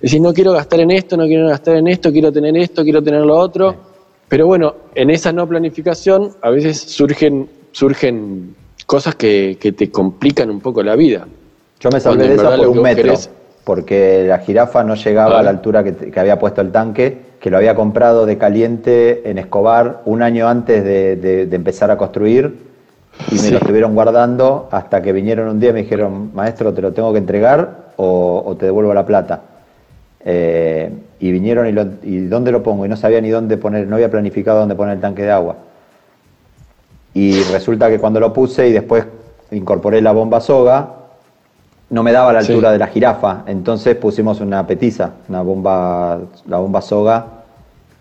decir, 0.00 0.20
no 0.20 0.32
quiero 0.32 0.52
gastar 0.52 0.80
en 0.80 0.90
esto, 0.90 1.16
no 1.16 1.26
quiero 1.26 1.48
gastar 1.48 1.76
en 1.76 1.88
esto, 1.88 2.12
quiero 2.12 2.32
tener 2.32 2.56
esto, 2.56 2.82
quiero 2.82 3.02
tener 3.02 3.22
lo 3.22 3.36
otro. 3.36 3.74
Pero 4.28 4.46
bueno, 4.46 4.74
en 4.94 5.10
esa 5.10 5.32
no 5.32 5.46
planificación 5.46 6.32
a 6.42 6.50
veces 6.50 6.80
surgen, 6.80 7.48
surgen 7.72 8.54
cosas 8.86 9.14
que, 9.14 9.58
te 9.76 9.90
complican 9.90 10.50
un 10.50 10.60
poco 10.60 10.82
la 10.82 10.96
vida. 10.96 11.26
Yo 11.80 11.90
me 11.90 12.00
salvé 12.00 12.28
de 12.28 12.34
eso 12.34 12.56
por 12.56 12.68
un 12.68 12.82
metro, 12.82 13.14
porque 13.64 14.24
la 14.26 14.38
jirafa 14.38 14.82
no 14.82 14.94
llegaba 14.94 15.38
a 15.38 15.42
la 15.42 15.50
altura 15.50 15.84
que, 15.84 16.18
había 16.18 16.38
puesto 16.38 16.60
el 16.60 16.72
tanque, 16.72 17.18
que 17.40 17.50
lo 17.50 17.58
había 17.58 17.74
comprado 17.74 18.26
de 18.26 18.38
caliente 18.38 19.30
en 19.30 19.38
Escobar 19.38 20.02
un 20.06 20.22
año 20.22 20.48
antes 20.48 20.82
de, 20.82 21.48
empezar 21.52 21.90
a 21.90 21.96
construir 21.96 22.66
y 23.30 23.36
me 23.36 23.50
lo 23.50 23.58
estuvieron 23.58 23.94
guardando 23.94 24.68
hasta 24.70 25.00
que 25.00 25.12
vinieron 25.12 25.48
un 25.48 25.60
día 25.60 25.70
y 25.70 25.72
me 25.72 25.82
dijeron, 25.82 26.34
maestro, 26.34 26.74
te 26.74 26.82
lo 26.82 26.92
tengo 26.92 27.12
que 27.12 27.18
entregar 27.18 27.86
o 27.96 28.56
te 28.58 28.66
devuelvo 28.66 28.92
la 28.92 29.06
plata. 29.06 29.55
Eh, 30.28 30.90
y 31.20 31.30
vinieron 31.30 31.68
y, 31.68 31.72
lo, 31.72 31.86
y 32.02 32.26
dónde 32.26 32.50
lo 32.50 32.60
pongo 32.60 32.84
y 32.84 32.88
no 32.88 32.96
sabía 32.96 33.20
ni 33.20 33.30
dónde 33.30 33.56
poner, 33.56 33.86
no 33.86 33.94
había 33.94 34.10
planificado 34.10 34.58
dónde 34.58 34.74
poner 34.74 34.96
el 34.96 35.00
tanque 35.00 35.22
de 35.22 35.30
agua. 35.30 35.54
Y 37.14 37.44
resulta 37.44 37.88
que 37.88 38.00
cuando 38.00 38.18
lo 38.18 38.32
puse 38.32 38.68
y 38.68 38.72
después 38.72 39.06
incorporé 39.52 40.02
la 40.02 40.10
bomba 40.10 40.40
soga, 40.40 40.94
no 41.90 42.02
me 42.02 42.10
daba 42.10 42.32
la 42.32 42.40
altura 42.40 42.72
de 42.72 42.78
la 42.78 42.88
jirafa, 42.88 43.44
entonces 43.46 43.94
pusimos 43.94 44.40
una 44.40 44.66
petiza, 44.66 45.12
una 45.28 45.42
bomba, 45.42 46.18
la 46.46 46.58
bomba 46.58 46.82
soga 46.82 47.26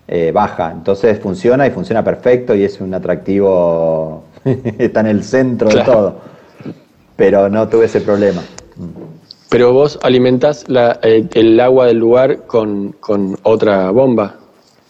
eh, 0.08 0.32
baja. 0.34 0.72
Entonces 0.72 1.20
funciona 1.20 1.68
y 1.68 1.72
funciona 1.72 2.04
perfecto 2.04 2.56
y 2.56 2.64
es 2.64 2.82
un 2.82 2.94
atractivo, 2.94 4.24
está 4.44 5.02
en 5.02 5.08
el 5.08 5.24
centro 5.24 5.70
de 5.70 5.84
todo. 5.84 6.16
Pero 7.16 7.50
no 7.50 7.68
tuve 7.68 7.86
ese 7.86 8.02
problema. 8.02 8.42
Pero 9.56 9.72
vos 9.72 9.98
alimentás 10.04 10.66
eh, 10.68 11.30
el 11.34 11.58
agua 11.62 11.86
del 11.86 11.98
lugar 11.98 12.46
con, 12.46 12.92
con, 13.00 13.38
otra 13.44 13.90
bomba. 13.92 14.36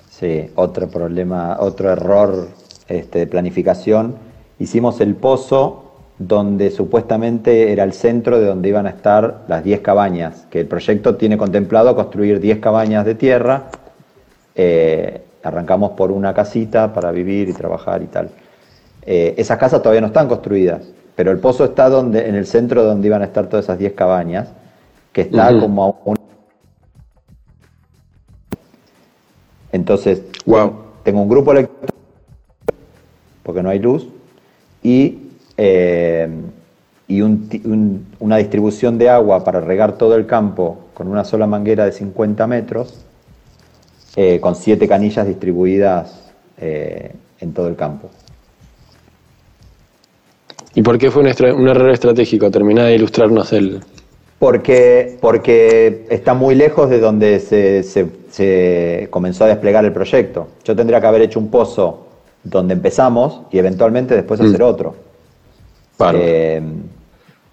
Sí, 0.09 0.49
otro 0.55 0.87
problema, 0.87 1.57
otro 1.59 1.91
error 1.91 2.47
este, 2.87 3.19
de 3.19 3.27
planificación. 3.27 4.15
Hicimos 4.57 5.01
el 5.01 5.13
pozo 5.13 5.91
donde 6.17 6.71
supuestamente 6.71 7.73
era 7.73 7.83
el 7.83 7.93
centro 7.93 8.39
de 8.39 8.47
donde 8.47 8.69
iban 8.69 8.87
a 8.87 8.89
estar 8.89 9.43
las 9.47 9.63
10 9.63 9.81
cabañas, 9.81 10.47
que 10.49 10.61
el 10.61 10.65
proyecto 10.65 11.15
tiene 11.15 11.37
contemplado 11.37 11.95
construir 11.95 12.39
10 12.39 12.57
cabañas 12.57 13.05
de 13.05 13.13
tierra. 13.13 13.65
Eh, 14.55 15.21
arrancamos 15.43 15.91
por 15.91 16.09
una 16.11 16.33
casita 16.33 16.91
para 16.91 17.11
vivir 17.11 17.49
y 17.49 17.53
trabajar 17.53 18.01
y 18.01 18.07
tal. 18.07 18.31
Eh, 19.03 19.35
esas 19.37 19.59
casas 19.59 19.83
todavía 19.83 20.01
no 20.01 20.07
están 20.07 20.27
construidas, 20.27 20.81
pero 21.15 21.31
el 21.31 21.39
pozo 21.39 21.65
está 21.65 21.89
donde, 21.89 22.27
en 22.27 22.35
el 22.35 22.45
centro 22.45 22.83
donde 22.83 23.07
iban 23.07 23.21
a 23.21 23.25
estar 23.25 23.47
todas 23.47 23.65
esas 23.65 23.79
10 23.79 23.93
cabañas, 23.93 24.49
que 25.11 25.21
está 25.21 25.57
como 25.59 25.83
a 25.83 26.09
un... 26.09 26.17
Entonces, 29.71 30.23
wow. 30.45 30.73
tengo 31.03 31.21
un 31.21 31.29
grupo 31.29 31.51
eléctrico, 31.51 31.93
porque 33.43 33.63
no 33.63 33.69
hay 33.69 33.79
luz, 33.79 34.07
y 34.83 35.19
eh, 35.57 36.29
y 37.07 37.21
una 37.21 38.37
distribución 38.37 38.97
de 38.97 39.09
agua 39.09 39.43
para 39.43 39.61
regar 39.61 39.97
todo 39.97 40.15
el 40.15 40.25
campo 40.25 40.85
con 40.93 41.07
una 41.07 41.23
sola 41.23 41.45
manguera 41.45 41.85
de 41.85 41.91
50 41.91 42.47
metros, 42.47 43.05
eh, 44.15 44.39
con 44.39 44.55
siete 44.55 44.87
canillas 44.87 45.27
distribuidas 45.27 46.31
eh, 46.57 47.11
en 47.39 47.53
todo 47.53 47.67
el 47.67 47.75
campo. 47.75 48.09
¿Y 50.75 50.81
por 50.81 50.97
qué 50.97 51.09
fue 51.09 51.23
un, 51.23 51.67
error 51.67 51.89
estratégico? 51.89 52.51
Terminá 52.51 52.85
de 52.85 52.95
ilustrarnos 52.95 53.53
el... 53.53 53.81
Porque, 54.37 55.17
porque 55.21 56.05
está 56.09 56.33
muy 56.33 56.55
lejos 56.55 56.89
de 56.89 56.99
donde 56.99 57.39
se, 57.39 57.83
se 57.83 59.07
comenzó 59.09 59.45
a 59.45 59.47
desplegar 59.47 59.85
el 59.85 59.93
proyecto. 59.93 60.49
Yo 60.65 60.75
tendría 60.75 60.99
que 60.99 61.07
haber 61.07 61.21
hecho 61.21 61.39
un 61.39 61.49
pozo 61.49 62.05
donde 62.43 62.73
empezamos 62.73 63.41
y 63.51 63.57
eventualmente 63.57 64.13
después 64.13 64.41
hacer 64.41 64.61
mm. 64.61 64.65
otro. 64.65 64.95
Eh, 66.13 66.61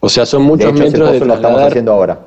o 0.01 0.09
sea, 0.09 0.27
son 0.27 0.43
muchos 0.43 0.73
metros 0.73 1.12
de 1.12 1.18
trasladar. 1.18 1.37
estamos 1.37 1.62
haciendo 1.62 1.93
ahora. 1.93 2.18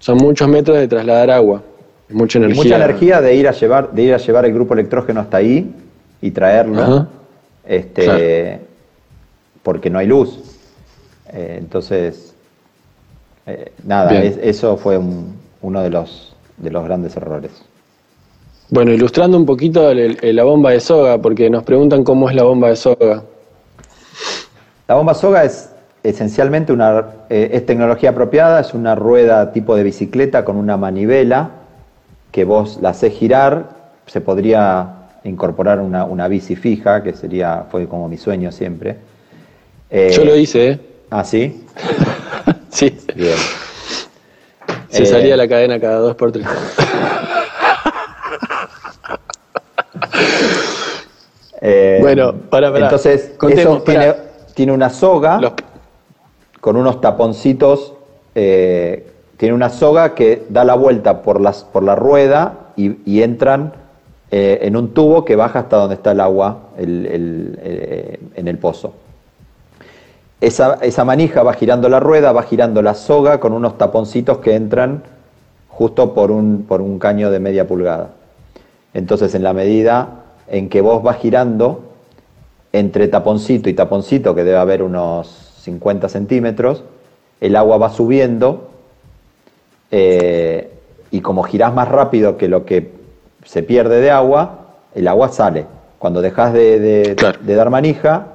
Son 0.00 0.18
muchos 0.18 0.48
metros 0.48 0.76
de 0.78 0.88
trasladar 0.88 1.30
agua. 1.30 1.62
Mucha 2.10 2.38
energía. 2.38 2.62
mucha 2.62 2.76
energía 2.76 3.20
de 3.20 3.34
ir 3.34 3.48
a 3.48 3.52
llevar, 3.52 3.92
de 3.92 4.02
ir 4.02 4.14
a 4.14 4.18
llevar 4.18 4.44
el 4.44 4.52
grupo 4.52 4.74
electrógeno 4.74 5.20
hasta 5.20 5.36
ahí 5.36 5.72
y 6.20 6.30
traerlo. 6.32 7.06
Este, 7.66 8.60
porque 9.64 9.90
no 9.90 9.98
hay 9.98 10.06
luz. 10.06 10.38
Eh, 11.32 11.56
entonces, 11.58 12.34
eh, 13.46 13.72
nada, 13.82 14.14
eso 14.22 14.76
fue 14.76 15.00
uno 15.62 15.82
de 15.82 15.90
los, 15.90 16.36
de 16.58 16.70
los 16.70 16.84
grandes 16.84 17.16
errores. 17.16 17.50
Bueno, 18.70 18.92
ilustrando 18.92 19.36
un 19.36 19.44
poquito 19.44 19.92
la 19.92 20.44
bomba 20.44 20.70
de 20.70 20.80
soga, 20.80 21.18
porque 21.18 21.50
nos 21.50 21.64
preguntan 21.64 22.04
cómo 22.04 22.30
es 22.30 22.36
la 22.36 22.44
bomba 22.44 22.68
de 22.68 22.76
soga. 22.76 23.22
La 24.86 24.94
bomba 24.94 25.14
soga 25.14 25.44
es 25.44 25.70
esencialmente 26.02 26.72
una, 26.72 27.06
eh, 27.30 27.50
es 27.52 27.66
tecnología 27.66 28.10
apropiada, 28.10 28.60
es 28.60 28.74
una 28.74 28.94
rueda 28.94 29.52
tipo 29.52 29.74
de 29.74 29.82
bicicleta 29.82 30.44
con 30.44 30.56
una 30.56 30.76
manivela 30.76 31.50
que 32.30 32.44
vos 32.44 32.78
la 32.82 32.90
haces 32.90 33.12
girar, 33.14 33.70
se 34.06 34.20
podría 34.20 35.08
incorporar 35.24 35.80
una, 35.80 36.04
una 36.04 36.28
bici 36.28 36.56
fija, 36.56 37.02
que 37.02 37.14
sería, 37.14 37.64
fue 37.70 37.86
como 37.86 38.08
mi 38.08 38.18
sueño 38.18 38.52
siempre. 38.52 39.13
Eh, 39.90 40.12
Yo 40.14 40.24
lo 40.24 40.36
hice, 40.36 40.70
¿eh? 40.70 40.78
¿Ah, 41.10 41.24
sí? 41.24 41.64
sí. 42.70 42.96
Bien. 43.14 43.36
Se 44.88 45.04
salía 45.06 45.36
la 45.36 45.48
cadena 45.48 45.80
cada 45.80 45.98
dos 45.98 46.14
por 46.14 46.30
tres. 46.32 46.44
bueno, 52.00 52.34
para, 52.50 52.72
para. 52.72 52.86
Entonces, 52.86 53.32
eso 53.50 53.82
tiene, 53.82 54.14
tiene 54.54 54.72
una 54.72 54.90
soga 54.90 55.40
con 56.64 56.76
unos 56.76 57.02
taponcitos, 57.02 57.92
eh, 58.34 59.06
tiene 59.36 59.54
una 59.54 59.68
soga 59.68 60.14
que 60.14 60.46
da 60.48 60.64
la 60.64 60.74
vuelta 60.74 61.20
por, 61.20 61.38
las, 61.38 61.62
por 61.62 61.82
la 61.82 61.94
rueda 61.94 62.70
y, 62.74 63.20
entran 63.20 63.74
eh, 64.30 64.60
en 64.62 64.74
un 64.74 64.94
tubo 64.94 65.26
que 65.26 65.36
baja 65.36 65.58
hasta 65.58 65.76
donde 65.76 65.96
está 65.96 66.12
el 66.12 66.20
agua 66.20 66.70
eh, 66.78 68.18
en 68.34 68.48
el 68.48 68.56
pozo. 68.56 68.94
Esa, 70.40 70.74
esa, 70.82 71.04
manija 71.04 71.42
va 71.42 71.54
girando 71.54 71.88
la 71.88 72.00
rueda, 72.00 72.32
va 72.32 72.42
girando 72.42 72.82
la 72.82 72.94
soga 72.94 73.40
con 73.40 73.52
unos 73.52 73.78
taponcitos 73.78 74.38
que 74.38 74.54
entran 74.54 75.02
justo 75.68 76.14
por 76.14 76.30
un, 76.30 76.64
por 76.68 76.80
un 76.80 76.98
caño 76.98 77.30
de 77.30 77.40
media 77.40 77.66
pulgada. 77.66 78.10
Entonces, 78.92 79.34
en 79.34 79.42
la 79.42 79.52
medida 79.52 80.24
en 80.48 80.68
que 80.68 80.80
vos 80.80 81.02
vas 81.02 81.18
girando, 81.18 81.82
entre 82.72 83.08
taponcito 83.08 83.68
y 83.68 83.74
taponcito, 83.74 84.34
que 84.34 84.44
debe 84.44 84.58
haber 84.58 84.82
unos 84.82 85.28
50 85.62 86.08
centímetros, 86.08 86.84
el 87.40 87.56
agua 87.56 87.78
va 87.78 87.90
subiendo 87.90 88.70
eh, 89.90 90.70
y 91.10 91.20
como 91.20 91.42
girás 91.44 91.74
más 91.74 91.88
rápido 91.88 92.36
que 92.36 92.48
lo 92.48 92.64
que 92.64 92.90
se 93.44 93.62
pierde 93.62 94.00
de 94.00 94.10
agua, 94.10 94.66
el 94.94 95.08
agua 95.08 95.28
sale. 95.28 95.66
Cuando 95.98 96.20
dejas 96.20 96.52
de, 96.52 97.14
dar 97.44 97.70
manija, 97.70 98.26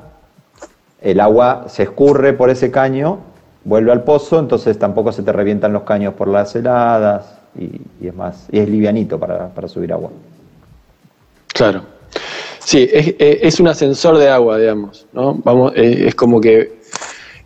el 1.01 1.19
agua 1.19 1.65
se 1.67 1.83
escurre 1.83 2.33
por 2.33 2.49
ese 2.49 2.71
caño, 2.71 3.19
vuelve 3.63 3.91
al 3.91 4.03
pozo, 4.03 4.39
entonces 4.39 4.77
tampoco 4.77 5.11
se 5.11 5.23
te 5.23 5.31
revientan 5.31 5.73
los 5.73 5.83
caños 5.83 6.13
por 6.13 6.27
las 6.27 6.55
heladas 6.55 7.39
y, 7.57 8.07
es 8.07 8.15
más, 8.15 8.47
y 8.51 8.59
es 8.59 8.69
livianito 8.69 9.19
para, 9.19 9.49
para 9.49 9.67
subir 9.67 9.93
agua. 9.93 10.11
Claro. 11.53 11.99
Sí, 12.59 12.87
es, 12.91 13.59
un 13.59 13.67
ascensor 13.67 14.19
de 14.19 14.29
agua, 14.29 14.59
digamos, 14.59 15.07
¿no? 15.11 15.41
Vamos, 15.43 15.73
es, 15.75 16.13
como 16.13 16.39
que 16.39 16.79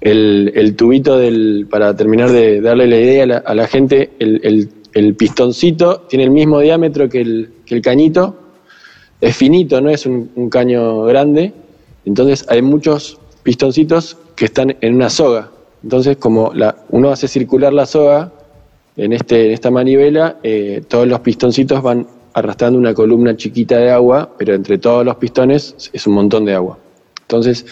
el, 0.01 0.76
tubito 0.76 1.18
del, 1.18 1.66
para 1.70 1.95
terminar 1.95 2.30
de 2.30 2.60
darle 2.60 2.88
la 2.88 2.97
idea 2.97 3.41
a 3.45 3.56
la, 3.56 3.68
gente, 3.68 4.12
el, 4.20 5.16
pistoncito 5.16 6.01
tiene 6.10 6.26
el 6.26 6.32
mismo 6.32 6.60
diámetro 6.60 7.08
que 7.08 7.22
el, 7.22 7.82
cañito, 7.82 8.36
es 9.22 9.36
finito, 9.38 9.80
no 9.80 9.89
es 9.89 10.06
un, 10.06 10.49
caño 10.49 11.04
grande, 11.04 11.54
entonces 12.04 12.45
hay 12.49 12.62
muchos 12.62 13.18
pistoncitos 13.44 14.18
que 14.36 14.46
están 14.46 14.76
en 14.82 14.96
una 14.96 15.10
soga. 15.10 15.52
Entonces, 15.84 16.18
como 16.18 16.54
la, 16.54 16.76
uno 16.89 17.10
hace 17.10 17.28
circular 17.28 17.74
la 17.74 17.86
soga 17.86 18.32
en, 18.96 19.14
este, 19.14 19.48
en 19.48 19.52
esta 19.52 19.70
manivela, 19.70 20.38
eh, 20.44 20.82
todos 20.88 21.08
los 21.08 21.20
pistoncitos 21.20 21.82
van 21.82 22.08
arrastrando 22.34 22.80
una 22.80 22.94
columna 22.94 23.36
chiquita 23.36 23.78
de 23.78 23.91
agua, 23.91 24.30
pero 24.38 24.56
entre 24.56 24.78
todos 24.78 25.06
los 25.06 25.18
pistones 25.18 25.91
es 25.91 26.08
un 26.08 26.14
montón 26.14 26.46
de 26.46 26.56
agua. 26.56 26.78
Entonces 27.22 27.66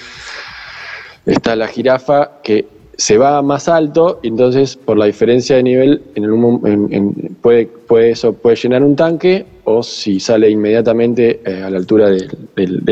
está 1.26 1.56
la 1.56 1.68
jirafa 1.68 2.42
que 2.44 2.68
se 2.98 3.18
va 3.18 3.42
más 3.42 3.68
alto 3.68 4.20
y 4.22 4.28
entonces 4.28 4.76
por 4.76 4.98
la 4.98 5.06
diferencia 5.06 5.56
de 5.56 5.64
nivel 5.64 6.04
en 6.14 7.36
puede, 7.42 7.66
puede, 7.66 8.12
eso 8.12 8.34
puede 8.34 8.56
llenar 8.56 8.84
un 8.84 8.96
tanque 8.96 9.46
o 9.64 9.82
si 9.82 10.20
sale 10.20 10.50
inmediatamente 10.50 11.42
eh, 11.46 11.64
a 11.64 11.70
la 11.70 11.78
altura 11.78 12.10
de, 12.10 12.28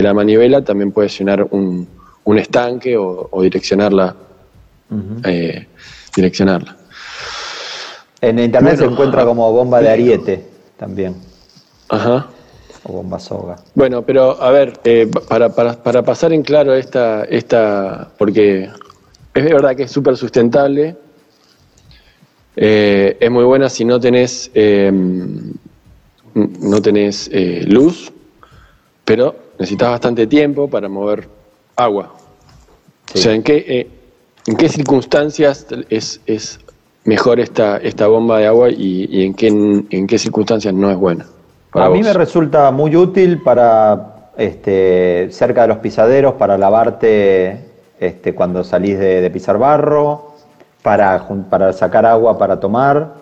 la 0.02 0.14
manivela 0.14 0.64
también 0.64 0.92
puede 0.92 1.10
llenar 1.10 1.48
un, 1.52 1.88
estanque 2.38 2.98
o, 2.98 3.30
direccionarla. 3.42 4.16
Eh, 5.24 5.68
direccionarla. 6.16 6.76
En 8.22 8.40
internet 8.40 8.78
se 8.78 8.86
encuentra 8.86 9.24
como 9.26 9.52
bomba 9.52 9.80
de 9.80 9.90
ariete 9.90 10.46
también. 10.78 11.16
Ajá. 11.88 12.28
O 12.84 12.94
bomba 12.94 13.20
soga. 13.20 13.58
Bueno, 13.76 14.04
pero 14.04 14.42
a 14.42 14.52
ver, 14.52 14.80
eh, 14.84 15.10
para, 15.28 15.50
para, 15.50 16.04
pasar 16.04 16.34
en 16.34 16.44
claro 16.44 16.74
esta, 16.74 17.24
esta, 17.26 18.10
porque 18.18 18.70
es 19.34 19.44
verdad 19.44 19.76
que 19.76 19.84
es 19.84 19.92
súper 19.92 20.18
sustentable, 20.18 20.96
eh, 22.56 23.18
es 23.20 23.32
muy 23.32 23.44
buena 23.44 23.70
si 23.70 23.86
no 23.86 24.00
tenés, 24.00 24.52
em, 24.54 25.54
no 26.34 26.82
tenés 26.82 27.30
eh, 27.32 27.64
luz, 27.66 28.12
pero 29.06 29.36
necesitas 29.58 29.92
bastante 29.92 30.28
tiempo 30.28 30.70
para 30.70 30.90
mover 30.90 31.28
agua. 31.76 32.16
O 33.14 33.18
sea, 33.18 33.34
¿en 33.34 33.44
qué, 33.44 33.90
¿en 34.46 34.56
qué 34.56 34.70
circunstancias 34.70 35.66
es, 35.90 36.22
es 36.26 36.60
mejor 37.06 37.40
esta, 37.40 37.78
esta 37.78 38.08
bomba 38.08 38.40
de 38.40 38.48
agua 38.48 38.70
y, 38.70 39.24
en, 39.24 39.34
qué, 39.34 39.48
en 39.48 40.08
qué 40.08 40.18
circunstancias 40.18 40.74
no 40.74 40.92
es 40.92 40.98
buena? 40.98 41.26
a 41.74 41.90
mí 41.90 42.02
me 42.02 42.14
resulta 42.14 42.72
muy 42.72 42.96
útil 42.96 43.42
para 43.42 44.32
este, 44.38 45.28
cerca 45.32 45.64
de 45.64 45.68
los 45.68 45.78
pisaderos, 45.78 46.34
para 46.36 46.58
lavarte 46.58 47.66
este, 48.00 48.34
cuando 48.34 48.64
salís 48.64 48.98
de, 48.98 49.30
pisar 49.30 49.58
barro, 49.58 50.34
para, 50.82 51.28
para 51.50 51.74
sacar 51.74 52.06
agua 52.06 52.38
para 52.38 52.60
tomar, 52.60 53.14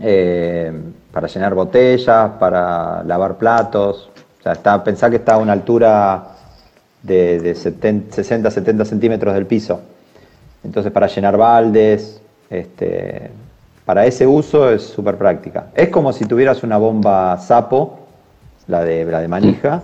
eh, 0.00 0.72
para 1.12 1.28
llenar 1.28 1.54
botellas, 1.54 2.30
para 2.40 3.02
lavar 3.04 3.36
platos. 3.36 4.08
O 4.40 4.42
sea, 4.42 4.52
está, 4.52 4.82
pensá 4.82 5.10
que 5.10 5.16
está 5.16 5.34
a 5.34 5.38
una 5.38 5.52
altura 5.52 6.31
de, 7.02 7.54
60, 7.54 8.50
70 8.50 8.84
centímetros 8.84 9.34
del 9.34 9.46
piso. 9.46 9.80
Entonces, 10.64 10.92
para 10.92 11.08
llenar 11.08 11.36
baldes, 11.36 12.20
este, 12.48 13.30
para 13.84 14.06
ese 14.06 14.26
uso 14.26 14.70
es 14.70 14.82
súper 14.82 15.16
práctica. 15.16 15.68
Es 15.74 15.88
como 15.88 16.12
si 16.12 16.24
tuvieras 16.24 16.62
una 16.62 16.76
bomba 16.76 17.36
sapo, 17.38 17.98
la 18.68 18.84
de, 18.84 19.04
la 19.04 19.20
de 19.20 19.28
manija, 19.28 19.82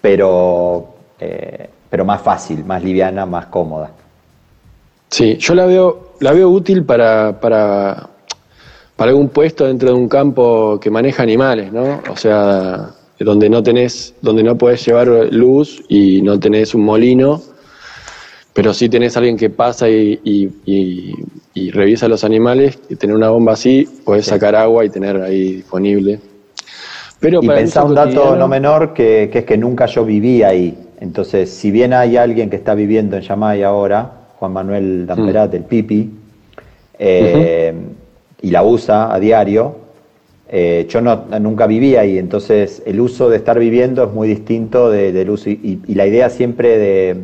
pero, 0.00 0.94
eh, 1.20 1.70
pero 1.88 2.04
más 2.04 2.20
fácil, 2.20 2.64
más 2.64 2.82
liviana, 2.82 3.26
más 3.26 3.46
cómoda. 3.46 3.90
Sí, 5.08 5.36
yo 5.36 5.54
la 5.54 5.66
veo, 5.66 6.14
la 6.20 6.32
veo 6.32 6.50
útil 6.50 6.84
para, 6.84 7.40
para, 7.40 8.08
para 8.96 9.10
algún 9.10 9.28
puesto 9.28 9.64
dentro 9.66 9.88
de 9.88 9.94
un 9.94 10.08
campo 10.08 10.78
que 10.80 10.90
maneja 10.90 11.22
animales, 11.22 11.72
¿no? 11.72 12.02
O 12.10 12.16
sea, 12.16 12.90
donde 13.18 13.50
no 13.50 13.62
tenés, 13.62 14.14
donde 14.22 14.42
no 14.42 14.56
puedes 14.56 14.84
llevar 14.86 15.08
luz 15.30 15.82
y 15.88 16.22
no 16.22 16.38
tenés 16.38 16.74
un 16.74 16.84
molino, 16.84 17.42
pero 18.52 18.72
sí 18.74 18.88
tenés 18.88 19.16
alguien 19.16 19.36
que 19.36 19.50
pasa 19.50 19.88
y, 19.88 20.20
y, 20.24 21.70
revisa 21.70 22.08
los 22.08 22.24
animales, 22.24 22.78
y 22.88 22.96
tener 22.96 23.14
una 23.14 23.30
bomba 23.30 23.52
así, 23.52 23.88
puedes 24.04 24.26
sacar 24.26 24.54
agua 24.54 24.84
y 24.84 24.90
tener 24.90 25.20
ahí 25.20 25.54
disponible. 25.54 26.20
Pero 27.20 27.40
y 27.42 27.48
pensá 27.48 27.84
un 27.84 27.94
dato 27.94 28.36
no 28.36 28.46
menor 28.46 28.94
que, 28.94 29.30
es 29.32 29.44
que 29.44 29.56
nunca 29.56 29.86
yo 29.86 30.04
viví 30.04 30.42
ahí. 30.42 30.76
Entonces, 31.00 31.50
si 31.50 31.70
bien 31.70 31.92
hay 31.92 32.16
alguien 32.16 32.48
que 32.48 32.56
está 32.56 32.74
viviendo 32.74 33.16
en 33.16 33.22
Yamay 33.22 33.62
ahora, 33.62 34.10
Juan 34.36 34.52
Manuel 34.52 35.06
Damperat, 35.06 35.52
mm. 35.52 35.56
el 35.56 35.64
Pipi, 35.64 36.10
eh, 36.98 37.74
y 38.40 38.50
la 38.50 38.62
usa 38.62 39.12
a 39.12 39.18
diario, 39.18 39.76
eh, 40.50 40.86
yo 40.88 41.02
no, 41.02 41.26
nunca 41.40 41.66
viví 41.66 41.96
ahí, 41.96 42.16
entonces 42.16 42.82
el 42.86 43.00
uso 43.00 43.28
de 43.28 43.36
estar 43.36 43.58
viviendo 43.58 44.04
es 44.04 44.12
muy 44.12 44.28
distinto 44.28 44.90
del 44.90 45.28
uso. 45.28 45.50
Y, 45.50 45.80
la 45.88 46.06
idea 46.06 46.30
siempre 46.30 46.78
de, 46.78 47.16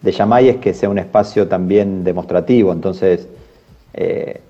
de 0.00 0.12
Yamay 0.12 0.48
es 0.48 0.56
que 0.56 0.72
sea 0.72 0.88
un 0.88 0.98
espacio 0.98 1.48
también 1.48 2.02
demostrativo, 2.02 2.72
entonces 2.72 3.28
eh, 3.92 4.40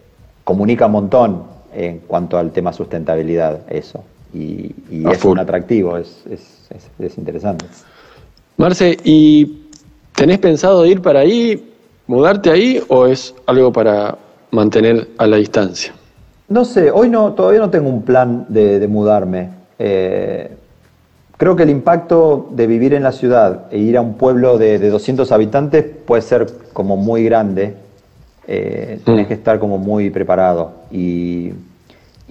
comunica 0.44 0.86
un 0.86 0.92
montón 0.92 1.42
en 1.74 1.98
cuanto 1.98 2.38
al 2.38 2.52
tema 2.52 2.72
sustentabilidad, 2.72 3.61
eso. 3.68 4.04
Y, 4.32 4.72
es 5.11 5.24
un 5.24 5.38
atractivo, 5.38 5.96
es, 5.96 6.24
es, 6.30 7.18
interesante. 7.18 7.66
Marce, 8.57 8.96
¿y 9.02 9.68
tenés 10.14 10.38
pensado 10.38 10.86
ir 10.86 11.00
para 11.02 11.20
ahí, 11.20 11.72
mudarte 12.07 12.50
ahí 12.50 12.80
o 12.88 13.07
es 13.07 13.34
algo 13.46 13.72
para 13.72 14.16
mantener 14.52 15.09
a 15.18 15.26
la 15.26 15.38
distancia? 15.38 15.92
No 16.49 16.64
sé, 16.64 16.92
hoy 16.92 17.09
no, 17.09 17.32
todavía 17.32 17.61
no 17.61 17.70
tengo 17.70 17.88
un 17.88 18.03
plan 18.03 18.47
de, 18.49 18.86
mudarme. 18.86 19.51
Eh, 19.80 20.49
creo 21.36 21.57
que 21.57 21.64
el 21.64 21.70
impacto 21.70 22.49
de 22.53 22.68
vivir 22.68 22.94
en 22.94 23.03
la 23.03 23.11
ciudad 23.11 23.64
e 23.72 23.78
ir 23.78 23.97
a 23.97 24.01
un 24.01 24.14
pueblo 24.14 24.57
de, 24.57 24.78
200 24.78 25.32
habitantes 25.32 25.84
puede 25.84 26.22
ser 26.22 26.47
como 26.72 26.97
muy 26.97 27.24
grande. 27.24 27.74
Eh, 28.47 29.01
Tienes 29.05 29.26
que 29.26 29.34
estar 29.34 29.59
como 29.59 29.78
muy 29.78 30.11
preparado. 30.11 30.72
Y, 30.90 31.53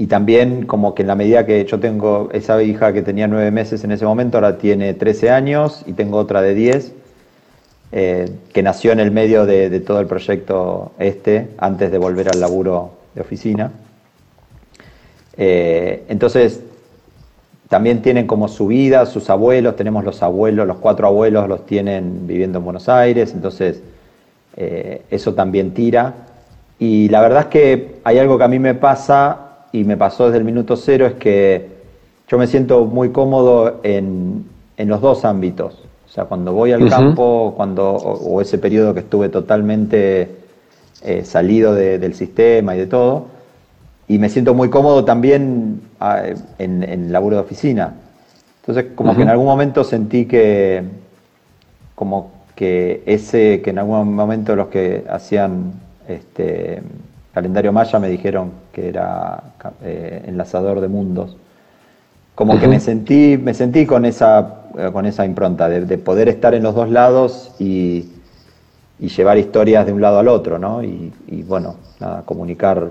también 0.08 0.66
como 0.66 0.94
que 0.94 1.02
en 1.02 1.08
la 1.08 1.16
medida 1.16 1.46
que 1.46 1.66
yo 1.66 1.80
tengo 1.80 2.30
esa 2.32 2.62
hija 2.62 2.94
que 2.94 3.02
tenía 3.02 3.28
nueve 3.28 3.52
meses 3.52 3.84
en 3.84 3.92
ese 3.92 4.06
momento, 4.06 4.38
ahora 4.38 4.58
tiene 4.58 4.94
13 4.94 5.32
años 5.32 5.84
y 5.86 5.94
tengo 5.94 6.18
otra 6.18 6.42
de 6.42 6.54
10, 6.54 6.94
eh, 7.92 8.30
que 8.54 8.64
nació 8.64 8.92
en 8.92 9.00
el 9.00 9.12
medio 9.12 9.46
de, 9.46 9.70
de 9.70 9.80
todo 9.82 10.00
el 10.00 10.08
proyecto 10.08 10.92
este, 11.00 11.50
antes 11.58 11.92
de 11.92 11.98
volver 11.98 12.30
al 12.30 12.40
laburo 12.40 12.92
de 13.14 13.22
oficina. 13.22 13.72
Eh, 15.38 16.04
entonces, 16.08 16.62
también 17.70 18.02
tienen 18.02 18.28
como 18.28 18.48
su 18.48 18.68
vida, 18.68 19.06
sus 19.06 19.30
abuelos, 19.30 19.76
tenemos 19.76 20.04
los 20.04 20.22
abuelos, 20.22 20.68
los 20.68 20.78
cuatro 20.78 21.08
abuelos 21.08 21.48
los 21.50 21.66
tienen 21.66 22.28
viviendo 22.28 22.60
en 22.60 22.64
Buenos 22.64 22.88
Aires, 22.90 23.34
entonces 23.34 23.82
eh, 24.56 25.02
eso 25.10 25.34
también 25.34 25.74
tira. 25.74 26.14
Y 26.78 27.10
la 27.10 27.22
verdad 27.22 27.44
es 27.44 27.48
que 27.48 27.96
hay 28.04 28.20
algo 28.20 28.38
que 28.38 28.44
a 28.44 28.48
mí 28.48 28.60
me 28.60 28.76
pasa 28.76 29.68
y 29.72 29.84
me 29.84 29.98
pasó 29.98 30.26
desde 30.26 30.38
el 30.38 30.44
minuto 30.44 30.76
cero, 30.76 31.08
es 31.08 31.14
que 31.16 31.68
yo 32.28 32.38
me 32.38 32.48
siento 32.48 32.86
muy 32.86 33.10
cómodo 33.10 33.80
en, 33.84 34.46
los 34.78 35.02
dos 35.02 35.26
ámbitos. 35.26 35.84
O 36.06 36.10
sea, 36.10 36.26
cuando 36.26 36.54
voy 36.54 36.72
al 36.72 36.88
campo, 36.90 37.54
cuando, 37.58 37.92
o, 37.92 38.42
ese 38.42 38.58
periodo 38.58 38.94
que 38.94 39.02
estuve 39.02 39.30
totalmente 39.30 40.30
eh, 41.04 41.24
salido 41.26 41.74
del 41.74 42.14
sistema 42.14 42.76
y 42.76 42.80
de 42.80 42.88
todo, 42.88 43.26
y 44.08 44.20
me 44.20 44.30
siento 44.30 44.54
muy 44.54 44.70
cómodo 44.70 45.04
también 45.04 45.82
ah, 46.00 46.24
en, 46.60 46.84
en 46.84 47.12
laburo 47.12 47.38
de 47.38 47.42
oficina. 47.42 47.94
Entonces, 48.62 48.94
como 48.96 49.16
que 49.16 49.22
en 49.22 49.30
algún 49.30 49.46
momento 49.46 49.84
sentí 49.84 50.26
que, 50.26 50.84
como 51.94 52.32
que 52.56 53.04
ese, 53.06 53.62
que 53.62 53.70
en 53.70 53.80
algún 53.80 54.16
momento 54.16 54.56
los 54.56 54.68
que 54.68 55.06
hacían 55.10 55.74
este 56.08 56.82
calendario 57.34 57.72
maya 57.74 58.00
me 58.00 58.10
dijeron 58.10 58.52
que 58.72 58.88
era 58.90 59.44
eh, 59.84 60.24
enlazador 60.26 60.82
de 60.82 60.88
mundos. 60.88 61.38
Como 62.34 62.60
que 62.60 62.68
me 62.68 62.80
sentí, 62.80 63.38
me 63.38 63.54
sentí 63.54 63.86
con 63.86 64.04
esa, 64.04 64.64
eh, 64.78 64.90
con 64.92 65.06
esa 65.06 65.26
impronta 65.26 65.70
de, 65.70 65.98
poder 65.98 66.28
estar 66.28 66.54
en 66.54 66.64
los 66.64 66.76
dos 66.76 66.90
lados 66.90 67.54
y, 67.60 68.10
y, 69.00 69.08
llevar 69.10 69.38
historias 69.38 69.86
de 69.86 69.94
un 69.94 70.02
lado 70.02 70.20
al 70.20 70.28
otro, 70.28 70.60
¿no? 70.60 70.84
Y, 70.84 71.14
y 71.28 71.44
bueno, 71.44 71.76
nada, 72.00 72.24
comunicar 72.26 72.90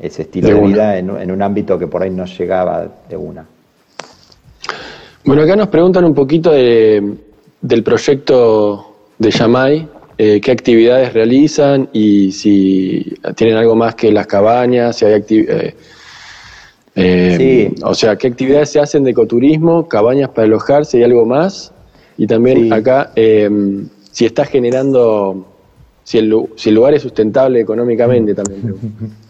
ese 0.00 0.22
estilo 0.22 0.48
de, 0.48 0.60
vida 0.60 0.98
en, 0.98 1.10
un 1.10 1.42
ámbito 1.42 1.78
que 1.78 1.86
por 1.86 2.02
ahí 2.02 2.10
no 2.10 2.24
llegaba 2.24 2.88
de 3.08 3.16
una. 3.16 3.46
Bueno, 5.24 5.42
acá 5.42 5.56
nos 5.56 5.68
preguntan 5.68 6.04
un 6.04 6.14
poquito 6.14 6.50
del 6.52 7.82
proyecto 7.82 8.94
de 9.18 9.30
Yamai, 9.30 9.88
eh, 10.18 10.40
qué 10.40 10.50
actividades 10.50 11.12
realizan 11.12 11.88
y 11.92 12.30
si 12.32 13.16
tienen 13.36 13.56
algo 13.56 13.74
más 13.74 13.94
que 13.94 14.12
las 14.12 14.26
cabañas, 14.26 14.96
si 14.96 15.04
hay 15.04 15.14
actividades... 15.14 15.74
Eh, 16.96 17.36
eh, 17.40 17.74
o 17.82 17.92
sea, 17.92 18.14
qué 18.16 18.28
actividades 18.28 18.70
se 18.70 18.78
hacen 18.78 19.02
de 19.02 19.10
ecoturismo, 19.10 19.88
cabañas 19.88 20.28
para 20.28 20.44
alojarse 20.44 20.98
y 20.98 21.02
algo 21.02 21.24
más. 21.24 21.72
Y 22.16 22.28
también 22.28 22.72
acá, 22.72 23.10
si 23.16 24.26
está 24.26 24.44
generando, 24.44 25.44
si 26.04 26.18
el, 26.18 26.32
si 26.54 26.68
el 26.68 26.76
lugar 26.76 26.94
es 26.94 27.02
sustentable 27.02 27.58
económicamente 27.58 28.34
también. 28.34 28.76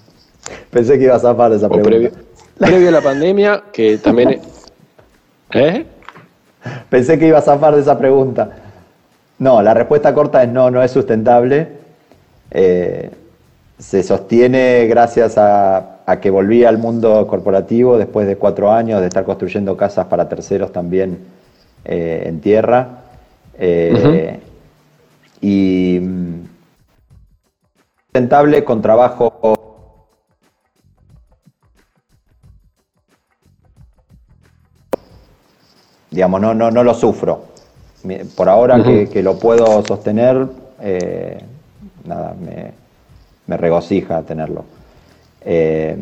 Pensé 0.75 0.99
que 0.99 1.05
iba 1.05 1.15
a 1.15 1.21
zafar 1.21 1.53
esa 1.53 1.69
pregunta. 1.69 2.11
Previo, 2.59 2.89
a 2.89 2.91
la 2.91 3.01
pandemia, 3.01 3.63
que 3.73 3.97
también... 3.99 4.41
¿Eh? 5.53 5.87
Pensé 6.91 7.17
que 7.17 7.29
iba 7.29 7.39
a 7.39 7.43
zafar 7.43 7.77
de 7.77 7.83
esa 7.83 7.97
pregunta. 7.97 8.51
No, 9.39 9.63
la 9.63 9.73
respuesta 9.73 10.13
corta 10.13 10.43
es 10.43 10.49
no, 10.49 10.73
no 10.73 10.83
es 10.83 10.91
sustentable. 10.91 11.69
Eh, 12.51 13.09
se 13.79 14.03
sostiene 14.03 14.87
gracias 14.89 15.39
a, 15.39 16.01
que 16.21 16.31
volví 16.31 16.65
al 16.65 16.79
mundo 16.79 17.25
corporativo 17.29 17.97
después 17.97 18.27
de 18.27 18.37
cuatro 18.37 18.73
años 18.73 19.01
de 19.01 19.07
estar 19.07 19.23
construyendo 19.23 19.77
casas 19.77 20.07
para 20.07 20.29
terceros 20.29 20.73
también 20.73 21.19
eh, 21.85 22.25
en 22.27 22.41
tierra. 22.41 22.99
Eh, 23.57 24.41
y 25.41 26.01
mm, 26.03 26.35
sustentable 28.07 28.65
con 28.65 28.83
trabajo 28.83 29.55
digamos, 36.15 36.41
no, 36.41 36.55
no, 36.55 36.71
no 36.71 36.85
lo 36.85 36.95
sufro. 36.95 37.45
Por 38.37 38.49
ahora 38.49 38.83
que, 39.11 39.23
lo 39.23 39.39
puedo 39.39 39.83
sostener, 39.85 40.47
eh, 40.81 41.39
nada, 42.05 42.35
me, 43.47 43.57
regocija 43.57 44.23
tenerlo. 44.23 44.65
Eh, 45.45 45.97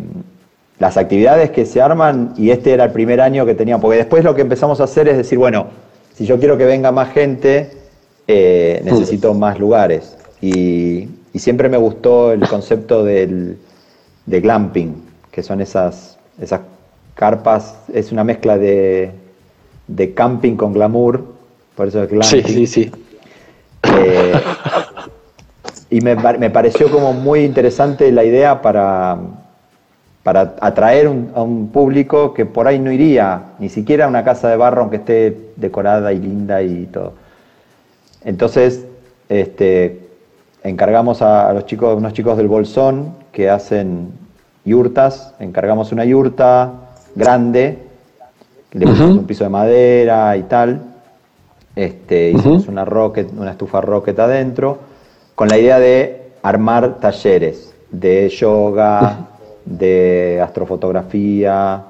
las 0.78 0.96
actividades 0.96 1.50
que 1.50 1.64
se 1.64 1.80
arman, 1.80 2.34
y 2.36 2.50
este 2.50 2.72
era 2.72 2.84
el 2.84 2.90
primer 2.90 3.20
año 3.20 3.46
que 3.46 3.54
tenía, 3.54 3.78
porque 3.78 3.98
después 3.98 4.24
lo 4.24 4.34
que 4.34 4.42
empezamos 4.42 4.80
a 4.80 4.84
hacer 4.84 5.08
es 5.08 5.16
decir, 5.16 5.38
bueno, 5.38 5.66
si 6.14 6.26
yo 6.26 6.38
quiero 6.38 6.58
que 6.58 6.64
venga 6.64 6.90
más 6.90 7.12
gente, 7.12 7.70
eh, 8.26 8.82
necesito 8.84 9.32
más 9.32 9.58
lugares. 9.58 10.16
Y, 10.40 11.08
siempre 11.34 11.70
me 11.70 11.78
gustó 11.78 12.32
el 12.32 12.46
concepto 12.46 13.04
del, 13.04 13.56
de 14.26 14.40
glamping, 14.40 15.02
que 15.30 15.42
son 15.42 15.62
esas, 15.62 16.18
esas 16.38 16.60
carpas, 17.14 17.78
es 17.92 18.12
una 18.12 18.22
mezcla 18.22 18.58
de, 18.58 19.12
de 19.86 20.14
camping 20.14 20.56
con 20.56 20.72
glamour, 20.72 21.24
por 21.76 21.88
eso 21.88 22.02
es 22.02 22.10
glamping. 22.10 22.44
Sí, 22.44 22.52
sí, 22.52 22.66
sí. 22.66 22.92
Eh, 23.98 24.32
y 25.90 26.00
me, 26.00 26.16
pareció 26.50 26.90
como 26.90 27.12
muy 27.12 27.40
interesante 27.40 28.10
la 28.12 28.24
idea 28.24 28.62
para, 28.62 29.18
para 30.22 30.54
atraer 30.60 31.06
a 31.34 31.42
un 31.42 31.68
público 31.68 32.32
que 32.32 32.46
por 32.46 32.66
ahí 32.66 32.78
no 32.78 32.90
iría 32.90 33.52
ni 33.58 33.68
siquiera 33.68 34.06
a 34.06 34.08
una 34.08 34.24
casa 34.24 34.48
de 34.48 34.56
barro 34.56 34.82
aunque 34.82 34.96
esté 34.96 35.50
decorada 35.56 36.12
y 36.12 36.18
linda 36.18 36.62
y 36.62 36.86
todo. 36.86 37.12
Entonces, 38.24 38.86
este, 39.28 40.00
encargamos 40.62 41.22
a, 41.22 41.52
los 41.52 41.66
chicos, 41.66 41.96
unos 41.96 42.12
chicos 42.12 42.36
del 42.36 42.48
Bolsón 42.48 43.14
que 43.32 43.50
hacen 43.50 44.12
yurtas, 44.64 45.34
encargamos 45.40 45.92
una 45.92 46.04
yurta 46.04 46.72
grande, 47.14 47.78
le 48.72 48.86
pusimos 48.86 49.18
un 49.18 49.24
piso 49.24 49.44
de 49.44 49.50
madera 49.50 50.36
y 50.36 50.42
tal, 50.44 50.82
este, 51.76 52.30
hicimos 52.30 52.68
una, 52.68 52.84
rocket, 52.84 53.30
una 53.36 53.52
estufa 53.52 53.80
rocket 53.80 54.18
adentro, 54.18 54.78
con 55.34 55.48
la 55.48 55.58
idea 55.58 55.78
de 55.78 56.32
armar 56.42 56.98
talleres 56.98 57.74
de 57.90 58.28
yoga, 58.28 59.28
de 59.64 60.40
astrofotografía, 60.42 61.84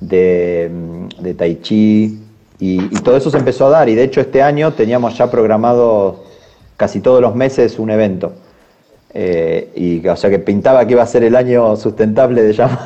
de, 0.00 0.70
mm, 0.72 1.22
de 1.22 1.34
tai 1.34 1.60
chi, 1.60 2.20
y, 2.58 2.78
todo 3.00 3.16
eso 3.16 3.30
se 3.30 3.38
empezó 3.38 3.66
a 3.66 3.70
dar, 3.70 3.88
y 3.88 3.94
de 3.94 4.04
hecho 4.04 4.20
este 4.20 4.42
año 4.42 4.72
teníamos 4.72 5.16
ya 5.16 5.30
programado 5.30 6.24
casi 6.76 7.00
todos 7.00 7.20
los 7.20 7.34
meses 7.34 7.78
un 7.78 7.90
evento. 7.90 8.32
Eh, 9.12 9.72
y 9.74 10.06
o 10.06 10.16
sea 10.16 10.30
que 10.30 10.38
pintaba 10.38 10.86
que 10.86 10.92
iba 10.92 11.02
a 11.02 11.06
ser 11.06 11.24
el 11.24 11.34
año 11.34 11.74
sustentable 11.76 12.42
de 12.42 12.52
llama. 12.52 12.84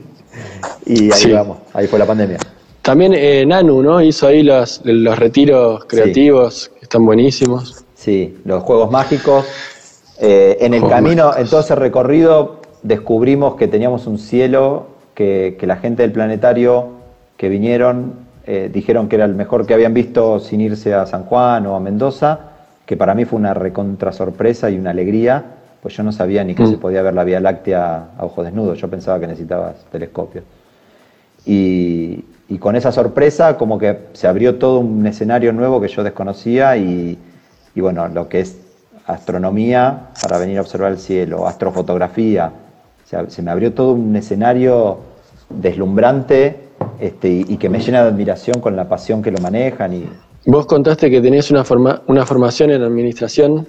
y 0.86 1.12
ahí 1.12 1.32
vamos, 1.32 1.58
ahí 1.74 1.86
fue 1.86 1.98
la 1.98 2.06
pandemia. 2.06 2.38
También 2.82 3.14
eh, 3.14 3.44
Nanu, 3.46 3.82
¿no? 3.82 4.00
Hizo 4.00 4.26
ahí 4.26 4.42
los, 4.42 4.80
los 4.84 5.18
retiros 5.18 5.84
creativos, 5.84 6.70
que 6.78 6.84
están 6.84 7.06
buenísimos. 7.06 7.84
Sí, 7.94 8.36
los 8.44 8.62
juegos 8.62 8.90
mágicos. 8.90 9.46
Eh, 10.20 10.58
en 10.60 10.74
el 10.74 10.86
camino, 10.88 11.36
en 11.36 11.48
todo 11.48 11.60
ese 11.60 11.74
recorrido, 11.74 12.60
descubrimos 12.82 13.54
que 13.56 13.68
teníamos 13.68 14.06
un 14.06 14.18
cielo 14.18 14.86
que, 15.14 15.56
que 15.58 15.66
la 15.66 15.76
gente 15.76 16.02
del 16.02 16.12
planetario 16.12 16.90
que 17.36 17.48
vinieron 17.48 18.22
eh, 18.44 18.70
dijeron 18.72 19.08
que 19.08 19.16
era 19.16 19.24
el 19.24 19.36
mejor 19.36 19.66
que 19.66 19.74
habían 19.74 19.94
visto 19.94 20.40
sin 20.40 20.60
irse 20.60 20.94
a 20.94 21.06
San 21.06 21.24
Juan 21.24 21.64
o 21.66 21.76
a 21.76 21.80
Mendoza, 21.80 22.40
que 22.84 22.96
para 22.96 23.14
mí 23.14 23.24
fue 23.24 23.38
una 23.38 23.54
recontra 23.54 24.12
sorpresa 24.12 24.68
y 24.68 24.76
una 24.78 24.90
alegría, 24.90 25.44
pues 25.80 25.96
yo 25.96 26.02
no 26.02 26.10
sabía 26.10 26.42
ni 26.42 26.54
que 26.54 26.66
se 26.66 26.76
mm. 26.76 26.80
podía 26.80 27.02
ver 27.02 27.14
la 27.14 27.22
Vía 27.22 27.38
Láctea 27.38 28.08
a 28.18 28.24
ojos 28.24 28.44
desnudos, 28.44 28.80
yo 28.80 28.88
pensaba 28.88 29.20
que 29.20 29.28
necesitabas 29.28 29.76
telescopio. 29.92 30.42
Y, 31.46 32.24
con 32.58 32.76
esa 32.76 32.92
sorpresa 32.92 33.56
como 33.56 33.78
que 33.78 33.98
se 34.12 34.26
abrió 34.26 34.56
todo 34.56 34.80
un 34.80 35.06
escenario 35.06 35.52
nuevo 35.52 35.80
que 35.80 35.88
yo 35.88 36.02
desconocía 36.02 36.76
y, 36.76 37.18
y 37.74 37.80
bueno, 37.80 38.08
lo 38.08 38.28
que 38.28 38.40
es 38.40 38.56
astronomía 39.06 40.10
para 40.22 40.38
venir 40.38 40.58
a 40.58 40.60
observar 40.60 40.92
el 40.92 40.98
cielo, 40.98 41.46
astrofotografía, 41.46 42.52
se 43.28 43.42
me 43.42 43.50
abrió 43.50 43.72
todo 43.74 43.92
un 43.92 44.16
escenario 44.16 44.98
deslumbrante 45.50 46.56
este, 46.98 47.28
y, 47.28 47.56
que 47.56 47.68
me 47.68 47.78
llena 47.78 48.02
de 48.02 48.08
admiración 48.08 48.60
con 48.60 48.74
la 48.74 48.88
pasión 48.88 49.22
que 49.22 49.30
lo 49.30 49.38
manejan. 49.38 49.92
Y... 49.92 50.04
Vos 50.46 50.66
contaste 50.66 51.10
que 51.10 51.20
tenías 51.20 51.50
una, 51.50 51.64
forma, 51.64 52.02
una 52.06 52.24
formación 52.24 52.70
en 52.70 52.82
administración 52.82 53.66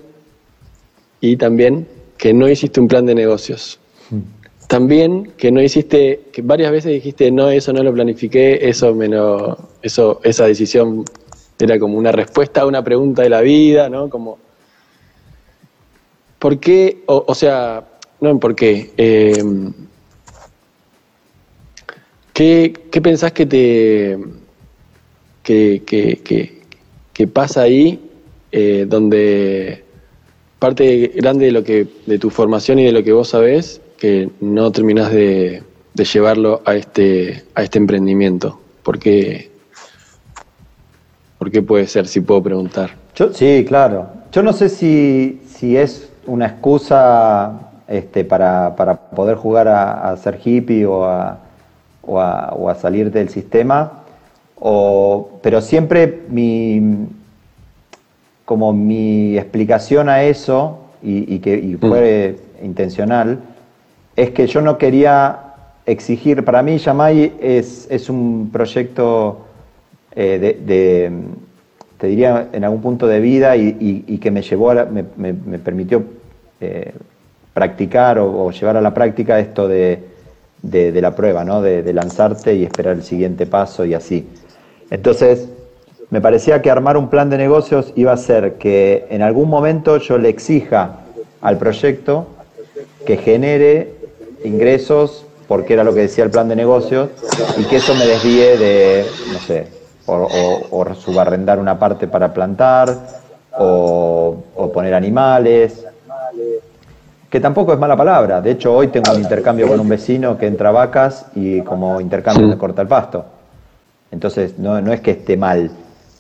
y 1.20 1.36
también 1.36 1.88
que 2.18 2.34
no 2.34 2.48
hiciste 2.48 2.80
un 2.80 2.88
plan 2.88 3.06
de 3.06 3.16
negocios. 3.16 3.80
Hmm. 4.10 4.43
También 4.74 5.34
que 5.38 5.52
no 5.52 5.62
hiciste, 5.62 6.22
que 6.32 6.42
varias 6.42 6.72
veces 6.72 6.92
dijiste, 6.92 7.30
no, 7.30 7.48
eso 7.52 7.72
no 7.74 7.84
lo 7.84 7.94
planifiqué, 7.94 8.68
eso, 8.68 8.96
me 8.96 9.08
eso 9.84 10.20
esa 10.24 10.48
decisión 10.48 11.06
era 11.60 11.78
como 11.78 11.96
una 11.96 12.12
respuesta 12.12 12.62
a 12.62 12.66
una 12.66 12.84
pregunta 12.84 13.22
de 13.22 13.30
la 13.30 13.42
vida, 13.42 13.88
¿no? 13.88 14.10
Como, 14.10 14.40
¿por 16.40 16.60
qué? 16.60 17.04
O, 17.06 17.36
sea, 17.36 17.84
no 18.20 18.40
por 18.40 18.56
qué. 18.56 18.90
Eh, 18.98 19.44
¿Qué, 22.34 22.74
pensás 23.04 23.32
que 23.32 23.46
te 23.46 24.18
que, 25.44 27.28
pasa 27.32 27.62
ahí 27.62 28.10
eh, 28.52 28.88
donde 28.90 29.84
parte 30.58 31.12
grande 31.14 31.46
de 31.46 31.52
lo 31.52 31.64
que 31.64 31.86
de 32.08 32.18
tu 32.18 32.32
formación 32.32 32.80
y 32.80 32.86
de 32.86 32.92
lo 32.92 33.04
que 33.04 33.12
vos 33.12 33.30
sabés 33.30 33.80
que 33.98 34.30
no 34.42 34.72
terminás 34.72 35.12
de, 35.12 35.64
llevarlo 35.96 36.62
a 36.66 36.76
este 36.76 37.44
a 37.56 37.64
este 37.64 37.80
emprendimiento? 37.80 38.60
¿Por 38.84 39.00
qué, 39.00 39.52
¿Por 41.38 41.52
qué 41.52 41.62
puede 41.62 41.88
ser, 41.88 42.08
si 42.08 42.22
puedo 42.22 42.44
preguntar? 42.44 42.92
Yo, 43.16 43.34
sí, 43.34 43.64
claro. 43.68 44.08
Yo 44.32 44.44
no 44.44 44.54
sé 44.54 44.70
si, 44.70 45.42
si 45.48 45.78
es 45.78 46.10
una 46.26 46.48
excusa 46.48 47.72
este, 47.88 48.26
para, 48.26 48.76
poder 49.16 49.36
jugar 49.38 49.68
a, 49.68 50.10
a 50.10 50.18
ser 50.18 50.40
hippie 50.44 50.86
o 50.86 51.06
a, 51.06 51.40
o 52.04 52.70
a, 52.70 52.76
salir 52.76 53.12
del 53.12 53.30
sistema, 53.30 54.04
pero 55.42 55.62
siempre 55.62 56.24
mi, 56.30 57.08
como 58.46 58.74
mi 58.74 59.38
explicación 59.38 60.10
a 60.10 60.24
eso, 60.24 60.80
y, 61.02 61.40
que 61.40 61.58
mm. 61.58 61.88
fue 61.88 62.40
intencional, 62.62 63.40
es 64.16 64.32
que 64.32 64.48
yo 64.48 64.62
no 64.62 64.78
quería 64.78 65.40
exigir, 65.86 66.46
para 66.46 66.62
mí 66.62 66.78
Yamai 66.78 67.34
es, 67.42 67.88
es 67.90 68.10
un 68.10 68.50
proyecto 68.52 69.46
eh, 70.16 70.58
de, 70.66 71.12
te 71.98 72.08
diría, 72.08 72.50
en 72.52 72.64
algún 72.64 72.82
punto 72.82 73.08
de 73.08 73.20
vida 73.20 73.56
y, 73.56 74.18
que 74.22 74.30
me 74.30 74.42
llevó, 74.42 74.72
a 74.72 74.86
me, 74.86 75.04
permitió 75.60 76.04
eh, 76.62 76.94
practicar 77.54 78.20
o, 78.20 78.52
llevar 78.52 78.78
a 78.78 78.82
la 78.82 78.94
práctica 78.94 79.40
esto 79.40 79.68
de, 79.68 80.00
de, 80.62 81.02
la 81.02 81.16
prueba, 81.16 81.44
¿no? 81.44 81.62
De, 81.62 81.94
lanzarte 81.94 82.56
y 82.56 82.64
esperar 82.64 82.96
el 82.96 83.04
siguiente 83.04 83.46
paso 83.46 83.86
y 83.86 83.94
así. 83.94 84.28
Entonces, 84.90 85.50
me 86.10 86.22
parecía 86.22 86.62
que 86.62 86.70
armar 86.70 86.98
un 86.98 87.10
plan 87.10 87.30
de 87.30 87.38
negocios 87.38 87.92
iba 87.96 88.12
a 88.12 88.18
ser 88.18 88.56
que 88.56 89.08
en 89.10 89.22
algún 89.22 89.50
momento 89.50 89.98
yo 89.98 90.18
le 90.18 90.30
exija 90.30 91.00
al 91.42 91.58
proyecto 91.58 92.28
que 93.06 93.18
genere 93.18 93.93
ingresos, 94.44 95.26
porque 95.48 95.74
era 95.74 95.84
lo 95.84 95.94
que 95.94 96.02
decía 96.02 96.24
el 96.24 96.32
plan 96.32 96.48
de 96.48 96.56
negocios, 96.56 97.10
y 97.58 97.64
que 97.64 97.78
eso 97.78 97.94
me 97.96 98.06
desvíe 98.06 98.58
de, 98.58 99.06
no 99.32 99.40
sé, 99.40 99.68
o, 100.06 100.86
subarrendar 100.96 101.60
una 101.60 101.78
parte 101.80 102.08
para 102.08 102.34
plantar, 102.34 102.98
o, 103.58 104.36
o 104.56 104.72
poner 104.72 104.94
animales, 104.94 105.86
que 107.34 107.40
tampoco 107.40 107.74
es 107.74 107.80
mala 107.80 107.98
palabra. 107.98 108.42
De 108.42 108.52
hecho, 108.52 108.72
hoy 108.76 108.90
tengo 108.90 109.12
un 109.12 109.20
intercambio 109.20 109.68
con 109.68 109.80
un 109.80 109.90
vecino 109.90 110.38
que 110.38 110.46
entra 110.46 110.70
vacas 110.70 111.26
y 111.34 111.62
como 111.62 112.00
intercambio 112.00 112.48
me 112.48 112.60
corta 112.60 112.84
el 112.84 112.88
pasto. 112.88 113.26
Entonces, 114.12 114.60
no, 114.60 114.78
es 114.94 115.02
que 115.02 115.10
esté 115.10 115.36
mal. 115.36 115.72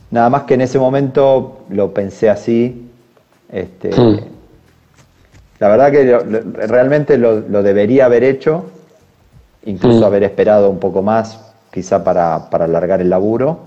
Nada 0.09 0.31
más 0.31 0.43
que 0.43 0.55
en 0.55 0.61
ese 0.61 0.79
momento 0.79 1.59
lo 1.69 1.93
pensé 1.93 2.31
así. 2.31 2.89
Este, 3.51 3.91
La 5.63 5.69
verdad 5.69 5.91
que 5.93 6.67
realmente 6.67 7.17
lo, 7.17 7.63
debería 7.63 8.07
haber 8.07 8.25
hecho, 8.25 8.65
incluso 9.65 10.05
haber 10.05 10.23
esperado 10.23 10.69
un 10.69 10.77
poco 10.77 11.01
más, 11.01 11.39
quizá 11.71 12.03
para, 12.03 12.35
alargar 12.35 12.99
el 12.99 13.09
laburo. 13.09 13.59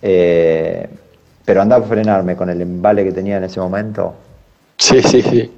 Eh, 0.00 0.86
pero 1.44 1.62
andar 1.62 1.82
a 1.82 1.84
frenarme 1.84 2.36
con 2.36 2.48
el 2.48 2.62
embale 2.62 3.02
que 3.02 3.10
tenía 3.10 3.38
en 3.38 3.42
ese 3.42 3.58
momento. 3.58 4.14
Sí, 4.78 5.02
sí, 5.02 5.20
sí. 5.20 5.50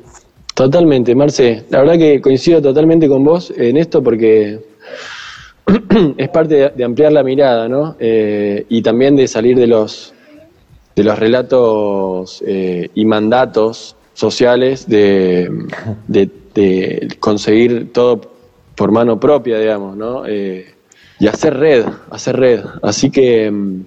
Totalmente, 0.54 1.14
Marce. 1.14 1.64
La 1.68 1.80
verdad 1.80 1.98
que 1.98 2.18
coincido 2.22 2.62
totalmente 2.62 3.06
con 3.06 3.22
vos 3.22 3.52
en 3.54 3.76
esto 3.76 4.02
porque 4.02 4.60
es 6.16 6.28
parte 6.30 6.72
de, 6.74 6.82
ampliar 6.82 7.12
la 7.12 7.22
mirada, 7.22 7.68
¿no? 7.68 7.94
Eh, 7.98 8.64
y 8.70 8.80
también 8.80 9.16
de 9.16 9.28
salir 9.28 9.54
de 9.58 9.66
los, 9.66 10.14
de 10.96 11.04
los 11.04 11.18
relatos 11.18 12.42
eh, 12.46 12.88
y 12.94 13.04
mandatos 13.04 13.96
sociales 14.18 14.88
de, 14.88 15.48
conseguir 17.20 17.92
todo 17.92 18.20
por 18.74 18.90
mano 18.90 19.20
propia, 19.20 19.60
digamos, 19.60 19.96
¿no? 19.96 20.26
Eh, 20.26 20.74
y 21.20 21.28
hacer 21.28 21.56
red, 21.56 21.84
hacer 22.10 22.36
red. 22.36 22.60
Así 22.82 23.10
que, 23.10 23.48
mm, 23.50 23.82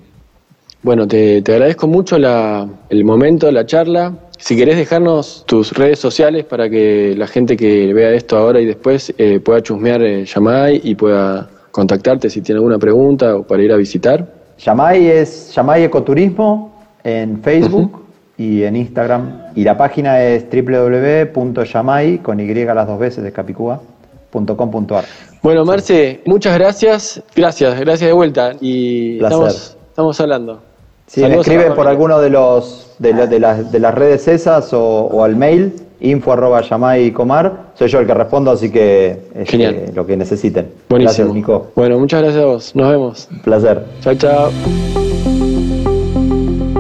bueno, 0.84 1.06
te, 1.06 1.40
agradezco 1.40 1.88
mucho 1.88 2.16
el 2.16 3.04
momento, 3.04 3.52
la 3.52 3.66
charla. 3.66 4.14
Si 4.38 4.56
querés 4.56 4.78
dejarnos 4.78 5.44
tus 5.46 5.74
redes 5.74 6.00
sociales 6.00 6.46
para 6.46 6.70
que 6.70 7.14
la 7.18 7.28
gente 7.28 7.58
que 7.58 7.94
vea 7.94 8.12
esto 8.12 8.38
ahora 8.38 8.62
y 8.62 8.66
después 8.66 9.14
eh, 9.18 9.40
pueda 9.42 9.62
chusmear 9.62 10.02
eh, 10.02 10.26
Yamai 10.26 10.80
y 10.84 10.96
pueda 10.96 11.50
contactarte 11.72 12.30
si 12.30 12.42
tiene 12.42 12.60
alguna 12.60 12.80
pregunta 12.80 13.36
o 13.36 13.44
para 13.44 13.62
ir 13.62 13.72
a 13.74 13.78
visitar. 13.78 14.34
Yamai 14.60 15.08
es 15.08 15.54
Yamai 15.54 15.84
Ecoturismo 15.84 16.72
en 17.04 17.42
Facebook 17.44 18.01
y 18.42 18.64
en 18.64 18.76
Instagram. 18.76 19.44
Y 19.56 19.64
la 19.64 19.78
página 19.78 20.24
es 20.24 20.46
www.yamai 20.50 22.18
con 22.20 22.40
Y 22.40 22.54
las 22.54 22.88
dos 22.88 23.00
veces 23.00 23.24
de 23.24 23.32
Capicúa.com.ar. 23.32 25.06
Bueno, 25.44 25.66
Marce, 25.66 26.22
muchas 26.26 26.58
gracias. 26.58 27.22
Gracias, 27.36 27.80
gracias 27.80 28.08
de 28.08 28.14
vuelta. 28.14 28.54
Y 28.60 29.22
estamos, 29.22 29.78
estamos 29.90 30.20
hablando. 30.20 30.60
Si 31.06 31.22
me 31.22 31.36
escriben 31.36 31.76
por 31.76 31.88
alguno 31.88 32.20
de 32.20 32.30
los 32.30 32.96
de, 33.00 33.28
de, 33.28 33.40
las, 33.40 33.72
de 33.72 33.80
las 33.80 33.94
redes 33.94 34.28
esas 34.28 34.70
o, 34.72 35.24
al 35.24 35.36
mail, 35.36 35.74
info 36.00 36.32
arroba 36.32 36.98
y 36.98 37.12
comar, 37.12 37.72
soy 37.76 37.90
yo 37.90 38.00
el 38.00 38.08
que 38.08 38.14
respondo, 38.14 38.52
así 38.52 38.72
que 38.72 39.20
este, 39.36 39.92
lo 39.94 40.06
que 40.06 40.16
necesiten. 40.16 40.72
Buenísimo. 40.90 41.26
Gracias, 41.26 41.36
Nico. 41.36 41.72
Bueno, 41.76 42.00
muchas 42.00 42.22
gracias 42.22 42.44
a 42.44 42.46
vos. 42.46 42.76
Nos 42.76 42.92
vemos. 42.92 43.28
Un 43.30 43.40
placer. 43.40 43.86
Chao, 44.02 44.16
chao. 44.16 45.31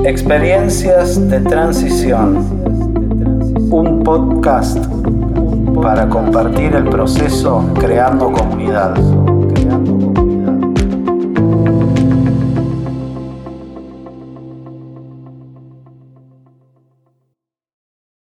Experiencias 0.03 1.29
de 1.29 1.39
transición. 1.41 2.37
Un 3.71 4.01
podcast 4.03 4.77
para 5.81 6.09
compartir 6.09 6.73
el 6.75 6.85
proceso 6.85 7.71
creando 7.79 8.31
comunidad. 8.31 8.95